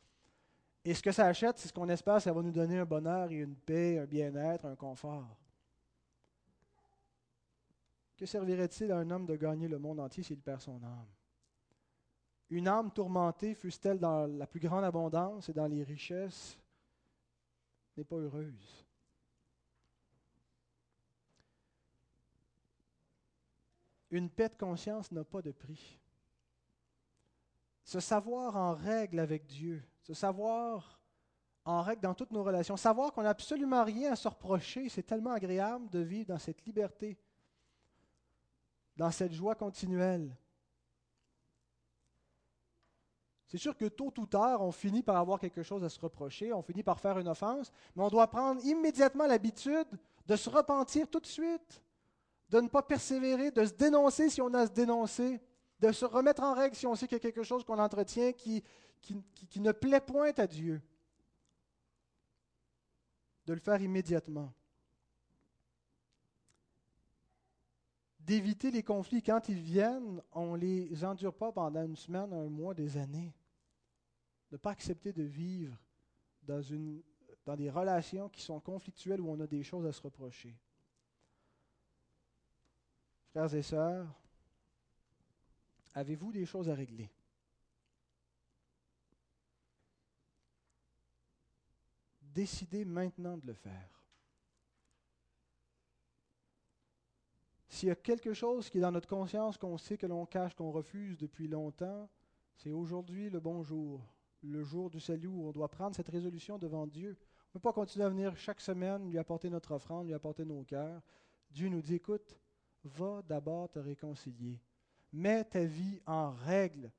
Et 0.84 0.94
ce 0.94 1.02
que 1.02 1.12
ça 1.12 1.28
achète, 1.28 1.60
c'est 1.60 1.68
ce 1.68 1.74
qu'on 1.74 1.90
espère, 1.90 2.22
ça 2.22 2.34
va 2.34 2.42
nous 2.42 2.52
donner 2.52 2.80
un 2.80 2.86
bonheur 2.86 3.32
et 3.32 3.36
une 3.36 3.56
paix, 3.56 4.00
un 4.00 4.06
bien-être, 4.06 4.66
un 4.66 4.76
confort. 4.76 5.38
Que 8.18 8.26
servirait-il 8.26 8.92
à 8.92 8.98
un 8.98 9.10
homme 9.12 9.26
de 9.26 9.36
gagner 9.36 9.68
le 9.68 9.80
monde 9.80 10.00
entier 10.00 10.24
s'il 10.24 10.40
perd 10.40 10.62
son 10.62 10.82
âme? 10.84 11.08
Une 12.50 12.68
âme 12.68 12.92
tourmentée, 12.92 13.56
fût-elle 13.56 14.00
dans 14.00 14.28
la 14.28 14.46
plus 14.46 14.60
grande 14.60 14.84
abondance 14.84 15.48
et 15.50 15.54
dans 15.54 15.68
les 15.68 15.84
richesses, 15.84 16.58
n'est 17.96 18.04
pas 18.04 18.18
heureuse. 18.18 18.86
Une 24.10 24.30
paix 24.30 24.50
de 24.50 24.56
conscience 24.56 25.12
n'a 25.12 25.24
pas 25.24 25.42
de 25.42 25.52
prix. 25.52 26.01
Se 27.84 28.00
savoir 28.00 28.56
en 28.56 28.74
règle 28.74 29.20
avec 29.20 29.46
Dieu, 29.46 29.84
se 30.02 30.14
savoir 30.14 31.02
en 31.66 31.82
règle 31.82 32.02
dans 32.02 32.14
toutes 32.14 32.32
nos 32.32 32.44
relations, 32.44 32.78
savoir 32.78 33.14
qu'on 33.14 33.24
n'a 33.24 33.30
absolument 33.30 33.84
rien 33.84 34.14
à 34.14 34.16
se 34.16 34.28
reprocher, 34.28 34.90
c'est 34.90 35.04
tellement 35.04 35.32
agréable 35.32 35.90
de 35.90 36.00
vivre 36.00 36.30
dans 36.30 36.40
cette 36.40 36.66
liberté, 36.66 37.20
dans 38.96 39.12
cette 39.12 39.34
joie 39.34 39.56
continuelle. 39.56 40.36
C'est 43.52 43.58
sûr 43.58 43.76
que 43.76 43.86
tôt 43.86 44.14
ou 44.18 44.26
tard, 44.26 44.62
on 44.62 44.72
finit 44.72 45.04
par 45.04 45.18
avoir 45.18 45.38
quelque 45.38 45.62
chose 45.62 45.84
à 45.84 45.90
se 45.90 46.00
reprocher, 46.00 46.54
on 46.54 46.62
finit 46.62 46.84
par 46.84 47.00
faire 47.00 47.20
une 47.20 47.28
offense, 47.28 47.70
mais 47.96 48.04
on 48.04 48.10
doit 48.10 48.28
prendre 48.28 48.64
immédiatement 48.66 49.28
l'habitude 49.28 49.88
de 50.26 50.36
se 50.38 50.50
repentir 50.50 51.10
tout 51.10 51.20
de 51.20 51.28
suite, 51.28 51.84
de 52.48 52.62
ne 52.62 52.70
pas 52.70 52.82
persévérer, 52.82 53.52
de 53.52 53.66
se 53.66 53.74
dénoncer 53.74 54.30
si 54.30 54.42
on 54.42 54.54
a 54.54 54.62
à 54.62 54.68
se 54.68 54.72
dénoncer, 54.72 55.42
de 55.82 55.92
se 55.92 56.06
remettre 56.06 56.44
en 56.44 56.54
règle 56.54 56.76
si 56.76 56.86
on 56.86 56.96
sait 56.96 57.08
qu'il 57.08 57.16
y 57.16 57.20
a 57.20 57.20
quelque 57.20 57.44
chose 57.44 57.64
qu'on 57.64 57.80
entretient 57.80 58.32
qui, 58.34 58.64
qui, 59.02 59.60
ne 59.60 59.72
plaît 59.72 60.00
point 60.00 60.32
à 60.38 60.46
Dieu. 60.46 60.80
De 63.48 63.54
le 63.54 63.60
faire 63.60 63.82
immédiatement. 63.82 64.54
D'éviter 68.20 68.70
les 68.70 68.84
conflits 68.84 69.24
quand 69.24 69.50
ils 69.50 69.60
viennent, 69.60 70.22
on 70.32 70.56
ne 70.56 70.58
les 70.58 71.04
endure 71.04 71.34
pas 71.34 71.52
pendant 71.52 71.84
une 71.84 71.96
semaine, 71.96 72.32
un 72.32 72.48
mois, 72.48 72.76
des 72.76 72.98
années. 72.98 73.34
De 74.52 74.56
ne 74.56 74.58
pas 74.58 74.72
accepter 74.72 75.12
de 75.12 75.24
vivre 75.24 75.76
dans, 76.44 76.62
une, 76.62 77.02
dans 77.44 77.56
des 77.56 77.72
relations 77.72 78.30
qui 78.30 78.42
sont 78.42 78.60
conflictuelles 78.60 79.20
où 79.20 79.32
on 79.32 79.40
a 79.40 79.48
des 79.48 79.64
choses 79.64 79.88
à 79.88 79.92
se 79.92 80.02
reprocher. 80.02 80.56
Frères 83.32 83.54
et 83.56 83.64
sœurs, 83.64 84.21
avez-vous 85.94 86.32
des 86.32 86.46
choses 86.46 86.70
à 86.70 86.76
régler? 86.76 87.12
décidez 92.34 92.86
maintenant 92.86 93.38
de 93.38 93.48
le 93.48 93.54
faire. 93.54 93.90
S'il 97.68 97.88
y 97.88 97.92
a 97.92 97.96
quelque 97.96 98.34
chose 98.34 98.70
qui 98.70 98.78
est 98.78 98.82
dans 98.82 98.92
notre 98.92 99.08
conscience 99.08 99.58
qu'on 99.58 99.78
sait 99.78 99.98
que 99.98 100.06
l'on 100.06 100.26
cache, 100.26 100.56
qu'on 100.56 100.72
refuse 100.72 101.18
depuis 101.18 101.48
longtemps, 101.48 102.10
c'est 102.56 102.72
aujourd'hui 102.72 103.30
le 103.30 103.40
bon 103.40 103.64
jour, 103.64 104.06
le 104.44 104.62
jour 104.64 104.90
du 104.90 105.00
salut 105.00 105.28
où 105.28 105.48
on 105.48 105.52
doit 105.52 105.70
prendre 105.70 105.96
cette 105.96 106.10
résolution 106.10 106.58
devant 106.58 106.86
Dieu. 106.86 107.18
On 107.20 107.50
ne 107.50 107.54
peut 107.54 107.70
pas 107.70 107.74
continuer 107.74 108.06
à 108.06 108.10
venir 108.10 108.36
chaque 108.36 108.62
semaine 108.62 109.10
lui 109.10 109.18
apporter 109.18 109.50
notre 109.50 109.72
offrande, 109.72 110.08
lui 110.08 110.14
apporter 110.14 110.46
nos 110.46 110.64
cœurs. 110.64 111.02
Dieu 111.50 111.70
nous 111.70 111.82
dit, 111.82 111.96
écoute, 111.96 112.38
va 112.84 113.22
d'abord 113.22 113.70
te 113.70 113.80
réconcilier. 113.80 114.60
Mets 115.14 115.44
ta 115.46 115.64
vie 115.64 116.02
en 116.06 116.32
règle. 116.32 116.92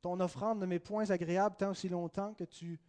Ton 0.00 0.20
offrande 0.20 0.60
ne 0.60 0.66
met 0.66 0.78
point 0.78 1.10
agréable 1.10 1.56
tant 1.58 1.70
aussi 1.70 1.88
longtemps 1.88 2.34
que 2.34 2.44
tu 2.44 2.80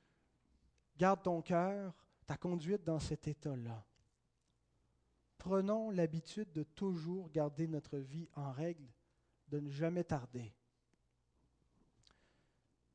Garde 0.99 1.23
ton 1.23 1.41
cœur, 1.41 1.93
ta 2.27 2.35
conduite 2.35 2.83
dans 2.83 2.99
cet 2.99 3.25
état-là. 3.29 3.85
Prenons 5.37 5.91
l'habitude 5.91 6.51
de 6.51 6.63
toujours 6.63 7.31
garder 7.31 7.69
notre 7.69 7.97
vie 7.97 8.27
en 8.35 8.51
règle, 8.51 8.85
de 9.47 9.61
ne 9.61 9.69
jamais 9.69 10.03
tarder. 10.03 10.53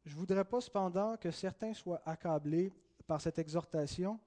Je 0.05 0.13
ne 0.15 0.19
voudrais 0.19 0.45
pas 0.45 0.61
cependant 0.61 1.17
que 1.17 1.31
certains 1.31 1.73
soient 1.73 2.03
accablés 2.05 2.71
par 3.07 3.23
cette 3.23 3.39
exhortation, 3.39 4.21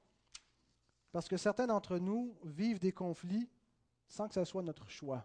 parce 1.12 1.28
que 1.28 1.38
certains 1.38 1.68
d'entre 1.68 2.00
nous 2.00 2.36
vivent 2.44 2.80
des 2.80 2.92
conflits 2.92 3.48
sans 4.08 4.28
que 4.28 4.34
ce 4.34 4.44
soit 4.44 4.64
notre 4.64 4.90
choix. 4.90 5.24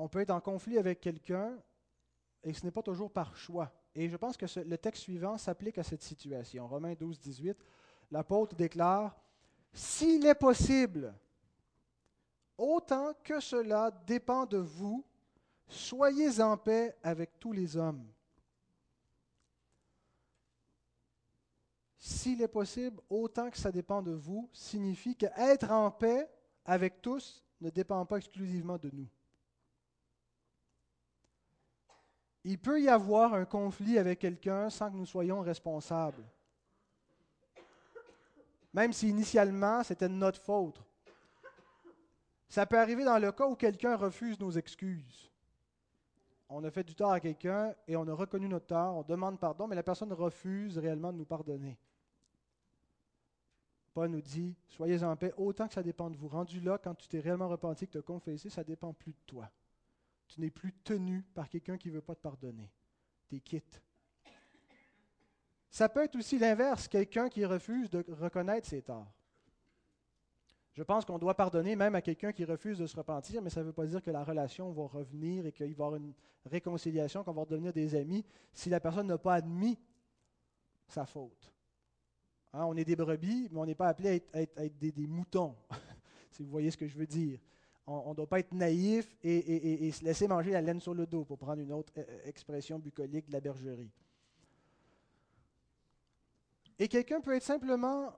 On 0.00 0.08
peut 0.08 0.20
être 0.20 0.30
en 0.30 0.40
conflit 0.40 0.78
avec 0.78 0.98
quelqu'un 0.98 1.58
et 2.42 2.54
ce 2.54 2.64
n'est 2.64 2.70
pas 2.70 2.82
toujours 2.82 3.10
par 3.10 3.36
choix. 3.36 3.70
Et 3.94 4.08
je 4.08 4.16
pense 4.16 4.34
que 4.34 4.46
le 4.60 4.78
texte 4.78 5.02
suivant 5.02 5.36
s'applique 5.36 5.76
à 5.76 5.82
cette 5.82 6.02
situation. 6.02 6.66
Romains 6.66 6.94
12, 6.94 7.20
18, 7.20 7.58
l'apôtre 8.10 8.56
déclare, 8.56 9.14
S'il 9.74 10.24
est 10.24 10.34
possible, 10.34 11.14
autant 12.56 13.12
que 13.22 13.40
cela 13.40 13.90
dépend 14.06 14.46
de 14.46 14.56
vous, 14.56 15.04
soyez 15.68 16.40
en 16.40 16.56
paix 16.56 16.96
avec 17.02 17.38
tous 17.38 17.52
les 17.52 17.76
hommes. 17.76 18.10
S'il 21.98 22.40
est 22.40 22.48
possible, 22.48 23.02
autant 23.10 23.50
que 23.50 23.58
ça 23.58 23.70
dépend 23.70 24.00
de 24.00 24.12
vous, 24.12 24.48
signifie 24.50 25.14
qu'être 25.14 25.70
en 25.70 25.90
paix 25.90 26.26
avec 26.64 27.02
tous 27.02 27.44
ne 27.60 27.68
dépend 27.68 28.06
pas 28.06 28.16
exclusivement 28.16 28.78
de 28.78 28.90
nous. 28.94 29.10
Il 32.44 32.58
peut 32.58 32.80
y 32.80 32.88
avoir 32.88 33.34
un 33.34 33.44
conflit 33.44 33.98
avec 33.98 34.18
quelqu'un 34.18 34.70
sans 34.70 34.90
que 34.90 34.96
nous 34.96 35.06
soyons 35.06 35.40
responsables. 35.40 36.24
Même 38.72 38.92
si 38.92 39.08
initialement 39.08 39.82
c'était 39.82 40.08
notre 40.08 40.40
faute. 40.40 40.82
Ça 42.48 42.66
peut 42.66 42.78
arriver 42.78 43.04
dans 43.04 43.18
le 43.18 43.30
cas 43.32 43.46
où 43.46 43.54
quelqu'un 43.54 43.96
refuse 43.96 44.40
nos 44.40 44.50
excuses. 44.50 45.30
On 46.48 46.64
a 46.64 46.70
fait 46.70 46.82
du 46.82 46.96
tort 46.96 47.12
à 47.12 47.20
quelqu'un 47.20 47.74
et 47.86 47.94
on 47.94 48.08
a 48.08 48.12
reconnu 48.12 48.48
notre 48.48 48.66
tort, 48.66 48.96
on 48.96 49.02
demande 49.02 49.38
pardon, 49.38 49.68
mais 49.68 49.76
la 49.76 49.84
personne 49.84 50.12
refuse 50.12 50.78
réellement 50.78 51.12
de 51.12 51.18
nous 51.18 51.24
pardonner. 51.24 51.78
Paul 53.94 54.08
nous 54.08 54.20
dit, 54.20 54.56
soyez 54.66 55.02
en 55.02 55.16
paix 55.16 55.32
autant 55.36 55.68
que 55.68 55.74
ça 55.74 55.82
dépend 55.82 56.10
de 56.10 56.16
vous. 56.16 56.28
Rendu 56.28 56.60
là, 56.60 56.78
quand 56.78 56.94
tu 56.94 57.06
t'es 57.06 57.20
réellement 57.20 57.48
repenti, 57.48 57.86
que 57.86 57.92
tu 57.92 57.98
as 57.98 58.02
confessé, 58.02 58.50
ça 58.50 58.64
dépend 58.64 58.92
plus 58.92 59.12
de 59.12 59.18
toi. 59.26 59.48
Tu 60.30 60.40
n'es 60.40 60.50
plus 60.50 60.72
tenu 60.84 61.22
par 61.34 61.48
quelqu'un 61.48 61.76
qui 61.76 61.88
ne 61.88 61.94
veut 61.94 62.02
pas 62.02 62.14
te 62.14 62.20
pardonner. 62.20 62.70
Tu 63.26 63.36
es 63.36 63.40
quitte. 63.40 63.82
Ça 65.68 65.88
peut 65.88 66.04
être 66.04 66.16
aussi 66.16 66.38
l'inverse, 66.38 66.86
quelqu'un 66.86 67.28
qui 67.28 67.44
refuse 67.44 67.90
de 67.90 68.04
reconnaître 68.10 68.68
ses 68.68 68.82
torts. 68.82 69.12
Je 70.72 70.84
pense 70.84 71.04
qu'on 71.04 71.18
doit 71.18 71.36
pardonner 71.36 71.74
même 71.74 71.96
à 71.96 72.00
quelqu'un 72.00 72.32
qui 72.32 72.44
refuse 72.44 72.78
de 72.78 72.86
se 72.86 72.96
repentir, 72.96 73.42
mais 73.42 73.50
ça 73.50 73.60
ne 73.60 73.66
veut 73.66 73.72
pas 73.72 73.86
dire 73.86 74.00
que 74.00 74.10
la 74.12 74.22
relation 74.22 74.70
va 74.70 74.86
revenir 74.86 75.46
et 75.46 75.52
qu'il 75.52 75.66
va 75.66 75.70
y 75.70 75.72
avoir 75.72 75.96
une 75.96 76.14
réconciliation, 76.46 77.24
qu'on 77.24 77.32
va 77.32 77.44
devenir 77.44 77.72
des 77.72 77.96
amis 77.96 78.24
si 78.52 78.70
la 78.70 78.78
personne 78.78 79.08
n'a 79.08 79.18
pas 79.18 79.34
admis 79.34 79.78
sa 80.86 81.06
faute. 81.06 81.52
Hein, 82.52 82.66
on 82.66 82.76
est 82.76 82.84
des 82.84 82.94
brebis, 82.96 83.48
mais 83.50 83.58
on 83.58 83.66
n'est 83.66 83.74
pas 83.74 83.88
appelé 83.88 84.22
à 84.32 84.42
être, 84.42 84.78
des, 84.78 85.06
moutons, 85.08 85.56
si 86.30 86.44
vous 86.44 86.50
voyez 86.50 86.70
ce 86.70 86.76
que 86.76 86.86
je 86.86 86.96
veux 86.96 87.06
dire 87.06 87.40
on 87.86 88.10
ne 88.10 88.14
doit 88.14 88.28
pas 88.28 88.40
être 88.40 88.52
naïf 88.52 89.16
et, 89.22 89.90
se 89.92 90.04
laisser 90.04 90.28
manger 90.28 90.52
la 90.52 90.60
laine 90.60 90.80
sur 90.80 90.94
le 90.94 91.06
dos, 91.06 91.24
pour 91.24 91.38
prendre 91.38 91.60
une 91.60 91.72
autre 91.72 91.92
euh, 91.96 92.04
euh, 92.08 92.20
expression 92.24 92.78
bucolique 92.78 93.26
de 93.26 93.32
la 93.32 93.40
bergerie. 93.40 93.90
Et 96.78 96.88
quelqu'un 96.88 97.20
peut 97.20 97.34
être 97.34 97.42
simplement 97.42 98.12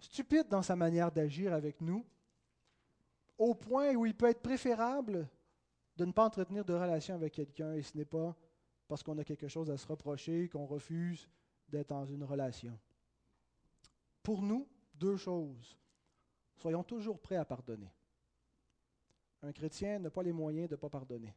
stupide 0.00 0.48
dans 0.48 0.62
sa 0.62 0.76
manière 0.76 1.12
d'agir 1.12 1.52
avec 1.52 1.80
nous, 1.80 2.04
au 3.38 3.54
point 3.54 3.94
où 3.94 4.06
il 4.06 4.14
peut 4.14 4.28
être 4.28 4.42
préférable 4.42 5.28
de 5.96 6.04
ne 6.04 6.12
pas 6.12 6.24
entretenir 6.24 6.64
de 6.64 6.72
relation 6.72 7.14
avec 7.14 7.34
quelqu'un, 7.34 7.74
et 7.74 7.82
ce 7.82 7.96
n'est 7.96 8.04
pas 8.04 8.34
parce 8.88 9.02
qu'on 9.02 9.18
a 9.18 9.24
quelque 9.24 9.48
chose 9.48 9.70
à 9.70 9.76
se 9.76 9.86
reprocher 9.86 10.48
qu'on 10.48 10.66
refuse 10.66 11.28
d'être 11.68 11.88
dans 11.88 12.04
une 12.04 12.24
relation. 12.24 12.78
Pour 14.22 14.42
nous, 14.42 14.68
deux 14.94 15.16
choses. 15.16 15.78
Soyons 16.56 16.84
toujours 16.84 17.18
prêts 17.18 17.36
à 17.36 17.44
pardonner. 17.44 17.90
Un 19.42 19.52
chrétien 19.52 19.98
n'a 19.98 20.10
pas 20.10 20.22
les 20.22 20.32
moyens 20.32 20.68
de 20.68 20.74
ne 20.74 20.80
pas 20.80 20.88
pardonner. 20.88 21.34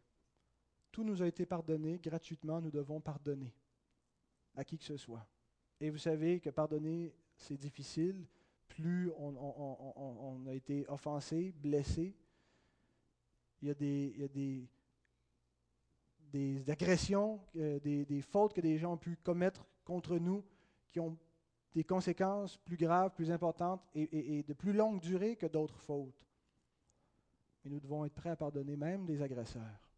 Tout 0.91 1.03
nous 1.03 1.21
a 1.21 1.27
été 1.27 1.45
pardonné 1.45 1.97
gratuitement, 1.97 2.61
nous 2.61 2.71
devons 2.71 3.01
pardonner 3.01 3.53
à 4.55 4.63
qui 4.63 4.77
que 4.77 4.85
ce 4.85 4.95
soit. 4.95 5.27
Et 5.79 5.89
vous 5.89 5.97
savez 5.97 6.39
que 6.39 6.49
pardonner, 6.49 7.13
c'est 7.35 7.57
difficile. 7.57 8.25
Plus 8.67 9.11
on, 9.17 10.45
a 10.47 10.53
été 10.53 10.85
offensé, 10.87 11.51
blessé, 11.51 12.15
il 13.61 13.67
y 13.67 13.71
a 13.71 14.27
des, 14.27 14.69
agressions, 16.67 17.41
euh, 17.55 17.79
des, 17.79 18.21
fautes 18.21 18.53
que 18.53 18.61
des 18.61 18.77
gens 18.77 18.93
ont 18.93 18.97
pu 18.97 19.15
commettre 19.17 19.65
contre 19.83 20.17
nous 20.17 20.43
qui 20.91 20.99
ont 20.99 21.17
des 21.73 21.83
conséquences 21.83 22.57
plus 22.57 22.77
graves, 22.77 23.13
plus 23.13 23.31
importantes 23.31 23.81
et 23.93 24.43
de 24.43 24.53
plus 24.53 24.73
longue 24.73 24.99
durée 24.99 25.35
que 25.35 25.45
d'autres 25.45 25.79
fautes. 25.79 26.25
Mais 27.65 27.71
nous 27.71 27.79
devons 27.79 28.05
être 28.05 28.13
prêts 28.13 28.29
à 28.29 28.35
pardonner 28.35 28.75
même 28.75 29.07
les 29.07 29.23
agresseurs. 29.23 29.89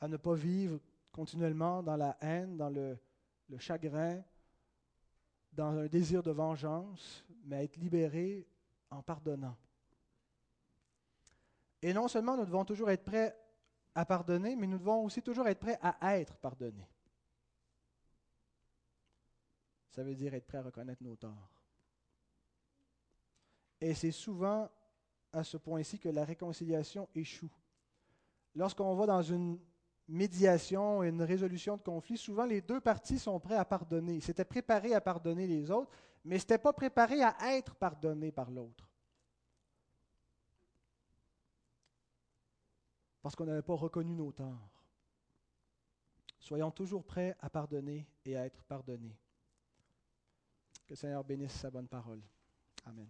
À 0.00 0.06
ne 0.06 0.16
pas 0.16 0.34
vivre 0.34 0.78
continuellement 1.10 1.82
dans 1.82 1.96
la 1.96 2.16
haine, 2.20 2.56
dans 2.56 2.70
le, 2.70 2.96
le 3.48 3.58
chagrin, 3.58 4.22
dans 5.52 5.76
un 5.76 5.86
désir 5.86 6.22
de 6.22 6.30
vengeance, 6.30 7.24
mais 7.44 7.56
à 7.56 7.62
être 7.64 7.76
libérés 7.78 8.46
en 8.90 9.02
pardonnant. 9.02 9.56
Et 11.82 11.92
non 11.92 12.06
seulement 12.06 12.36
nous 12.36 12.44
devons 12.44 12.64
toujours 12.64 12.90
être 12.90 13.04
prêts 13.04 13.36
à 13.92 14.04
pardonner, 14.04 14.54
mais 14.54 14.68
nous 14.68 14.78
devons 14.78 15.04
aussi 15.04 15.20
toujours 15.20 15.48
être 15.48 15.58
prêts 15.58 15.78
à 15.82 16.16
être 16.16 16.36
pardonnés. 16.36 16.88
Ça 19.90 20.04
veut 20.04 20.14
dire 20.14 20.32
être 20.34 20.46
prêt 20.46 20.58
à 20.58 20.62
reconnaître 20.62 21.02
nos 21.02 21.16
torts. 21.16 21.57
Et 23.80 23.94
c'est 23.94 24.10
souvent 24.10 24.68
à 25.32 25.44
ce 25.44 25.56
point-ci 25.56 25.98
que 25.98 26.08
la 26.08 26.24
réconciliation 26.24 27.08
échoue. 27.14 27.50
Lorsqu'on 28.54 28.94
va 28.94 29.06
dans 29.06 29.22
une 29.22 29.58
médiation, 30.08 31.02
une 31.02 31.22
résolution 31.22 31.76
de 31.76 31.82
conflit, 31.82 32.16
souvent 32.16 32.46
les 32.46 32.60
deux 32.60 32.80
parties 32.80 33.18
sont 33.18 33.38
prêts 33.38 33.56
à 33.56 33.64
pardonner. 33.64 34.16
Ils 34.16 34.22
s'étaient 34.22 34.44
préparés 34.44 34.94
à 34.94 35.00
pardonner 35.00 35.46
les 35.46 35.70
autres, 35.70 35.90
mais 36.24 36.36
ils 36.36 36.40
n'étaient 36.40 36.58
pas 36.58 36.72
préparés 36.72 37.22
à 37.22 37.36
être 37.56 37.74
pardonnés 37.74 38.32
par 38.32 38.50
l'autre. 38.50 38.88
Parce 43.22 43.36
qu'on 43.36 43.44
n'avait 43.44 43.62
pas 43.62 43.74
reconnu 43.74 44.14
nos 44.14 44.32
torts. 44.32 44.70
Soyons 46.38 46.70
toujours 46.70 47.04
prêts 47.04 47.36
à 47.40 47.50
pardonner 47.50 48.06
et 48.24 48.36
à 48.36 48.46
être 48.46 48.62
pardonnés. 48.64 49.16
Que 50.86 50.94
le 50.94 50.96
Seigneur 50.96 51.22
bénisse 51.22 51.52
sa 51.52 51.70
bonne 51.70 51.88
parole. 51.88 52.22
Amen. 52.86 53.08